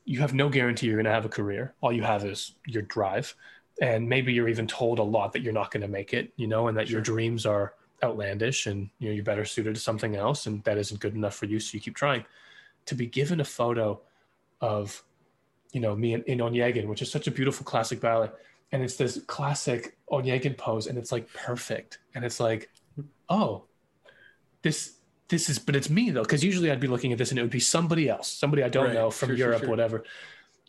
you 0.04 0.20
have 0.20 0.34
no 0.34 0.48
guarantee 0.48 0.86
you're 0.86 0.96
going 0.96 1.04
to 1.06 1.10
have 1.10 1.24
a 1.24 1.28
career, 1.30 1.74
all 1.80 1.92
you 1.92 2.02
have 2.04 2.24
is 2.24 2.52
your 2.66 2.82
drive. 2.82 3.34
And 3.80 4.08
maybe 4.08 4.32
you're 4.32 4.48
even 4.48 4.66
told 4.66 4.98
a 4.98 5.02
lot 5.02 5.32
that 5.32 5.42
you're 5.42 5.52
not 5.52 5.70
going 5.70 5.82
to 5.82 5.88
make 5.88 6.14
it, 6.14 6.32
you 6.36 6.46
know, 6.46 6.68
and 6.68 6.76
that 6.78 6.88
your 6.88 7.00
dreams 7.02 7.44
are 7.44 7.74
outlandish 8.02 8.66
and, 8.66 8.88
you 8.98 9.08
know, 9.08 9.14
you're 9.14 9.24
better 9.24 9.44
suited 9.44 9.74
to 9.74 9.80
something 9.80 10.16
else 10.16 10.46
and 10.46 10.62
that 10.64 10.78
isn't 10.78 11.00
good 11.00 11.14
enough 11.14 11.34
for 11.34 11.44
you. 11.46 11.60
So 11.60 11.74
you 11.74 11.80
keep 11.80 11.94
trying. 11.94 12.24
To 12.86 12.94
be 12.94 13.06
given 13.06 13.40
a 13.40 13.44
photo 13.44 14.00
of, 14.60 15.02
you 15.72 15.80
know, 15.80 15.94
me 15.94 16.14
in, 16.14 16.22
in 16.22 16.38
Onegin, 16.38 16.86
which 16.86 17.02
is 17.02 17.10
such 17.10 17.26
a 17.26 17.30
beautiful 17.30 17.64
classic 17.64 18.00
ballet. 18.00 18.30
And 18.72 18.82
it's 18.82 18.96
this 18.96 19.20
classic 19.26 19.96
Onegin 20.10 20.56
pose 20.56 20.86
and 20.86 20.96
it's 20.96 21.12
like 21.12 21.30
perfect. 21.34 21.98
And 22.14 22.24
it's 22.24 22.40
like, 22.40 22.70
oh, 23.28 23.64
this 24.62 24.94
this 25.28 25.48
is 25.48 25.58
but 25.58 25.74
it's 25.76 25.90
me 25.90 26.10
though 26.10 26.22
because 26.22 26.42
usually 26.44 26.70
i'd 26.70 26.78
be 26.80 26.86
looking 26.86 27.10
at 27.12 27.18
this 27.18 27.30
and 27.30 27.38
it 27.38 27.42
would 27.42 27.50
be 27.50 27.58
somebody 27.60 28.08
else 28.08 28.28
somebody 28.28 28.62
i 28.62 28.68
don't 28.68 28.86
Right. 28.86 28.94
know 28.94 29.10
from 29.10 29.30
Sure, 29.30 29.36
sure, 29.36 29.46
europe 29.46 29.60
sure. 29.62 29.70
whatever 29.70 30.04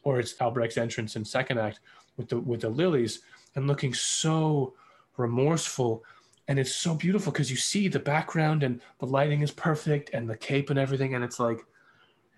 or 0.03 0.19
it's 0.19 0.39
albrecht's 0.41 0.77
entrance 0.77 1.15
in 1.15 1.23
second 1.25 1.59
act 1.59 1.79
with 2.17 2.29
the 2.29 2.39
with 2.39 2.61
the 2.61 2.69
lilies 2.69 3.21
and 3.55 3.67
looking 3.67 3.93
so 3.93 4.73
remorseful. 5.17 6.03
And 6.47 6.57
it's 6.59 6.73
so 6.75 6.95
beautiful 6.95 7.31
because 7.31 7.51
you 7.51 7.57
see 7.57 7.87
the 7.87 7.99
background 7.99 8.63
and 8.63 8.79
the 8.99 9.05
lighting 9.05 9.41
is 9.41 9.51
perfect 9.51 10.11
and 10.13 10.29
the 10.29 10.37
cape 10.37 10.69
and 10.69 10.79
everything. 10.79 11.13
And 11.15 11.23
it's 11.23 11.39
like 11.39 11.59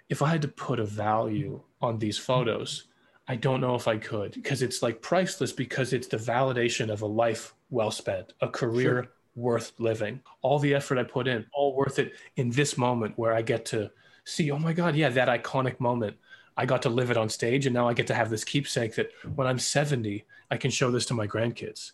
if 0.10 0.22
i 0.24 0.28
had 0.28 0.42
to 0.42 0.48
put 0.48 0.80
a 0.80 0.86
value 0.86 1.62
on 1.82 2.00
these 2.00 2.18
photos 2.18 2.86
i 3.28 3.36
don't 3.36 3.62
know 3.62 3.76
if 3.76 3.88
i 3.88 3.96
could 3.96 4.32
because 4.34 4.64
it's 4.64 4.82
like 4.82 5.02
priceless 5.04 5.54
because 5.54 5.94
it's 5.94 6.08
the 6.08 6.18
validation 6.18 6.90
of 6.90 7.04
a 7.04 7.06
life 7.06 7.54
well 7.70 7.92
spent 7.92 8.34
a 8.42 8.48
career 8.48 9.04
Sure. 9.04 9.08
worth 9.36 9.72
living. 9.78 10.20
All 10.42 10.58
the 10.60 10.74
effort 10.74 10.98
i 10.98 11.04
put 11.04 11.28
in 11.28 11.46
all 11.54 11.76
worth 11.76 12.00
it 12.00 12.14
in 12.38 12.50
this 12.50 12.76
moment 12.78 13.14
where 13.18 13.34
i 13.34 13.42
get 13.44 13.66
to 13.66 13.92
see 14.26 14.50
oh 14.50 14.58
my 14.60 14.74
god 14.74 14.96
yeah 14.96 15.10
that 15.10 15.28
iconic 15.28 15.80
moment 15.80 16.18
i 16.58 16.66
got 16.66 16.82
to 16.82 16.90
live 16.90 17.12
it 17.12 17.18
on 17.18 17.30
stage 17.30 17.66
and 17.66 17.74
now 17.74 17.88
i 17.88 17.94
get 17.94 18.08
to 18.08 18.14
have 18.14 18.30
this 18.30 18.44
keepsake 18.44 18.96
that 18.96 19.10
when 19.36 19.48
i'm 19.48 19.60
70 19.60 20.26
i 20.52 20.58
can 20.58 20.72
show 20.72 20.92
this 20.92 21.06
to 21.06 21.14
my 21.14 21.28
grandkids 21.28 21.92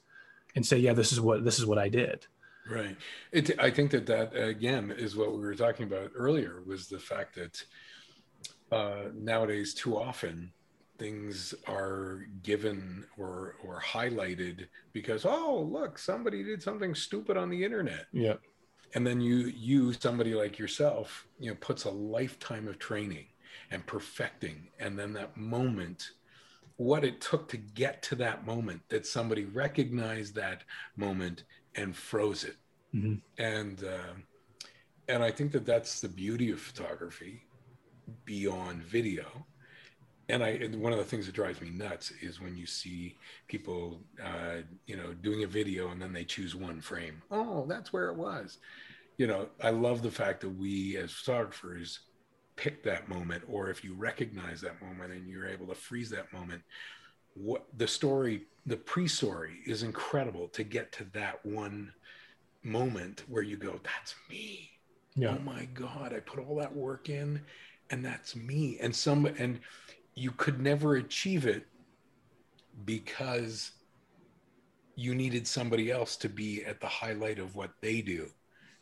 and 0.56 0.66
say 0.66 0.78
yeah 0.78 0.94
this 0.94 1.12
is 1.12 1.22
what 1.22 1.44
this 1.44 1.60
is 1.60 1.66
what 1.66 1.78
i 1.78 1.90
did. 1.90 2.26
Right. 2.70 2.98
It, 3.32 3.60
I 3.60 3.70
think 3.70 3.92
that 3.92 4.06
that 4.08 4.36
again 4.36 4.94
is 4.98 5.16
what 5.16 5.32
we 5.34 5.40
were 5.40 5.56
talking 5.56 5.86
about 5.86 6.12
earlier 6.16 6.64
was 6.66 6.88
the 6.88 7.00
fact 7.00 7.36
that 7.36 7.64
uh, 8.72 9.10
nowadays 9.14 9.74
too 9.74 9.98
often 9.98 10.52
things 10.98 11.54
are 11.68 12.26
given 12.42 13.06
or 13.18 13.58
or 13.64 13.82
highlighted 13.82 14.68
because 14.94 15.26
oh 15.26 15.68
look 15.70 16.00
somebody 16.00 16.44
did 16.44 16.64
something 16.64 16.96
stupid 16.96 17.38
on 17.38 17.50
the 17.50 17.64
internet. 17.64 18.08
Yeah. 18.12 18.36
And 18.96 19.06
then 19.06 19.22
you 19.22 19.54
you 19.56 19.94
somebody 19.94 20.34
like 20.34 20.58
yourself 20.58 21.28
you 21.40 21.52
know 21.52 21.58
puts 21.60 21.84
a 21.84 21.92
lifetime 21.92 22.68
of 22.68 22.80
training 22.80 23.28
and 23.72 23.86
perfecting 23.86 24.70
and 24.80 24.98
then 24.98 25.14
that 25.14 25.36
moment 25.38 26.12
what 26.78 27.06
it 27.06 27.22
took 27.22 27.48
to 27.48 27.58
get 27.58 28.02
to 28.02 28.16
that 28.16 28.46
moment 28.46 28.82
that 28.90 29.06
somebody 29.06 29.46
recognized 29.46 30.36
that 30.36 30.64
moment 30.96 31.44
and 31.76 31.96
froze 31.96 32.44
it 32.44 32.58
Mhm. 32.94 33.22
and 33.38 33.84
uh, 33.84 34.14
and 35.08 35.24
i 35.24 35.32
think 35.32 35.52
that 35.52 35.66
that's 35.66 36.02
the 36.02 36.10
beauty 36.10 36.52
of 36.52 36.60
photography 36.60 37.48
beyond 38.26 38.84
video 38.84 39.26
and 40.30 40.44
I 40.44 40.50
and 40.50 40.82
one 40.82 40.92
of 40.92 40.98
the 40.98 41.06
things 41.06 41.26
that 41.28 41.36
drives 41.36 41.62
me 41.62 41.70
nuts 41.70 42.12
is 42.22 42.42
when 42.42 42.58
you 42.58 42.66
see 42.66 43.16
people, 43.48 44.02
uh, 44.24 44.62
you 44.88 44.98
know, 44.98 45.14
doing 45.14 45.44
a 45.44 45.48
video 45.48 45.90
and 45.92 46.02
then 46.02 46.14
they 46.14 46.24
choose 46.24 46.56
one 46.56 46.82
frame. 46.82 47.22
Oh, 47.30 47.66
that's 47.68 47.94
where 47.94 48.10
it 48.10 48.16
was. 48.16 48.58
You 49.18 49.28
know, 49.28 49.50
I 49.62 49.70
love 49.70 50.02
the 50.02 50.12
fact 50.12 50.42
that 50.42 50.50
we 50.50 50.98
as 50.98 51.12
photographers 51.12 52.00
pick 52.56 52.84
that 52.84 53.10
moment, 53.10 53.44
or 53.48 53.70
if 53.70 53.84
you 53.84 53.94
recognize 53.94 54.62
that 54.62 54.82
moment 54.82 55.12
and 55.12 55.28
you're 55.28 55.48
able 55.48 55.68
to 55.68 55.76
freeze 55.76 56.10
that 56.12 56.32
moment, 56.32 56.62
what 57.34 57.66
the 57.78 57.88
story, 57.88 58.44
the 58.66 58.78
pre-story 58.78 59.60
is 59.66 59.84
incredible 59.84 60.48
to 60.50 60.64
get 60.64 60.92
to 60.94 61.04
that 61.14 61.46
one 61.46 61.92
moment 62.64 63.24
where 63.28 63.44
you 63.44 63.58
go, 63.58 63.80
"That's 63.84 64.16
me." 64.30 64.72
yeah. 65.16 65.36
Oh 65.38 65.40
my 65.44 65.66
god 65.74 66.14
i 66.14 66.20
put 66.20 66.40
all 66.46 66.58
that 66.58 66.76
work 66.76 67.10
in 67.10 67.42
and 67.90 68.04
that's 68.04 68.36
me. 68.36 68.78
And 68.82 68.96
some 68.96 69.26
and 69.26 69.60
you 70.16 70.32
could 70.32 70.60
never 70.60 70.96
achieve 70.96 71.46
it 71.46 71.66
because 72.86 73.72
you 74.96 75.14
needed 75.14 75.46
somebody 75.46 75.92
else 75.92 76.16
to 76.18 76.30
be 76.30 76.64
at 76.66 76.80
the 76.80 76.88
highlight 76.88 77.38
of 77.38 77.56
what 77.56 77.72
they 77.82 78.02
do 78.02 78.28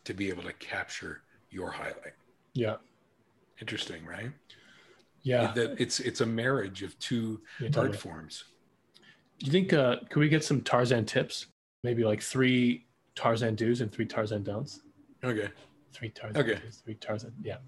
to 0.06 0.14
be 0.14 0.30
able 0.30 0.44
to 0.44 0.54
capture 0.54 1.22
your 1.50 1.72
highlight. 1.72 2.14
Yeah 2.54 2.76
interesting 3.64 4.06
right 4.06 4.30
yeah 5.22 5.54
that 5.54 5.80
it's 5.80 6.02
it's 6.02 6.20
a 6.20 6.26
marriage 6.26 6.84
of 6.84 6.92
two 7.00 7.40
Yeah, 7.62 7.70
art 7.78 7.96
forms 7.96 8.44
Do 9.40 9.46
you 9.46 9.52
think 9.54 9.72
uh 9.72 9.96
could 10.10 10.20
we 10.20 10.28
get 10.28 10.44
some 10.44 10.60
Tarzan 10.62 11.06
tips? 11.06 11.48
Maybe 11.86 12.04
like 12.04 12.22
three 12.22 12.88
Tarzan 13.16 13.56
do's 13.56 13.80
and 13.82 13.90
three 13.92 14.06
Tarzan 14.06 14.44
don'ts. 14.44 14.82
okay 15.24 15.50
Three 15.94 16.10
Tarzan 16.10 16.42
Okay. 16.42 16.60
do's, 16.62 16.82
three 16.84 16.96
Tarzan. 16.96 17.34
Yeah. 17.42 17.60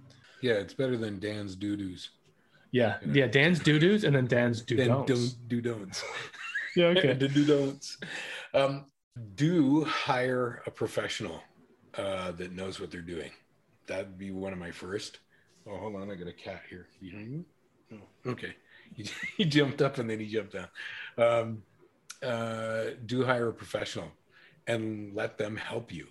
yeah 0.41 0.54
it's 0.64 0.74
better 0.74 0.98
than 0.98 1.18
dan's 1.20 1.56
doo-doos 1.56 2.10
Yeah. 2.72 2.98
Yeah. 3.06 3.14
Yeah. 3.20 3.28
Dan's 3.28 3.60
do 3.60 3.80
do's 3.80 4.04
and 4.04 4.14
then 4.18 4.28
Dan's 4.28 4.62
do 4.62 4.76
then 4.76 4.89
don'ts. 4.89 5.12
don't 5.12 5.48
do 5.48 5.62
don'ts 5.62 6.04
Yeah, 6.76 6.88
okay. 6.88 7.14
the 7.24 7.30
do 7.30 7.46
don'ts. 7.46 7.98
Um, 8.54 8.74
do 9.36 9.86
hire 9.86 10.62
a 10.68 10.72
professional 10.72 11.38
uh, 11.98 12.32
that 12.39 12.52
knows 12.52 12.82
what 12.82 12.91
they're 12.91 13.10
doing. 13.16 13.32
That'd 13.88 14.18
be 14.18 14.32
one 14.32 14.52
of 14.52 14.60
my 14.60 14.72
first. 14.72 15.20
Oh, 15.68 15.78
hold 15.78 15.95
on, 15.95 16.11
I 16.11 16.16
got 16.16 16.28
a 16.28 16.34
cat 16.34 16.61
here 16.70 16.88
behind 16.99 17.32
me. 17.32 17.45
Oh, 17.93 18.32
okay, 18.32 18.55
he, 18.95 19.09
he 19.38 19.45
jumped 19.45 19.82
up 19.82 19.97
and 19.97 20.09
then 20.09 20.20
he 20.20 20.28
jumped 20.28 20.53
down. 20.53 20.70
Um, 21.18 21.63
uh, 22.24 22.91
do 23.05 23.26
hire 23.26 23.49
a 23.49 23.53
professional 23.53 24.11
and 24.68 25.13
let 25.13 25.38
them 25.38 25.55
help 25.55 25.91
you. 25.91 26.07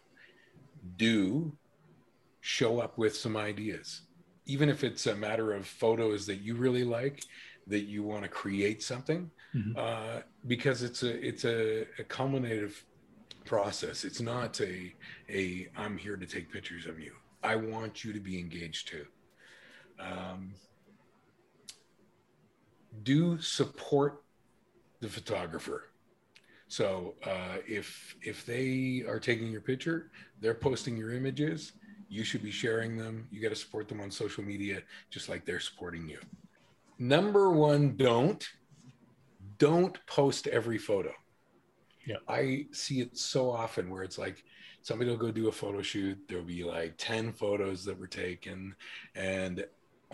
Do 0.97 1.57
show 2.41 2.81
up 2.81 2.99
with 2.99 3.17
some 3.17 3.37
ideas, 3.37 4.03
even 4.47 4.69
if 4.69 4.85
it's 4.85 5.07
a 5.07 5.17
matter 5.17 5.53
of 5.55 5.67
photos 5.67 6.27
that 6.27 6.39
you 6.43 6.57
really 6.57 6.85
like, 6.85 7.25
that 7.67 7.83
you 7.85 8.03
want 8.05 8.25
to 8.25 8.29
create 8.29 8.83
something 8.83 9.31
Mhm. 9.55 9.77
uh, 9.77 10.23
because 10.47 10.83
it's 10.83 11.03
a 11.03 11.27
it's 11.27 11.45
a, 11.45 11.83
a 11.99 12.05
culminative 12.05 12.85
process. 13.45 14.05
It's 14.05 14.21
not 14.21 14.61
a 14.61 14.95
a 15.31 15.69
I'm 15.77 15.99
here 15.99 16.17
to 16.17 16.27
take 16.27 16.53
pictures 16.53 16.87
of 16.87 16.99
you. 17.01 17.15
I 17.43 17.57
want 17.57 18.05
you 18.05 18.13
to 18.15 18.21
be 18.21 18.39
engaged 18.41 18.89
too. 18.89 19.07
Um, 20.01 20.55
do 23.03 23.41
support 23.41 24.23
the 25.01 25.09
photographer. 25.09 25.91
So 26.69 27.15
uh, 27.25 27.59
if 27.69 28.17
if 28.23 28.45
they 28.47 29.05
are 29.07 29.21
taking 29.21 29.49
your 29.49 29.61
picture, 29.61 30.11
they're 30.41 30.55
posting 30.55 30.97
your 30.97 31.13
images. 31.13 31.73
You 32.09 32.25
should 32.25 32.43
be 32.43 32.51
sharing 32.51 32.97
them. 32.97 33.29
You 33.31 33.43
got 33.43 33.51
to 33.51 33.57
support 33.57 33.89
them 33.89 34.01
on 34.01 34.11
social 34.11 34.45
media, 34.45 34.83
just 35.11 35.29
like 35.29 35.45
they're 35.45 35.61
supporting 35.61 36.09
you. 36.09 36.19
Number 36.99 37.51
one, 37.51 37.97
don't 37.97 38.47
don't 39.59 39.99
post 40.07 40.47
every 40.47 40.79
photo. 40.79 41.13
Yeah. 42.07 42.17
I 42.29 42.67
see 42.73 43.01
it 43.01 43.17
so 43.17 43.51
often 43.51 43.91
where 43.91 44.03
it's 44.03 44.19
like 44.19 44.45
somebody 44.83 45.11
will 45.11 45.17
go 45.17 45.31
do 45.31 45.49
a 45.49 45.53
photo 45.53 45.81
shoot. 45.81 46.19
There'll 46.29 46.45
be 46.45 46.65
like 46.65 46.95
10 46.99 47.33
photos 47.33 47.85
that 47.85 47.99
were 47.99 48.07
taken 48.07 48.75
and 49.15 49.65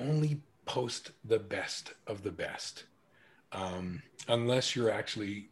only 0.01 0.41
post 0.65 1.13
the 1.25 1.39
best 1.39 1.95
of 2.07 2.23
the 2.23 2.31
best. 2.33 2.85
Um, 3.53 4.03
unless 4.29 4.77
you're 4.77 4.91
actually 4.91 5.49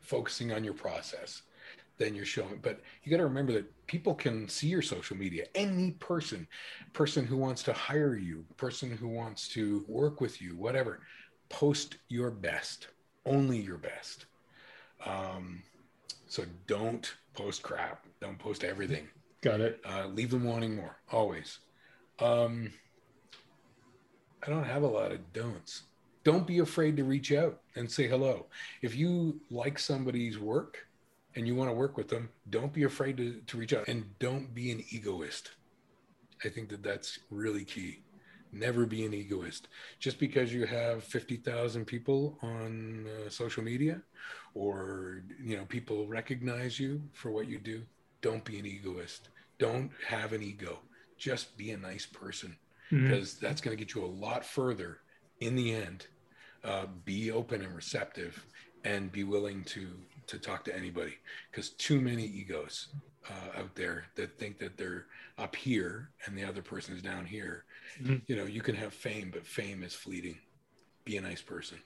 focusing 0.00 0.52
on 0.52 0.64
your 0.64 0.74
process. 0.74 1.42
then 1.98 2.14
you're 2.14 2.24
showing. 2.24 2.58
But 2.62 2.80
you 3.02 3.10
got 3.10 3.18
to 3.18 3.24
remember 3.24 3.52
that 3.52 3.86
people 3.86 4.14
can 4.14 4.48
see 4.48 4.66
your 4.66 4.82
social 4.82 5.16
media. 5.16 5.46
Any 5.54 5.92
person, 5.92 6.46
person 6.92 7.24
who 7.24 7.36
wants 7.36 7.62
to 7.64 7.72
hire 7.72 8.16
you, 8.16 8.44
person 8.56 8.90
who 8.96 9.08
wants 9.08 9.48
to 9.50 9.84
work 9.88 10.20
with 10.20 10.40
you, 10.42 10.56
whatever, 10.56 11.00
post 11.48 11.98
your 12.08 12.30
best, 12.30 12.88
only 13.26 13.58
your 13.58 13.78
best. 13.78 14.26
Um, 15.06 15.62
so 16.26 16.44
don't 16.66 17.14
post 17.34 17.62
crap. 17.62 18.04
Don't 18.20 18.38
post 18.38 18.64
everything. 18.64 19.06
Got 19.42 19.60
it. 19.60 19.80
Uh, 19.88 20.06
leave 20.06 20.30
them 20.30 20.44
wanting 20.44 20.74
more, 20.74 20.96
always. 21.10 21.58
Um, 22.18 22.72
I 24.44 24.50
don't 24.50 24.64
have 24.64 24.82
a 24.82 24.88
lot 24.88 25.12
of 25.12 25.32
don'ts. 25.32 25.84
Don't 26.24 26.46
be 26.46 26.58
afraid 26.58 26.96
to 26.96 27.04
reach 27.04 27.32
out 27.32 27.60
and 27.76 27.90
say 27.90 28.08
hello. 28.08 28.46
If 28.80 28.96
you 28.96 29.40
like 29.50 29.78
somebody's 29.78 30.38
work 30.38 30.78
and 31.36 31.46
you 31.46 31.54
want 31.54 31.70
to 31.70 31.74
work 31.74 31.96
with 31.96 32.08
them, 32.08 32.28
don't 32.50 32.72
be 32.72 32.82
afraid 32.82 33.16
to, 33.18 33.40
to 33.46 33.56
reach 33.56 33.72
out 33.72 33.86
and 33.88 34.04
don't 34.18 34.52
be 34.52 34.72
an 34.72 34.84
egoist. 34.90 35.52
I 36.44 36.48
think 36.48 36.70
that 36.70 36.82
that's 36.82 37.20
really 37.30 37.64
key. 37.64 38.00
Never 38.52 38.84
be 38.84 39.04
an 39.04 39.14
egoist. 39.14 39.68
Just 39.98 40.18
because 40.18 40.52
you 40.52 40.66
have 40.66 41.04
50,000 41.04 41.84
people 41.84 42.38
on 42.42 43.06
uh, 43.06 43.30
social 43.30 43.62
media 43.62 44.02
or 44.54 45.22
you 45.42 45.56
know 45.56 45.64
people 45.64 46.06
recognize 46.06 46.78
you 46.78 47.00
for 47.12 47.30
what 47.30 47.48
you 47.48 47.58
do, 47.58 47.82
don't 48.20 48.44
be 48.44 48.58
an 48.58 48.66
egoist. 48.66 49.28
Don't 49.58 49.90
have 50.06 50.32
an 50.32 50.42
ego. 50.42 50.80
Just 51.16 51.56
be 51.56 51.70
a 51.70 51.78
nice 51.78 52.06
person 52.06 52.56
Mhm. 52.92 53.08
because 53.08 53.34
that's 53.34 53.60
going 53.60 53.76
to 53.76 53.82
get 53.84 53.94
you 53.94 54.04
a 54.04 54.06
lot 54.06 54.44
further 54.44 54.98
in 55.40 55.56
the 55.56 55.74
end. 55.74 56.06
Uh, 56.62 56.86
be 57.04 57.30
open 57.32 57.62
and 57.62 57.74
receptive 57.74 58.44
and 58.84 59.10
be 59.10 59.24
willing 59.24 59.64
to 59.64 59.88
to 60.28 60.38
talk 60.38 60.64
to 60.64 60.74
anybody 60.74 61.14
because 61.50 61.70
too 61.70 62.00
many 62.00 62.24
egos 62.24 62.88
uh, 63.28 63.60
out 63.60 63.74
there 63.74 64.04
that 64.14 64.38
think 64.38 64.56
that 64.58 64.76
they're 64.78 65.06
up 65.36 65.56
here 65.56 66.10
and 66.24 66.38
the 66.38 66.44
other 66.44 66.62
person 66.62 66.94
is 66.94 67.02
down 67.02 67.26
here. 67.26 67.64
Mhm. 68.00 68.22
You 68.28 68.36
know, 68.36 68.44
you 68.44 68.60
can 68.62 68.76
have 68.76 68.94
fame, 68.94 69.30
but 69.32 69.44
fame 69.44 69.82
is 69.82 69.94
fleeting. 69.94 70.38
Be 71.04 71.16
a 71.16 71.20
nice 71.20 71.42
person. 71.42 71.78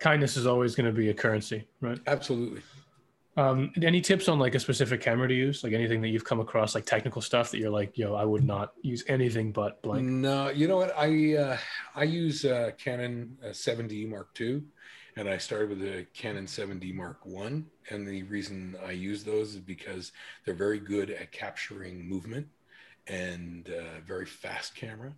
Kindness 0.00 0.36
is 0.36 0.46
always 0.46 0.74
going 0.74 0.86
to 0.86 0.92
be 0.92 1.08
a 1.08 1.14
currency, 1.14 1.66
right? 1.80 1.98
Absolutely. 2.06 2.60
Um, 3.36 3.70
any 3.82 4.00
tips 4.00 4.28
on 4.28 4.38
like 4.38 4.54
a 4.54 4.60
specific 4.60 5.02
camera 5.02 5.28
to 5.28 5.34
use? 5.34 5.62
Like 5.62 5.74
anything 5.74 6.00
that 6.00 6.08
you've 6.08 6.24
come 6.24 6.40
across, 6.40 6.74
like 6.74 6.86
technical 6.86 7.20
stuff 7.20 7.50
that 7.50 7.58
you're 7.58 7.70
like, 7.70 7.98
yo, 7.98 8.14
I 8.14 8.24
would 8.24 8.44
not 8.44 8.72
use 8.80 9.04
anything 9.08 9.52
but 9.52 9.82
blank. 9.82 10.04
No, 10.04 10.48
you 10.48 10.66
know 10.66 10.76
what? 10.76 10.96
I 10.96 11.36
uh, 11.36 11.58
I 11.94 12.04
use 12.04 12.44
uh, 12.46 12.70
Canon 12.78 13.36
uh, 13.44 13.48
7D 13.48 14.08
Mark 14.08 14.28
II, 14.40 14.62
and 15.16 15.28
I 15.28 15.36
started 15.36 15.68
with 15.68 15.80
the 15.80 16.06
Canon 16.14 16.46
7D 16.46 16.94
Mark 16.94 17.26
One. 17.26 17.66
And 17.90 18.08
the 18.08 18.22
reason 18.22 18.74
I 18.84 18.92
use 18.92 19.22
those 19.22 19.54
is 19.54 19.60
because 19.60 20.12
they're 20.44 20.54
very 20.54 20.78
good 20.78 21.10
at 21.10 21.30
capturing 21.30 22.08
movement 22.08 22.46
and 23.06 23.68
uh, 23.68 24.00
very 24.06 24.26
fast 24.26 24.74
camera, 24.74 25.12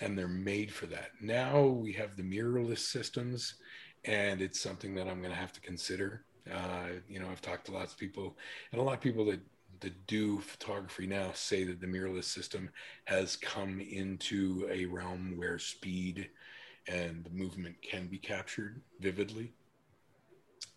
and 0.00 0.18
they're 0.18 0.26
made 0.26 0.72
for 0.72 0.86
that. 0.86 1.10
Now 1.20 1.62
we 1.62 1.92
have 1.92 2.16
the 2.16 2.24
mirrorless 2.24 2.78
systems, 2.78 3.54
and 4.04 4.42
it's 4.42 4.60
something 4.60 4.96
that 4.96 5.06
I'm 5.06 5.20
going 5.20 5.32
to 5.32 5.40
have 5.40 5.52
to 5.52 5.60
consider. 5.60 6.24
Uh, 6.50 6.88
you 7.08 7.20
know, 7.20 7.28
I've 7.30 7.40
talked 7.40 7.66
to 7.66 7.72
lots 7.72 7.92
of 7.92 7.98
people, 7.98 8.36
and 8.72 8.80
a 8.80 8.84
lot 8.84 8.94
of 8.94 9.00
people 9.00 9.24
that 9.26 9.40
that 9.80 10.06
do 10.06 10.38
photography 10.38 11.06
now 11.06 11.30
say 11.34 11.64
that 11.64 11.80
the 11.80 11.86
mirrorless 11.86 12.24
system 12.24 12.70
has 13.04 13.36
come 13.36 13.80
into 13.80 14.68
a 14.70 14.84
realm 14.86 15.34
where 15.36 15.58
speed 15.58 16.30
and 16.88 17.28
movement 17.32 17.74
can 17.82 18.06
be 18.06 18.18
captured 18.18 18.80
vividly. 19.00 19.52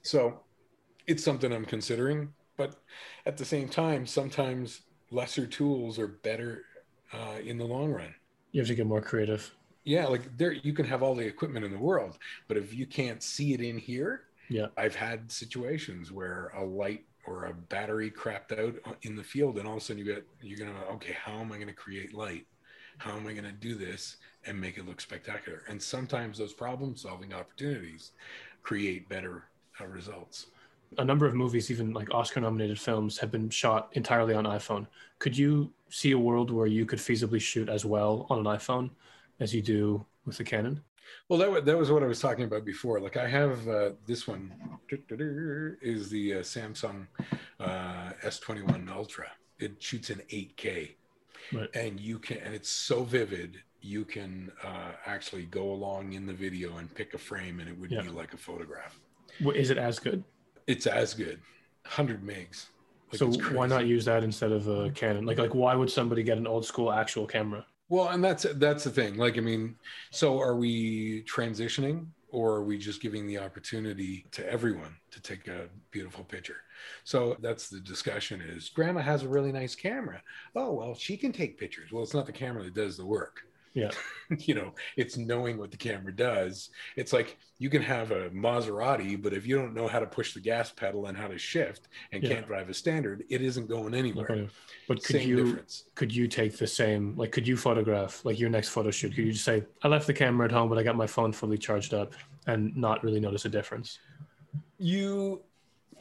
So 0.01 0.39
it's 1.07 1.23
something 1.23 1.53
I'm 1.53 1.65
considering, 1.65 2.33
but 2.57 2.75
at 3.25 3.37
the 3.37 3.45
same 3.45 3.69
time, 3.69 4.05
sometimes 4.07 4.81
lesser 5.11 5.45
tools 5.45 5.99
are 5.99 6.07
better 6.07 6.63
uh, 7.13 7.39
in 7.43 7.57
the 7.57 7.65
long 7.65 7.91
run. 7.91 8.13
You 8.51 8.61
have 8.61 8.67
to 8.67 8.75
get 8.75 8.87
more 8.87 9.01
creative. 9.01 9.53
Yeah, 9.83 10.07
like 10.07 10.35
there, 10.37 10.51
you 10.51 10.73
can 10.73 10.85
have 10.85 11.03
all 11.03 11.13
the 11.13 11.25
equipment 11.25 11.63
in 11.63 11.71
the 11.71 11.77
world, 11.77 12.17
but 12.47 12.57
if 12.57 12.73
you 12.73 12.87
can't 12.87 13.21
see 13.21 13.53
it 13.53 13.61
in 13.61 13.77
here, 13.77 14.23
Yeah. 14.49 14.67
I've 14.77 14.95
had 14.95 15.31
situations 15.31 16.11
where 16.11 16.51
a 16.55 16.63
light 16.63 17.05
or 17.25 17.45
a 17.45 17.53
battery 17.53 18.11
crapped 18.11 18.57
out 18.57 18.75
in 19.01 19.15
the 19.15 19.23
field, 19.23 19.57
and 19.57 19.67
all 19.67 19.77
of 19.77 19.81
a 19.81 19.85
sudden 19.85 20.05
you 20.05 20.13
get 20.13 20.25
you're 20.41 20.59
gonna 20.59 20.79
okay, 20.93 21.13
how 21.13 21.39
am 21.39 21.51
I 21.51 21.57
gonna 21.57 21.73
create 21.73 22.13
light? 22.13 22.45
How 22.97 23.15
am 23.15 23.27
I 23.27 23.33
gonna 23.33 23.51
do 23.51 23.75
this 23.75 24.17
and 24.45 24.59
make 24.59 24.77
it 24.77 24.85
look 24.85 25.01
spectacular? 25.01 25.63
And 25.67 25.81
sometimes 25.81 26.37
those 26.37 26.53
problem 26.53 26.95
solving 26.95 27.33
opportunities 27.33 28.11
create 28.63 29.09
better 29.09 29.45
uh, 29.81 29.87
results. 29.87 30.47
A 30.97 31.03
number 31.03 31.25
of 31.25 31.33
movies, 31.33 31.71
even 31.71 31.93
like 31.93 32.13
Oscar 32.13 32.39
nominated 32.39 32.79
films, 32.79 33.17
have 33.17 33.31
been 33.31 33.49
shot 33.49 33.89
entirely 33.93 34.33
on 34.33 34.45
iPhone. 34.45 34.87
Could 35.19 35.37
you 35.37 35.73
see 35.89 36.11
a 36.11 36.19
world 36.19 36.51
where 36.51 36.67
you 36.67 36.85
could 36.85 36.99
feasibly 36.99 37.41
shoot 37.41 37.69
as 37.69 37.83
well 37.83 38.27
on 38.29 38.39
an 38.39 38.45
iPhone 38.45 38.91
as 39.39 39.53
you 39.53 39.61
do 39.61 40.05
with 40.25 40.37
the 40.37 40.43
Canon? 40.43 40.81
Well, 41.29 41.39
that, 41.39 41.51
wa- 41.51 41.59
that 41.61 41.77
was 41.77 41.91
what 41.91 42.03
I 42.03 42.07
was 42.07 42.19
talking 42.19 42.45
about 42.45 42.65
before. 42.65 42.99
Like 42.99 43.17
I 43.17 43.27
have 43.27 43.67
uh, 43.67 43.91
this 44.05 44.27
one 44.27 44.53
is 45.81 46.09
the 46.09 46.35
uh, 46.35 46.37
Samsung 46.39 47.07
uh, 47.59 48.11
S21 48.23 48.89
Ultra. 48.89 49.27
It 49.59 49.81
shoots 49.81 50.09
in 50.09 50.19
8K, 50.29 50.95
Right. 51.53 51.69
and 51.75 51.99
you 51.99 52.19
can, 52.19 52.37
and 52.37 52.53
it's 52.53 52.69
so 52.69 53.03
vivid. 53.03 53.57
You 53.81 54.03
can 54.03 54.51
uh, 54.63 54.91
actually 55.05 55.43
go 55.45 55.71
along 55.71 56.13
in 56.13 56.25
the 56.25 56.33
video 56.33 56.77
and 56.77 56.93
pick 56.93 57.13
a 57.13 57.17
frame, 57.17 57.59
and 57.59 57.69
it 57.69 57.77
would 57.79 57.91
Yeah. 57.91 58.01
be 58.01 58.09
like 58.09 58.33
a 58.33 58.37
photograph. 58.37 58.99
Is 59.53 59.69
it 59.69 59.77
as 59.77 59.99
good? 59.99 60.23
It's 60.67 60.87
as 60.87 61.13
good, 61.13 61.39
100 61.83 62.23
megs. 62.23 62.65
Like, 63.11 63.19
so 63.19 63.27
why 63.53 63.67
not 63.67 63.85
use 63.85 64.05
that 64.05 64.23
instead 64.23 64.51
of 64.51 64.67
a 64.67 64.89
Canon? 64.89 65.25
Like, 65.25 65.37
like 65.37 65.53
why 65.53 65.75
would 65.75 65.91
somebody 65.91 66.23
get 66.23 66.37
an 66.39 66.47
old 66.47 66.65
school 66.65 66.91
actual 66.91 67.27
camera? 67.27 67.65
Well, 67.87 68.09
and 68.09 68.23
that's 68.23 68.45
that's 68.55 68.83
the 68.83 68.89
thing. 68.89 69.15
Like, 69.15 69.37
I 69.37 69.41
mean, 69.41 69.75
so 70.11 70.39
are 70.39 70.55
we 70.55 71.23
transitioning, 71.23 72.07
or 72.29 72.55
are 72.55 72.63
we 72.63 72.77
just 72.77 73.01
giving 73.01 73.27
the 73.27 73.37
opportunity 73.37 74.25
to 74.31 74.49
everyone 74.51 74.95
to 75.11 75.21
take 75.21 75.47
a 75.47 75.69
beautiful 75.91 76.23
picture? 76.23 76.57
So 77.03 77.37
that's 77.41 77.69
the 77.69 77.79
discussion. 77.79 78.41
Is 78.41 78.69
Grandma 78.69 79.01
has 79.01 79.23
a 79.23 79.29
really 79.29 79.51
nice 79.51 79.75
camera? 79.75 80.21
Oh 80.55 80.73
well, 80.73 80.95
she 80.95 81.15
can 81.15 81.31
take 81.31 81.59
pictures. 81.59 81.91
Well, 81.91 82.03
it's 82.03 82.15
not 82.15 82.25
the 82.25 82.31
camera 82.31 82.63
that 82.63 82.73
does 82.73 82.97
the 82.97 83.05
work. 83.05 83.41
Yeah. 83.75 83.91
you 84.39 84.55
know, 84.55 84.73
it's 84.97 85.17
knowing 85.17 85.57
what 85.57 85.69
the 85.69 85.77
camera 85.77 86.15
does. 86.15 86.69
It's 86.95 87.11
like 87.13 87.37
you 87.59 87.69
can 87.69 87.81
have 87.83 88.09
a 88.11 88.29
Maserati, 88.31 89.21
but 89.21 89.33
if 89.33 89.45
you 89.45 89.55
don't 89.57 89.73
know 89.75 89.87
how 89.87 89.99
to 89.99 90.07
push 90.07 90.33
the 90.33 90.39
gas 90.39 90.71
pedal 90.71 91.05
and 91.07 91.15
how 91.17 91.27
to 91.27 91.37
shift 91.37 91.89
and 92.11 92.23
Yeah. 92.23 92.29
can't 92.35 92.47
drive 92.47 92.69
a 92.69 92.73
standard, 92.73 93.23
it 93.29 93.41
isn't 93.41 93.67
going 93.67 93.93
anywhere. 93.93 94.31
Okay. 94.31 94.49
But 94.87 95.03
could 95.03 95.17
Same 95.17 95.29
you 95.29 95.35
difference. 95.45 95.83
could 95.93 96.15
you 96.15 96.27
take 96.27 96.57
the 96.57 96.65
same 96.67 97.15
like 97.17 97.31
could 97.31 97.47
you 97.47 97.57
photograph 97.57 98.23
like 98.25 98.39
your 98.39 98.49
next 98.49 98.69
photo 98.69 98.89
shoot? 98.91 99.09
Could 99.13 99.25
you 99.25 99.33
just 99.33 99.45
say 99.45 99.63
I 99.83 99.89
left 99.89 100.07
the 100.07 100.13
camera 100.13 100.45
at 100.45 100.51
home, 100.53 100.69
but 100.69 100.77
I 100.79 100.83
got 100.83 100.95
my 100.95 101.07
phone 101.07 101.31
fully 101.33 101.57
charged 101.57 101.93
up, 101.93 102.13
and 102.47 102.75
not 102.77 103.03
really 103.03 103.19
notice 103.19 103.43
a 103.45 103.49
difference? 103.49 103.99
You 104.77 105.41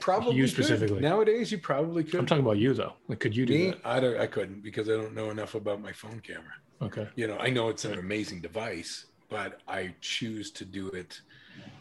probably 0.01 0.37
You 0.37 0.45
could. 0.45 0.51
specifically. 0.53 1.01
nowadays 1.01 1.51
you 1.53 1.59
probably 1.59 2.05
could. 2.05 2.21
I'm 2.21 2.27
talking 2.27 2.45
about 2.45 2.59
you 2.59 2.73
though. 2.75 2.95
Like, 3.09 3.21
could 3.21 3.37
you 3.37 3.47
do 3.47 3.53
Me, 3.55 3.67
that? 3.71 3.81
I 3.85 4.01
don't. 4.01 4.19
I 4.21 4.27
couldn't 4.27 4.63
because 4.63 4.89
I 4.89 4.93
don't 4.93 5.15
know 5.15 5.31
enough 5.31 5.55
about 5.55 5.81
my 5.81 5.93
phone 5.93 6.21
camera. 6.21 6.55
Okay. 6.83 7.09
You 7.17 7.27
know, 7.29 7.39
I 7.39 7.51
know 7.51 7.69
it's 7.69 7.85
an 7.85 7.99
amazing 7.99 8.41
device, 8.41 9.07
but 9.29 9.61
I 9.69 9.95
choose 10.01 10.51
to 10.53 10.65
do 10.65 10.89
it 10.89 11.21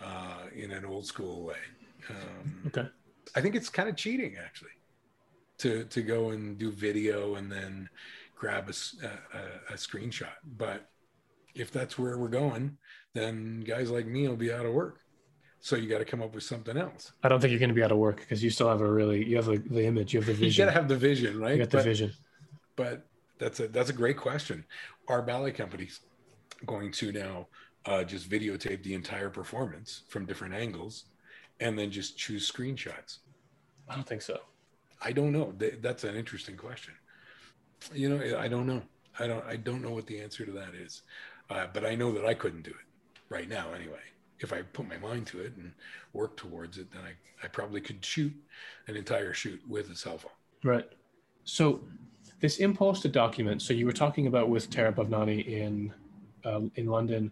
uh, 0.04 0.44
in 0.56 0.72
an 0.72 0.86
old 0.86 1.06
school 1.06 1.44
way. 1.44 1.58
Um, 2.10 2.64
Okay. 2.68 2.88
I 3.36 3.42
think 3.42 3.56
it's 3.56 3.70
kind 3.70 3.90
of 3.90 3.96
cheating 3.96 4.36
actually 4.44 4.72
to 5.60 5.86
to 5.86 6.02
go 6.02 6.30
and 6.32 6.58
do 6.58 6.72
video 6.72 7.36
and 7.36 7.52
then 7.52 7.90
grab 8.36 8.70
a 8.70 8.74
a 9.74 9.76
screenshot. 9.76 10.36
But 10.58 10.90
if 11.56 11.72
that's 11.72 11.98
where 11.98 12.18
we're 12.18 12.28
going, 12.28 12.78
then 13.14 13.62
guys 13.62 13.90
like 13.90 14.06
me 14.08 14.28
will 14.28 14.36
be 14.36 14.52
out 14.54 14.66
of 14.66 14.74
work. 14.74 15.00
So 15.62 15.78
you 15.78 15.88
got 15.88 16.00
to 16.00 16.06
come 16.06 16.22
up 16.22 16.36
with 16.36 16.44
something 16.44 16.76
else. 16.76 17.14
I 17.24 17.30
don't 17.30 17.40
think 17.40 17.52
you're 17.52 17.60
going 17.60 17.70
to 17.70 17.76
be 17.76 17.84
out 17.84 17.92
of 17.94 17.98
work 17.98 18.18
because 18.20 18.44
you 18.44 18.50
still 18.50 18.68
have 18.68 18.82
a 18.82 18.92
really 18.92 19.26
you 19.26 19.38
have 19.38 19.46
the, 19.46 19.58
the 19.58 19.86
image, 19.86 20.14
you 20.14 20.20
have 20.20 20.28
the 20.28 20.34
vision. 20.34 20.52
You 20.52 20.58
got 20.66 20.74
to 20.74 20.80
have 20.80 20.90
the 20.90 20.98
vision, 20.98 21.40
right? 21.40 21.54
you 21.54 21.60
got 21.60 21.70
the 21.70 21.78
But- 21.78 21.86
vision. 21.86 22.12
but 22.76 23.06
that's 23.40 23.60
a 23.60 23.68
that's 23.68 23.90
a 23.90 23.94
great 23.94 24.18
question. 24.18 24.66
Are 25.08 25.22
ballet 25.22 25.52
companies 25.52 26.02
going 26.66 26.92
to 26.94 27.12
now 27.12 27.48
uh, 27.86 28.04
just 28.04 28.30
videotape 28.30 28.84
the 28.84 28.94
entire 28.94 29.30
performance 29.30 30.04
from 30.08 30.26
different 30.26 30.54
angles, 30.54 31.06
and 31.60 31.78
then 31.78 31.92
just 31.92 32.18
choose 32.18 32.50
screenshots? 32.50 33.20
I 33.90 33.96
don't 33.96 34.08
think 34.08 34.22
so. 34.22 34.40
I 35.02 35.12
don't 35.12 35.32
know. 35.32 35.54
That's 35.82 36.04
an 36.04 36.16
interesting 36.16 36.56
question. 36.56 36.94
You 37.94 38.10
know, 38.10 38.40
I 38.40 38.48
don't 38.48 38.66
know. 38.66 38.82
I 39.20 39.28
don't. 39.28 39.46
I 39.46 39.58
don't 39.58 39.82
know 39.82 39.92
what 39.92 40.08
the 40.08 40.20
answer 40.22 40.46
to 40.46 40.52
that 40.54 40.74
is, 40.74 41.02
uh, 41.50 41.68
but 41.74 41.86
I 41.86 41.96
know 41.96 42.12
that 42.14 42.26
I 42.26 42.34
couldn't 42.34 42.64
do 42.64 42.72
it 42.72 43.14
right 43.30 43.50
now. 43.50 43.74
Anyway, 43.74 44.00
if 44.40 44.54
I 44.54 44.62
put 44.62 44.88
my 44.88 44.98
mind 44.98 45.28
to 45.28 45.42
it 45.42 45.54
and 45.58 45.74
work 46.14 46.38
towards 46.38 46.78
it, 46.78 46.92
then 46.92 47.02
I 47.02 47.46
I 47.46 47.50
probably 47.50 47.82
could 47.82 48.04
shoot 48.04 48.34
an 48.88 48.96
entire 48.96 49.34
shoot 49.34 49.60
with 49.68 49.90
a 49.92 49.96
cell 49.96 50.18
phone. 50.18 50.32
Right. 50.64 50.88
So 51.44 51.82
this 52.44 52.58
impulse 52.58 53.00
to 53.00 53.08
document. 53.08 53.62
So 53.62 53.74
you 53.74 53.86
were 53.86 53.94
talking 53.94 54.28
about 54.28 54.50
with 54.50 54.70
Tara 54.70 54.92
Bhavnani 54.92 55.48
in 55.48 55.94
uh, 56.44 56.60
in 56.76 56.88
London, 56.88 57.32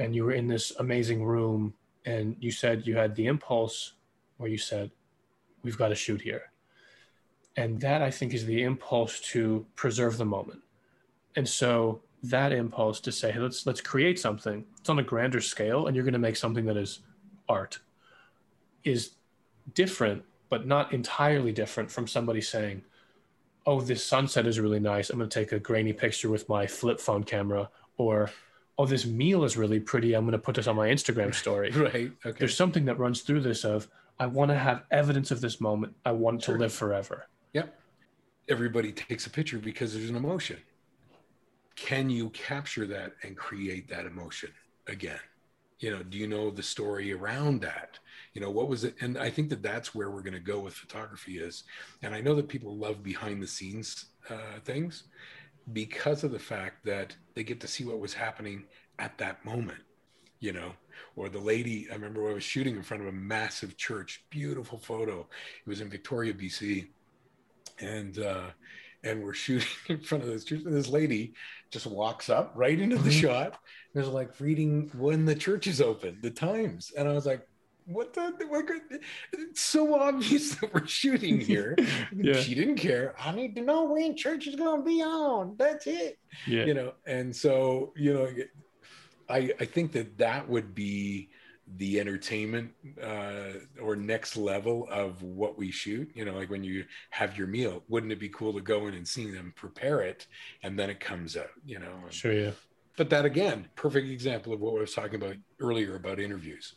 and 0.00 0.16
you 0.16 0.24
were 0.24 0.32
in 0.32 0.48
this 0.48 0.72
amazing 0.80 1.22
room, 1.22 1.72
and 2.04 2.34
you 2.40 2.50
said 2.50 2.84
you 2.84 2.96
had 2.96 3.14
the 3.14 3.26
impulse 3.26 3.92
where 4.36 4.50
you 4.50 4.58
said, 4.58 4.90
"We've 5.62 5.78
got 5.78 5.90
to 5.90 5.94
shoot 5.94 6.20
here." 6.20 6.50
And 7.56 7.80
that 7.82 8.02
I 8.02 8.10
think 8.10 8.34
is 8.34 8.46
the 8.46 8.64
impulse 8.64 9.20
to 9.32 9.64
preserve 9.76 10.18
the 10.18 10.24
moment. 10.24 10.62
And 11.36 11.48
so 11.48 12.02
that 12.24 12.52
impulse 12.52 12.98
to 13.02 13.12
say, 13.12 13.30
hey, 13.30 13.38
let's 13.38 13.64
let's 13.64 13.80
create 13.80 14.18
something. 14.18 14.64
It's 14.80 14.90
on 14.90 14.98
a 14.98 15.04
grander 15.04 15.40
scale, 15.40 15.86
and 15.86 15.94
you're 15.94 16.04
going 16.04 16.20
to 16.20 16.26
make 16.28 16.36
something 16.36 16.66
that 16.66 16.76
is 16.76 16.98
art, 17.48 17.78
is 18.82 19.12
different, 19.74 20.24
but 20.50 20.66
not 20.66 20.92
entirely 20.92 21.52
different 21.52 21.92
from 21.92 22.08
somebody 22.08 22.40
saying, 22.40 22.82
"Oh, 23.68 23.80
this 23.82 24.02
sunset 24.04 24.46
is 24.46 24.58
really 24.58 24.80
nice. 24.80 25.10
I'm 25.10 25.18
going 25.18 25.28
to 25.28 25.40
take 25.40 25.52
a 25.52 25.58
grainy 25.60 25.92
picture 25.92 26.30
with 26.30 26.48
my 26.48 26.66
flip 26.66 26.98
phone 27.00 27.22
camera," 27.22 27.68
or 27.98 28.30
"Oh, 28.78 28.86
this 28.86 29.04
meal 29.04 29.44
is 29.44 29.56
really 29.56 29.78
pretty. 29.80 30.14
I'm 30.14 30.24
going 30.24 30.32
to 30.32 30.38
put 30.38 30.54
this 30.56 30.66
on 30.66 30.76
my 30.76 30.88
Instagram 30.88 31.34
story." 31.44 31.70
Right. 31.70 32.10
Okay. 32.24 32.38
There's 32.38 32.56
something 32.56 32.84
that 32.86 32.98
runs 32.98 33.20
through 33.20 33.40
this 33.42 33.64
of 33.64 33.88
I 34.18 34.26
want 34.26 34.50
to 34.50 34.58
have 34.58 34.84
evidence 34.90 35.30
of 35.30 35.40
this 35.40 35.60
moment. 35.60 35.94
I 36.04 36.12
want 36.12 36.42
Sure. 36.42 36.54
to 36.56 36.60
live 36.62 36.72
forever. 36.72 37.26
Yep. 37.52 37.78
Everybody 38.48 38.90
takes 38.92 39.26
a 39.26 39.30
picture 39.30 39.58
because 39.58 39.92
there's 39.94 40.08
an 40.10 40.16
emotion. 40.16 40.56
Can 41.76 42.10
you 42.10 42.30
capture 42.30 42.86
that 42.86 43.12
and 43.22 43.36
create 43.36 43.88
that 43.88 44.06
emotion 44.06 44.50
again? 44.86 45.20
You 45.80 45.92
know, 45.92 46.02
do 46.02 46.18
you 46.18 46.26
know 46.26 46.50
the 46.50 46.62
story 46.62 47.12
around 47.12 47.60
that? 47.62 47.98
You 48.34 48.40
know, 48.40 48.50
what 48.50 48.68
was 48.68 48.84
it? 48.84 48.96
And 49.00 49.16
I 49.16 49.30
think 49.30 49.48
that 49.50 49.62
that's 49.62 49.94
where 49.94 50.10
we're 50.10 50.22
going 50.22 50.32
to 50.32 50.40
go 50.40 50.60
with 50.60 50.74
photography 50.74 51.38
is. 51.38 51.64
And 52.02 52.14
I 52.14 52.20
know 52.20 52.34
that 52.34 52.48
people 52.48 52.76
love 52.76 53.02
behind 53.02 53.42
the 53.42 53.46
scenes 53.46 54.06
uh, 54.30 54.60
things 54.64 55.04
because 55.72 56.24
of 56.24 56.32
the 56.32 56.38
fact 56.38 56.84
that 56.84 57.14
they 57.34 57.42
get 57.42 57.60
to 57.60 57.68
see 57.68 57.84
what 57.84 58.00
was 58.00 58.14
happening 58.14 58.64
at 58.98 59.16
that 59.18 59.44
moment 59.44 59.80
you 60.40 60.52
know 60.52 60.72
or 61.16 61.28
the 61.28 61.38
lady 61.38 61.86
i 61.90 61.94
remember 61.94 62.30
i 62.30 62.34
was 62.34 62.44
shooting 62.44 62.76
in 62.76 62.82
front 62.82 63.02
of 63.02 63.08
a 63.08 63.12
massive 63.12 63.76
church 63.76 64.24
beautiful 64.30 64.78
photo 64.78 65.20
it 65.20 65.68
was 65.68 65.80
in 65.80 65.88
victoria 65.88 66.32
bc 66.32 66.88
and 67.80 68.18
uh 68.18 68.46
and 69.04 69.22
we're 69.22 69.34
shooting 69.34 69.68
in 69.88 70.00
front 70.00 70.24
of 70.24 70.30
this 70.30 70.44
church 70.44 70.62
and 70.64 70.74
this 70.74 70.88
lady 70.88 71.34
just 71.70 71.86
walks 71.86 72.28
up 72.30 72.52
right 72.56 72.78
into 72.78 72.96
the 72.96 73.10
Mhm. 73.10 73.20
shot 73.20 73.58
and 73.94 74.04
was 74.04 74.12
like 74.12 74.38
reading 74.40 74.90
when 74.94 75.24
the 75.24 75.34
church 75.34 75.66
is 75.66 75.80
open 75.80 76.18
the 76.22 76.30
times 76.30 76.92
and 76.96 77.08
i 77.08 77.12
was 77.12 77.26
like 77.26 77.46
what 77.86 78.12
the 78.12 78.34
what, 78.48 78.66
it's 79.32 79.60
so 79.62 79.94
obvious 79.98 80.54
that 80.56 80.72
we're 80.74 80.86
shooting 80.86 81.40
here 81.40 81.74
Yeah. 82.14 82.34
she 82.34 82.54
didn't 82.54 82.76
care 82.76 83.14
i 83.18 83.32
need 83.32 83.54
to 83.56 83.62
know 83.62 83.84
when 83.84 84.16
church 84.16 84.46
is 84.46 84.56
going 84.56 84.80
to 84.80 84.84
be 84.86 85.00
on 85.02 85.54
that's 85.58 85.86
it 85.86 86.18
Yeah. 86.46 86.64
you 86.64 86.74
know 86.74 86.92
and 87.06 87.34
so 87.34 87.92
you 87.96 88.12
know 88.14 88.28
i 89.28 89.50
i 89.60 89.64
think 89.64 89.92
that 89.92 90.18
that 90.18 90.48
would 90.48 90.74
be 90.74 91.30
the 91.76 92.00
entertainment 92.00 92.70
uh 93.02 93.52
or 93.82 93.94
next 93.94 94.36
level 94.36 94.88
of 94.90 95.22
what 95.22 95.58
we 95.58 95.70
shoot 95.70 96.10
you 96.14 96.24
know 96.24 96.34
like 96.34 96.48
when 96.50 96.64
you 96.64 96.84
have 97.10 97.36
your 97.36 97.46
meal 97.46 97.82
wouldn't 97.88 98.10
it 98.12 98.18
be 98.18 98.28
cool 98.30 98.52
to 98.54 98.60
go 98.60 98.86
in 98.86 98.94
and 98.94 99.06
see 99.06 99.30
them 99.30 99.52
prepare 99.54 100.00
it 100.00 100.26
and 100.62 100.78
then 100.78 100.88
it 100.88 100.98
comes 100.98 101.36
out 101.36 101.50
you 101.66 101.78
know 101.78 101.92
And- 102.04 102.12
Sure. 102.14 102.32
Yeah. 102.32 102.50
but 102.96 103.10
that 103.10 103.24
again 103.26 103.68
perfect 103.76 104.08
example 104.08 104.52
of 104.54 104.60
what 104.60 104.76
i 104.76 104.80
was 104.80 104.94
talking 104.94 105.16
about 105.22 105.36
earlier 105.60 105.96
about 105.96 106.18
interviews. 106.20 106.74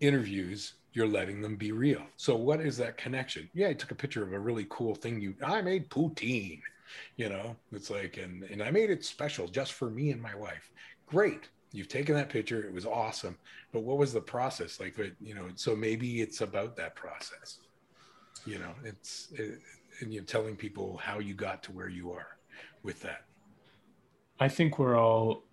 Interviews 0.00 0.74
you're 0.94 1.06
letting 1.06 1.40
them 1.42 1.56
be 1.56 1.70
real. 1.70 2.02
So 2.16 2.34
what 2.34 2.60
is 2.60 2.76
that 2.78 2.96
connection? 2.96 3.48
Yeah 3.54 3.68
i 3.68 3.72
took 3.74 3.90
a 3.90 3.94
picture 3.94 4.22
of 4.24 4.32
a 4.32 4.38
really 4.40 4.66
cool 4.70 4.94
thing 4.94 5.20
you 5.20 5.34
i 5.44 5.60
made 5.62 5.90
poutine 5.90 6.60
you 7.16 7.28
know? 7.28 7.54
It's 7.72 7.90
like 7.90 8.16
and 8.16 8.42
and 8.44 8.62
i 8.62 8.70
made 8.70 8.90
it 8.90 9.04
special 9.04 9.46
just 9.48 9.72
for 9.74 9.90
me 9.90 10.10
and 10.10 10.20
my 10.22 10.34
wife. 10.34 10.70
Great 11.06 11.48
you've 11.72 11.88
taken 11.88 12.14
that 12.14 12.28
picture 12.28 12.62
it 12.62 12.72
was 12.72 12.86
awesome. 12.86 13.36
But 13.72 13.80
what 13.80 13.98
was 13.98 14.12
the 14.12 14.20
process? 14.20 14.80
Like 14.80 14.96
you 15.20 15.34
know 15.34 15.48
so 15.54 15.76
maybe 15.76 16.20
it's 16.20 16.40
about 16.40 16.76
that 16.76 16.94
process 16.96 17.58
you 18.46 18.58
know 18.58 18.72
it's 18.84 19.28
it, 19.32 19.60
and 20.00 20.12
you're 20.12 20.24
telling 20.24 20.56
people 20.56 20.96
how 21.02 21.18
you 21.18 21.34
got 21.34 21.62
to 21.64 21.72
where 21.72 21.88
you 21.88 22.12
are 22.12 22.36
with 22.82 23.00
that. 23.02 23.24
I 24.40 24.48
think 24.48 24.78
we're 24.78 24.98
all 24.98 25.44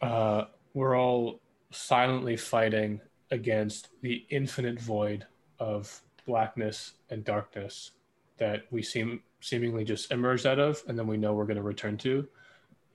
uh, 0.00 0.44
we're 0.74 0.96
all 0.96 1.40
silently 1.70 2.36
fighting 2.36 3.00
against 3.30 3.88
the 4.02 4.24
infinite 4.30 4.80
void 4.80 5.26
of 5.58 6.00
blackness 6.26 6.94
and 7.10 7.24
darkness 7.24 7.92
that 8.38 8.62
we 8.70 8.82
seem 8.82 9.22
seemingly 9.40 9.84
just 9.84 10.10
emerged 10.12 10.46
out 10.46 10.58
of, 10.58 10.82
and 10.88 10.98
then 10.98 11.06
we 11.06 11.16
know 11.16 11.34
we're 11.34 11.44
going 11.44 11.56
to 11.56 11.62
return 11.62 11.98
to. 11.98 12.26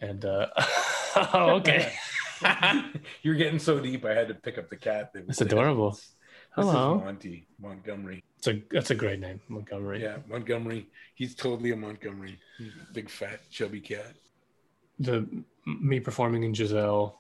And 0.01 0.25
uh, 0.25 0.47
oh, 1.15 1.49
okay, 1.57 1.93
You're 3.23 3.35
getting 3.35 3.59
so 3.59 3.79
deep. 3.79 4.05
I 4.05 4.13
had 4.13 4.27
to 4.27 4.33
pick 4.33 4.57
up 4.57 4.69
the 4.69 4.75
cat. 4.75 5.13
That 5.13 5.27
was 5.27 5.37
That's 5.37 5.51
adorable. 5.51 5.91
This 5.91 6.11
Hello. 6.51 6.97
is 6.97 7.03
Monty 7.03 7.47
Montgomery. 7.59 8.23
it's 8.37 8.47
a 8.47 8.61
that's 8.71 8.91
a 8.91 8.95
great 8.95 9.19
name, 9.19 9.41
Montgomery. 9.49 10.01
Yeah, 10.01 10.17
Montgomery. 10.27 10.87
He's 11.15 11.35
totally 11.35 11.71
a 11.71 11.75
Montgomery. 11.75 12.39
He's 12.57 12.71
a 12.89 12.93
big, 12.93 13.09
fat, 13.09 13.39
chubby 13.49 13.81
cat. 13.81 14.13
the 14.99 15.27
me 15.65 15.99
performing 15.99 16.43
in 16.43 16.53
Giselle, 16.53 17.19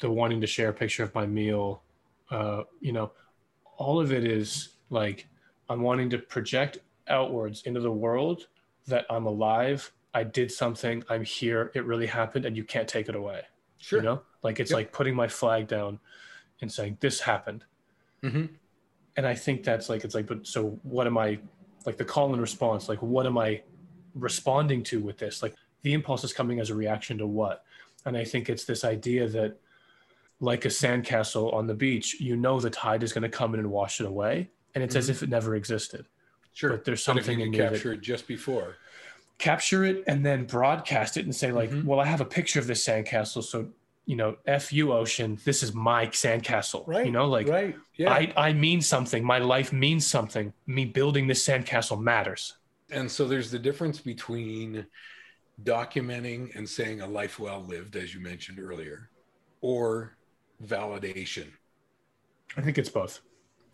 the 0.00 0.10
wanting 0.10 0.40
to 0.40 0.46
share 0.46 0.70
a 0.70 0.72
picture 0.72 1.02
of 1.04 1.14
my 1.14 1.26
meal, 1.26 1.82
uh, 2.30 2.62
you 2.80 2.92
know, 2.92 3.12
all 3.76 4.00
of 4.00 4.12
it 4.12 4.24
is 4.24 4.70
like 4.90 5.26
I'm 5.70 5.80
wanting 5.82 6.10
to 6.10 6.18
project 6.18 6.78
outwards 7.08 7.62
into 7.62 7.80
the 7.80 7.92
world 7.92 8.48
that 8.86 9.06
I'm 9.10 9.26
alive. 9.26 9.90
I 10.14 10.24
did 10.24 10.50
something. 10.50 11.04
I'm 11.08 11.24
here. 11.24 11.70
It 11.74 11.84
really 11.84 12.06
happened, 12.06 12.44
and 12.44 12.56
you 12.56 12.64
can't 12.64 12.88
take 12.88 13.08
it 13.08 13.14
away. 13.14 13.42
Sure. 13.78 13.98
You 14.00 14.04
know, 14.04 14.22
like 14.42 14.58
it's 14.60 14.70
Yep. 14.70 14.76
like 14.76 14.92
putting 14.92 15.14
my 15.14 15.28
flag 15.28 15.68
down 15.68 16.00
and 16.60 16.70
saying 16.72 16.98
this 17.00 17.20
happened. 17.20 17.64
hmm 18.22 18.46
And 19.16 19.26
I 19.26 19.34
think 19.34 19.62
that's 19.64 19.88
like 19.88 20.04
it's 20.04 20.14
like, 20.14 20.26
but 20.26 20.46
so 20.46 20.78
what 20.82 21.06
am 21.06 21.16
I? 21.18 21.38
Like 21.86 21.96
the 21.96 22.04
call 22.04 22.32
and 22.32 22.40
response. 22.40 22.88
Like 22.88 23.00
what 23.02 23.26
am 23.26 23.38
I 23.38 23.62
responding 24.14 24.82
to 24.84 25.00
with 25.00 25.18
this? 25.18 25.42
Like 25.42 25.54
the 25.82 25.92
impulse 25.92 26.24
is 26.24 26.32
coming 26.32 26.58
as 26.60 26.70
a 26.70 26.74
reaction 26.74 27.18
to 27.18 27.26
what? 27.26 27.64
And 28.04 28.16
I 28.16 28.24
think 28.24 28.48
it's 28.48 28.64
this 28.64 28.84
idea 28.84 29.28
that, 29.28 29.56
like 30.40 30.64
a 30.64 30.68
sandcastle 30.68 31.52
on 31.52 31.66
the 31.66 31.74
beach, 31.74 32.20
you 32.20 32.36
know 32.36 32.60
the 32.60 32.70
tide 32.70 33.02
is 33.02 33.12
going 33.12 33.22
to 33.22 33.28
come 33.28 33.54
in 33.54 33.60
and 33.60 33.70
wash 33.70 34.00
it 34.00 34.06
away, 34.06 34.50
and 34.74 34.84
it's 34.84 34.94
as 34.96 35.08
if 35.08 35.22
it 35.24 35.28
never 35.28 35.56
existed. 35.56 36.06
Sure. 36.52 36.70
But 36.70 36.84
there's 36.84 37.00
But 37.04 37.16
something 37.16 37.40
you 37.40 37.46
in 37.46 37.52
can 37.52 37.72
me 37.72 37.78
that- 37.78 38.00
just 38.00 38.26
before. 38.28 38.76
Capture 39.38 39.84
it 39.84 40.02
and 40.06 40.24
then 40.26 40.44
broadcast 40.44 41.16
it 41.16 41.24
and 41.24 41.34
say 41.34 41.52
like, 41.52 41.70
Mhm. 41.70 41.84
well, 41.84 42.00
I 42.00 42.06
have 42.06 42.20
a 42.20 42.24
picture 42.24 42.58
of 42.58 42.66
this 42.66 42.84
sandcastle, 42.86 43.42
so 43.44 43.70
you 44.04 44.16
know, 44.16 44.36
f 44.46 44.72
you 44.72 44.92
ocean, 44.92 45.38
this 45.44 45.62
is 45.62 45.74
my 45.74 46.06
sandcastle. 46.06 46.82
Right. 46.86 47.04
You 47.06 47.12
know, 47.12 47.26
like 47.28 47.46
right. 47.46 47.76
Yeah. 47.96 48.10
I 48.12 48.32
I 48.36 48.52
mean 48.52 48.80
something. 48.80 49.22
My 49.22 49.38
life 49.38 49.70
means 49.72 50.06
something. 50.06 50.52
Me 50.66 50.86
building 50.86 51.26
this 51.26 51.46
sandcastle 51.46 52.00
matters. 52.00 52.56
and 52.90 53.10
so 53.10 53.28
there's 53.28 53.50
the 53.50 53.58
difference 53.58 54.00
between 54.00 54.86
documenting 55.62 56.54
and 56.56 56.66
saying 56.68 57.00
a 57.02 57.06
life 57.06 57.38
well 57.38 57.62
lived, 57.62 57.96
as 57.96 58.14
you 58.14 58.20
mentioned 58.20 58.58
earlier, 58.58 59.10
or 59.60 60.16
validation. 60.64 61.48
I 62.56 62.62
think 62.62 62.78
it's 62.78 62.88
both. 62.88 63.20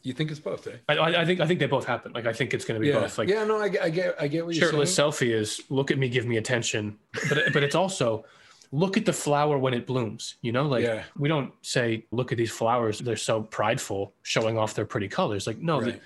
You 0.05 0.13
think 0.13 0.31
it's 0.31 0.39
both, 0.39 0.67
eh? 0.67 0.77
I, 0.89 0.99
I 0.99 1.25
think 1.25 1.41
I 1.41 1.47
think 1.47 1.59
they 1.61 1.67
both 1.67 1.87
happen. 1.87 2.13
Like 2.13 2.27
I 2.27 2.33
think 2.35 2.53
it's 2.53 2.65
going 2.67 2.79
to 2.79 2.81
be 2.81 2.89
yeah. 2.93 3.01
both. 3.01 3.17
Like 3.19 3.29
yeah. 3.29 3.43
No, 3.45 3.57
I, 3.61 3.71
get- 3.71 3.83
I 3.83 3.89
get. 3.91 4.15
I 4.21 4.29
get 4.29 4.45
what 4.45 4.55
you're 4.55 4.67
shirtless 4.69 4.95
saying. 4.95 5.11
selfie 5.11 5.33
is 5.33 5.63
look 5.71 5.91
at 5.91 5.99
me, 5.99 6.09
give 6.11 6.27
me 6.27 6.37
attention. 6.37 6.99
But 7.29 7.39
but 7.55 7.63
it's 7.63 7.75
also 7.75 8.27
look 8.71 8.97
at 8.99 9.07
the 9.07 9.13
flower 9.15 9.57
when 9.57 9.73
it 9.73 9.87
blooms. 9.87 10.37
You 10.43 10.53
know, 10.53 10.67
like 10.67 10.85
Yeah. 10.85 11.05
we 11.17 11.29
don't 11.29 11.53
say 11.63 12.05
look 12.11 12.33
at 12.33 12.39
these 12.39 12.51
flowers. 12.51 12.99
They're 12.99 13.17
so 13.17 13.43
prideful, 13.45 14.13
showing 14.23 14.59
off 14.59 14.75
their 14.75 14.85
pretty 14.85 15.09
colors. 15.09 15.47
Like 15.47 15.59
no, 15.59 15.81
the 15.81 15.99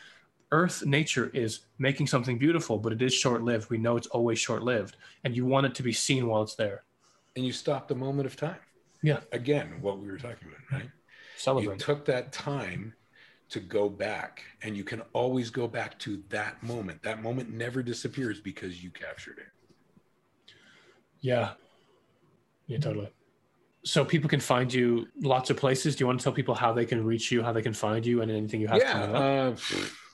Earth 0.52 0.86
nature 0.86 1.30
is 1.34 1.60
making 1.78 2.06
something 2.06 2.38
beautiful, 2.38 2.78
but 2.78 2.92
it 2.92 3.02
is 3.02 3.12
short 3.12 3.42
lived. 3.42 3.68
We 3.68 3.78
know 3.78 3.96
it's 3.96 4.06
always 4.06 4.38
short 4.38 4.62
lived, 4.62 4.96
and 5.24 5.36
you 5.36 5.44
want 5.44 5.66
it 5.66 5.74
to 5.74 5.82
be 5.82 5.92
seen 5.92 6.28
while 6.28 6.42
it's 6.42 6.54
there. 6.54 6.84
and 7.36 7.44
you 7.44 7.52
stop 7.52 7.88
the 7.88 7.94
moment 7.94 8.26
of 8.26 8.36
time. 8.36 8.56
Yeah. 9.02 9.20
Again, 9.32 9.78
what 9.80 9.98
we 9.98 10.06
were 10.08 10.18
talking 10.18 10.48
about, 10.48 10.80
right? 10.80 11.62
You 11.62 11.76
took 11.76 12.04
that 12.06 12.32
time 12.32 12.94
to 13.50 13.60
go 13.60 13.88
back, 13.88 14.42
and 14.62 14.76
you 14.76 14.84
can 14.84 15.02
always 15.12 15.50
go 15.50 15.66
back 15.66 15.98
to 16.00 16.22
that 16.28 16.62
moment. 16.62 17.02
That 17.02 17.22
moment 17.22 17.50
never 17.50 17.82
disappears 17.82 18.40
because 18.40 18.82
you 18.82 18.90
captured 18.90 19.38
it. 19.38 19.46
Yeah. 21.20 21.52
Yeah, 22.66 22.78
totally. 22.78 23.10
So 23.84 24.04
people 24.04 24.28
can 24.28 24.40
find 24.40 24.72
you 24.72 25.06
lots 25.22 25.48
of 25.50 25.56
places. 25.56 25.96
Do 25.96 26.02
you 26.02 26.06
want 26.06 26.20
to 26.20 26.24
tell 26.24 26.32
people 26.32 26.54
how 26.54 26.72
they 26.72 26.84
can 26.84 27.04
reach 27.04 27.32
you, 27.32 27.42
how 27.42 27.52
they 27.52 27.62
can 27.62 27.72
find 27.72 28.04
you, 28.04 28.20
and 28.20 28.30
anything 28.30 28.60
you 28.60 28.68
have 28.68 28.78
yeah, 28.82 29.02
uh, 29.04 29.56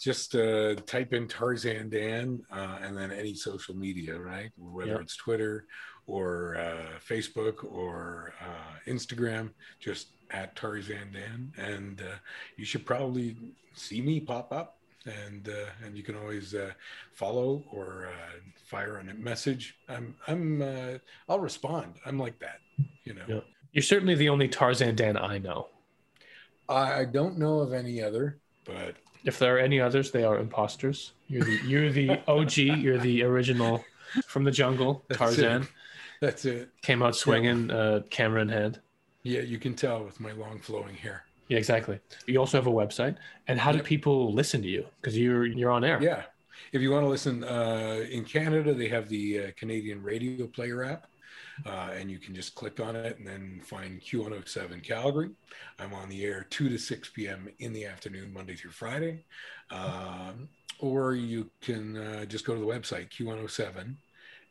just 0.00 0.36
uh, 0.36 0.74
type 0.86 1.12
in 1.12 1.26
Tarzan 1.26 1.88
Dan 1.88 2.40
uh, 2.52 2.78
and 2.82 2.96
then 2.96 3.10
any 3.10 3.34
social 3.34 3.74
media, 3.74 4.16
right? 4.18 4.50
Whether 4.56 4.92
Yep. 4.92 5.00
it's 5.00 5.16
Twitter 5.16 5.66
or 6.06 6.56
uh, 6.56 6.98
Facebook 7.00 7.64
or 7.64 8.34
uh, 8.40 8.90
Instagram, 8.90 9.50
just 9.80 10.08
at 10.30 10.56
Tarzan 10.56 11.12
Dan, 11.12 11.52
and 11.56 12.00
uh, 12.00 12.16
you 12.56 12.64
should 12.64 12.84
probably 12.86 13.36
see 13.74 14.00
me 14.00 14.20
pop 14.20 14.52
up. 14.52 14.78
And 15.06 15.50
uh, 15.50 15.66
and 15.84 15.94
you 15.94 16.02
can 16.02 16.16
always 16.16 16.54
uh, 16.54 16.70
follow 17.12 17.62
or 17.70 18.08
uh, 18.10 18.38
fire 18.64 18.98
on 18.98 19.10
a 19.10 19.14
message. 19.14 19.76
I'm 19.86 20.14
I'm 20.26 20.62
uh, 20.62 20.98
I'll 21.28 21.40
respond. 21.40 21.96
I'm 22.06 22.18
like 22.18 22.38
that, 22.38 22.60
you 23.04 23.12
know. 23.12 23.24
Yeah. 23.28 23.40
You're 23.72 23.82
certainly 23.82 24.14
the 24.14 24.30
only 24.30 24.48
Tarzan 24.48 24.94
Dan 24.96 25.18
I 25.18 25.36
know. 25.38 25.68
I 26.70 27.04
don't 27.04 27.38
know 27.38 27.58
of 27.58 27.74
any 27.74 28.02
other, 28.02 28.38
but 28.64 28.96
If 29.24 29.38
there 29.38 29.56
are 29.56 29.58
any 29.58 29.80
others, 29.80 30.10
they 30.10 30.24
are 30.24 30.38
imposters. 30.38 31.12
You're 31.28 31.44
the 31.44 31.58
you're 31.66 31.92
the 31.92 32.20
OG. 32.26 32.56
You're 32.56 32.98
the 32.98 33.22
original 33.24 33.84
from 34.26 34.44
the 34.44 34.50
jungle. 34.50 35.02
That's 35.08 35.18
Tarzan 35.18 35.62
it. 35.62 35.68
That's 36.20 36.44
it. 36.46 36.70
came 36.82 37.02
out 37.02 37.16
swinging, 37.16 37.70
uh, 37.70 38.00
camera 38.10 38.40
in 38.40 38.48
hand. 38.48 38.80
Yeah, 39.24 39.40
you 39.40 39.58
can 39.58 39.74
tell 39.74 40.04
with 40.04 40.20
my 40.20 40.32
long 40.32 40.60
flowing 40.60 40.94
hair. 40.94 41.24
Yeah, 41.48 41.58
exactly. 41.58 41.98
You 42.26 42.38
also 42.38 42.56
have 42.58 42.66
a 42.66 42.70
website. 42.70 43.16
And 43.48 43.58
how 43.58 43.72
do 43.72 43.78
Yep. 43.78 43.86
people 43.86 44.32
listen 44.32 44.62
to 44.62 44.68
you? 44.68 44.86
Because 45.00 45.18
you're 45.18 45.46
you're 45.46 45.70
on 45.70 45.82
air. 45.84 45.98
Yeah. 46.00 46.22
If 46.72 46.80
you 46.82 46.90
want 46.90 47.04
to 47.04 47.08
listen 47.08 47.42
uh, 47.44 48.04
in 48.10 48.24
Canada, 48.24 48.72
they 48.74 48.88
have 48.88 49.08
the 49.08 49.40
uh, 49.40 49.50
Canadian 49.56 50.02
Radio 50.02 50.46
Player 50.46 50.84
app, 50.84 51.06
uh, 51.66 51.90
and 51.94 52.10
you 52.10 52.18
can 52.18 52.34
just 52.34 52.54
click 52.54 52.80
on 52.80 52.96
it 52.96 53.18
and 53.18 53.26
then 53.26 53.60
find 53.64 54.00
Q107 54.00 54.82
Calgary. 54.82 55.30
I'm 55.78 55.92
on 55.92 56.08
the 56.08 56.24
air 56.24 56.46
2 56.50 56.68
to 56.68 56.78
6 56.78 57.08
p.m. 57.10 57.48
in 57.58 57.72
the 57.72 57.84
afternoon, 57.86 58.32
Monday 58.32 58.54
through 58.56 58.70
Friday. 58.72 59.24
Um, 59.70 60.48
or 60.78 61.14
you 61.14 61.50
can 61.60 61.96
uh, 61.96 62.24
just 62.24 62.44
go 62.46 62.54
to 62.54 62.60
the 62.60 62.66
website, 62.66 63.08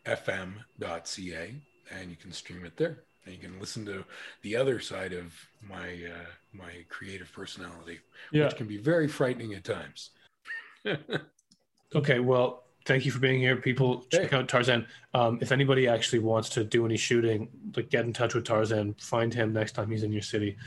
q107fm.ca, 0.06 1.56
and 1.92 2.10
you 2.10 2.16
can 2.16 2.32
stream 2.32 2.66
it 2.66 2.78
there. 2.78 3.04
And 3.26 3.34
you 3.34 3.40
can 3.42 3.60
listen 3.60 3.86
to 3.86 4.04
the 4.42 4.56
other 4.56 4.80
side 4.80 5.14
of 5.14 5.34
my 5.68 5.88
uh, 5.88 6.26
my 6.54 6.72
creative 6.90 7.32
personality, 7.32 8.00
Yeah. 8.32 8.46
which 8.46 8.56
can 8.58 8.68
be 8.68 8.78
very 8.78 9.08
frightening 9.08 9.54
at 9.54 9.64
times. 9.64 10.10
Okay. 11.96 12.20
Well, 12.20 12.64
thank 12.86 13.06
you 13.06 13.12
for 13.12 13.20
being 13.20 13.40
here. 13.40 13.56
People, 13.56 14.04
check 14.12 14.32
Hey. 14.32 14.38
out 14.38 14.48
Tarzan. 14.50 14.88
Um, 15.14 15.38
if 15.42 15.52
anybody 15.52 15.88
actually 15.88 16.20
wants 16.20 16.50
to 16.50 16.64
do 16.64 16.86
any 16.88 16.98
shooting, 16.98 17.50
like 17.78 17.92
get 17.92 18.04
in 18.06 18.14
touch 18.14 18.34
with 18.34 18.46
Tarzan. 18.46 18.96
Find 19.00 19.32
him 19.32 19.54
next 19.54 19.74
time 19.74 19.92
he's 19.92 20.02
in 20.02 20.12
your 20.12 20.24
city. 20.24 20.58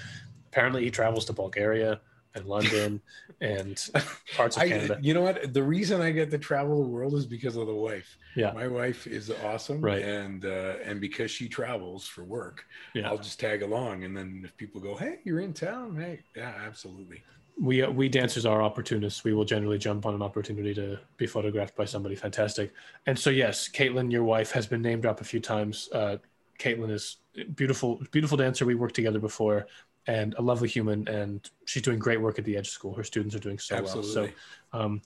Apparently, 0.52 0.84
he 0.84 0.90
travels 0.92 1.24
to 1.24 1.32
Bulgaria 1.32 2.00
and 2.36 2.46
London 2.46 3.00
and 3.40 3.90
parts 4.36 4.56
of 4.56 4.62
I, 4.62 4.68
Canada. 4.68 4.98
you 5.02 5.14
know 5.14 5.22
what? 5.22 5.52
The 5.52 5.62
reason 5.62 6.00
I 6.00 6.10
get 6.12 6.30
to 6.30 6.38
travel 6.38 6.82
the 6.84 6.88
world 6.88 7.14
is 7.14 7.26
because 7.26 7.56
of 7.56 7.66
the 7.66 7.74
wife. 7.74 8.16
Yeah. 8.36 8.52
My 8.52 8.68
wife 8.68 9.06
is 9.06 9.32
awesome, 9.44 9.80
Right. 9.80 10.02
And 10.02 10.44
uh, 10.44 10.74
and 10.84 11.00
because 11.00 11.30
she 11.30 11.48
travels 11.48 12.06
for 12.06 12.22
work, 12.22 12.64
Yeah. 12.94 13.08
I'll 13.08 13.18
just 13.18 13.40
tag 13.40 13.62
along. 13.62 14.04
And 14.04 14.16
then 14.16 14.42
if 14.44 14.56
people 14.56 14.80
go, 14.80 14.94
"Hey, 14.94 15.18
you're 15.24 15.40
in 15.40 15.52
town," 15.52 15.96
hey, 15.96 16.20
yeah, 16.36 16.52
absolutely. 16.66 17.22
we 17.60 17.82
uh, 17.82 17.90
we 17.90 18.08
dancers 18.08 18.44
are 18.46 18.60
opportunists. 18.62 19.24
We 19.24 19.32
will 19.32 19.46
generally 19.46 19.78
jump 19.78 20.04
on 20.06 20.14
an 20.14 20.22
opportunity 20.22 20.74
to 20.74 20.98
be 21.16 21.26
photographed 21.26 21.74
by 21.74 21.86
somebody 21.86 22.14
fantastic. 22.14 22.72
And 23.06 23.18
so, 23.18 23.30
yes, 23.30 23.68
Caitlin, 23.68 24.12
your 24.12 24.24
wife, 24.24 24.50
has 24.52 24.66
been 24.66 24.82
name 24.82 25.00
dropped 25.00 25.22
a 25.22 25.24
few 25.24 25.40
times. 25.40 25.88
Uh, 25.92 26.18
Caitlin 26.58 26.90
is 26.90 27.16
beautiful, 27.54 28.00
beautiful 28.12 28.36
dancer. 28.36 28.64
We 28.66 28.74
worked 28.74 28.94
together 28.94 29.18
before, 29.18 29.66
and 30.06 30.34
a 30.34 30.42
lovely 30.42 30.68
human. 30.68 31.06
And 31.08 31.48
she's 31.64 31.82
doing 31.82 31.98
great 31.98 32.20
work 32.20 32.38
at 32.38 32.44
the 32.44 32.56
Edge 32.56 32.70
School. 32.70 32.94
Her 32.94 33.04
students 33.04 33.34
are 33.34 33.40
doing 33.40 33.58
so 33.58 33.76
Absolutely. 33.76 34.14
well. 34.22 34.30
So, 34.72 34.78
um, 34.80 35.02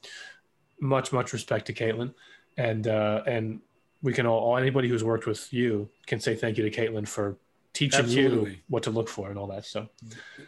much, 0.80 1.12
much 1.12 1.32
respect 1.32 1.66
to 1.66 1.72
Caitlin, 1.74 2.14
and 2.56 2.86
uh, 2.86 3.22
and 3.26 3.60
we 4.02 4.12
can 4.14 4.26
all 4.26 4.56
anybody 4.56 4.88
who's 4.88 5.04
worked 5.04 5.26
with 5.26 5.52
you 5.52 5.88
can 6.06 6.18
say 6.20 6.34
thank 6.34 6.56
you 6.56 6.68
to 6.68 6.70
Caitlin 6.70 7.06
for 7.06 7.36
teaching 7.72 8.08
you 8.08 8.56
what 8.68 8.82
to 8.82 8.90
look 8.90 9.08
for 9.08 9.28
and 9.28 9.38
all 9.38 9.46
that. 9.46 9.64
So, 9.66 9.88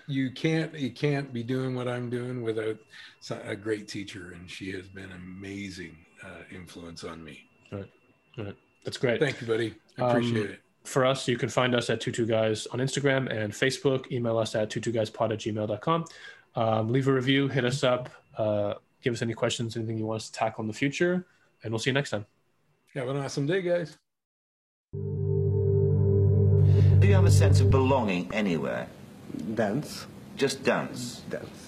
You 0.07 0.31
can't 0.31 0.75
you 0.75 0.91
can't 0.91 1.33
be 1.33 1.43
doing 1.43 1.75
what 1.75 1.87
I'm 1.87 2.09
doing 2.11 2.43
without 2.43 2.79
a 3.45 3.55
great 3.55 3.89
teacher, 3.89 4.33
and 4.33 4.51
she 4.51 4.73
has 4.73 4.89
been 4.89 5.11
amazing 5.13 5.99
uh, 6.25 6.43
influence 6.51 7.05
on 7.05 7.23
me. 7.23 7.45
Right. 7.71 7.91
Right. 8.39 8.57
That's 8.85 8.97
great. 8.97 9.21
Thank 9.21 9.41
you, 9.41 9.47
buddy. 9.47 9.75
I 9.99 10.03
Um, 10.03 10.11
appreciate 10.11 10.51
it. 10.51 10.61
For 10.85 11.05
us, 11.05 11.29
you 11.29 11.37
can 11.37 11.49
find 11.49 11.75
us 11.75 11.91
at 11.91 12.01
Tutu 12.01 12.27
Guys 12.27 12.67
on 12.67 12.81
Instagram 12.81 13.31
and 13.33 13.53
Facebook. 13.53 14.11
Email 14.11 14.39
us 14.39 14.55
at 14.55 14.71
tutuguyspod 14.71 15.33
at 15.33 15.39
gmail.com. 15.39 16.05
Um, 16.55 16.93
leave 16.93 17.09
a 17.09 17.13
review, 17.13 17.49
hit 17.49 17.65
us 17.65 17.83
up, 17.85 18.11
uh, 18.37 18.75
give 19.03 19.15
us 19.15 19.23
any 19.23 19.35
questions, 19.35 19.77
anything 19.77 19.99
you 19.99 20.07
want 20.07 20.23
us 20.23 20.31
to 20.31 20.35
tackle 20.35 20.63
in 20.63 20.69
the 20.69 20.75
future, 20.75 21.27
and 21.63 21.73
we'll 21.73 21.79
see 21.79 21.91
you 21.91 21.95
next 21.95 22.11
time. 22.11 22.27
Have 22.95 23.09
an 23.09 23.17
awesome 23.17 23.47
day, 23.47 23.63
guys. 23.63 23.97
Do 24.93 24.99
you 27.09 27.15
have 27.15 27.25
a 27.25 27.31
sense 27.31 27.61
of 27.61 27.71
belonging 27.71 28.33
anywhere? 28.35 28.87
Dance, 29.55 30.07
Just 30.37 30.63
dance. 30.63 31.23
dance. 31.31 31.62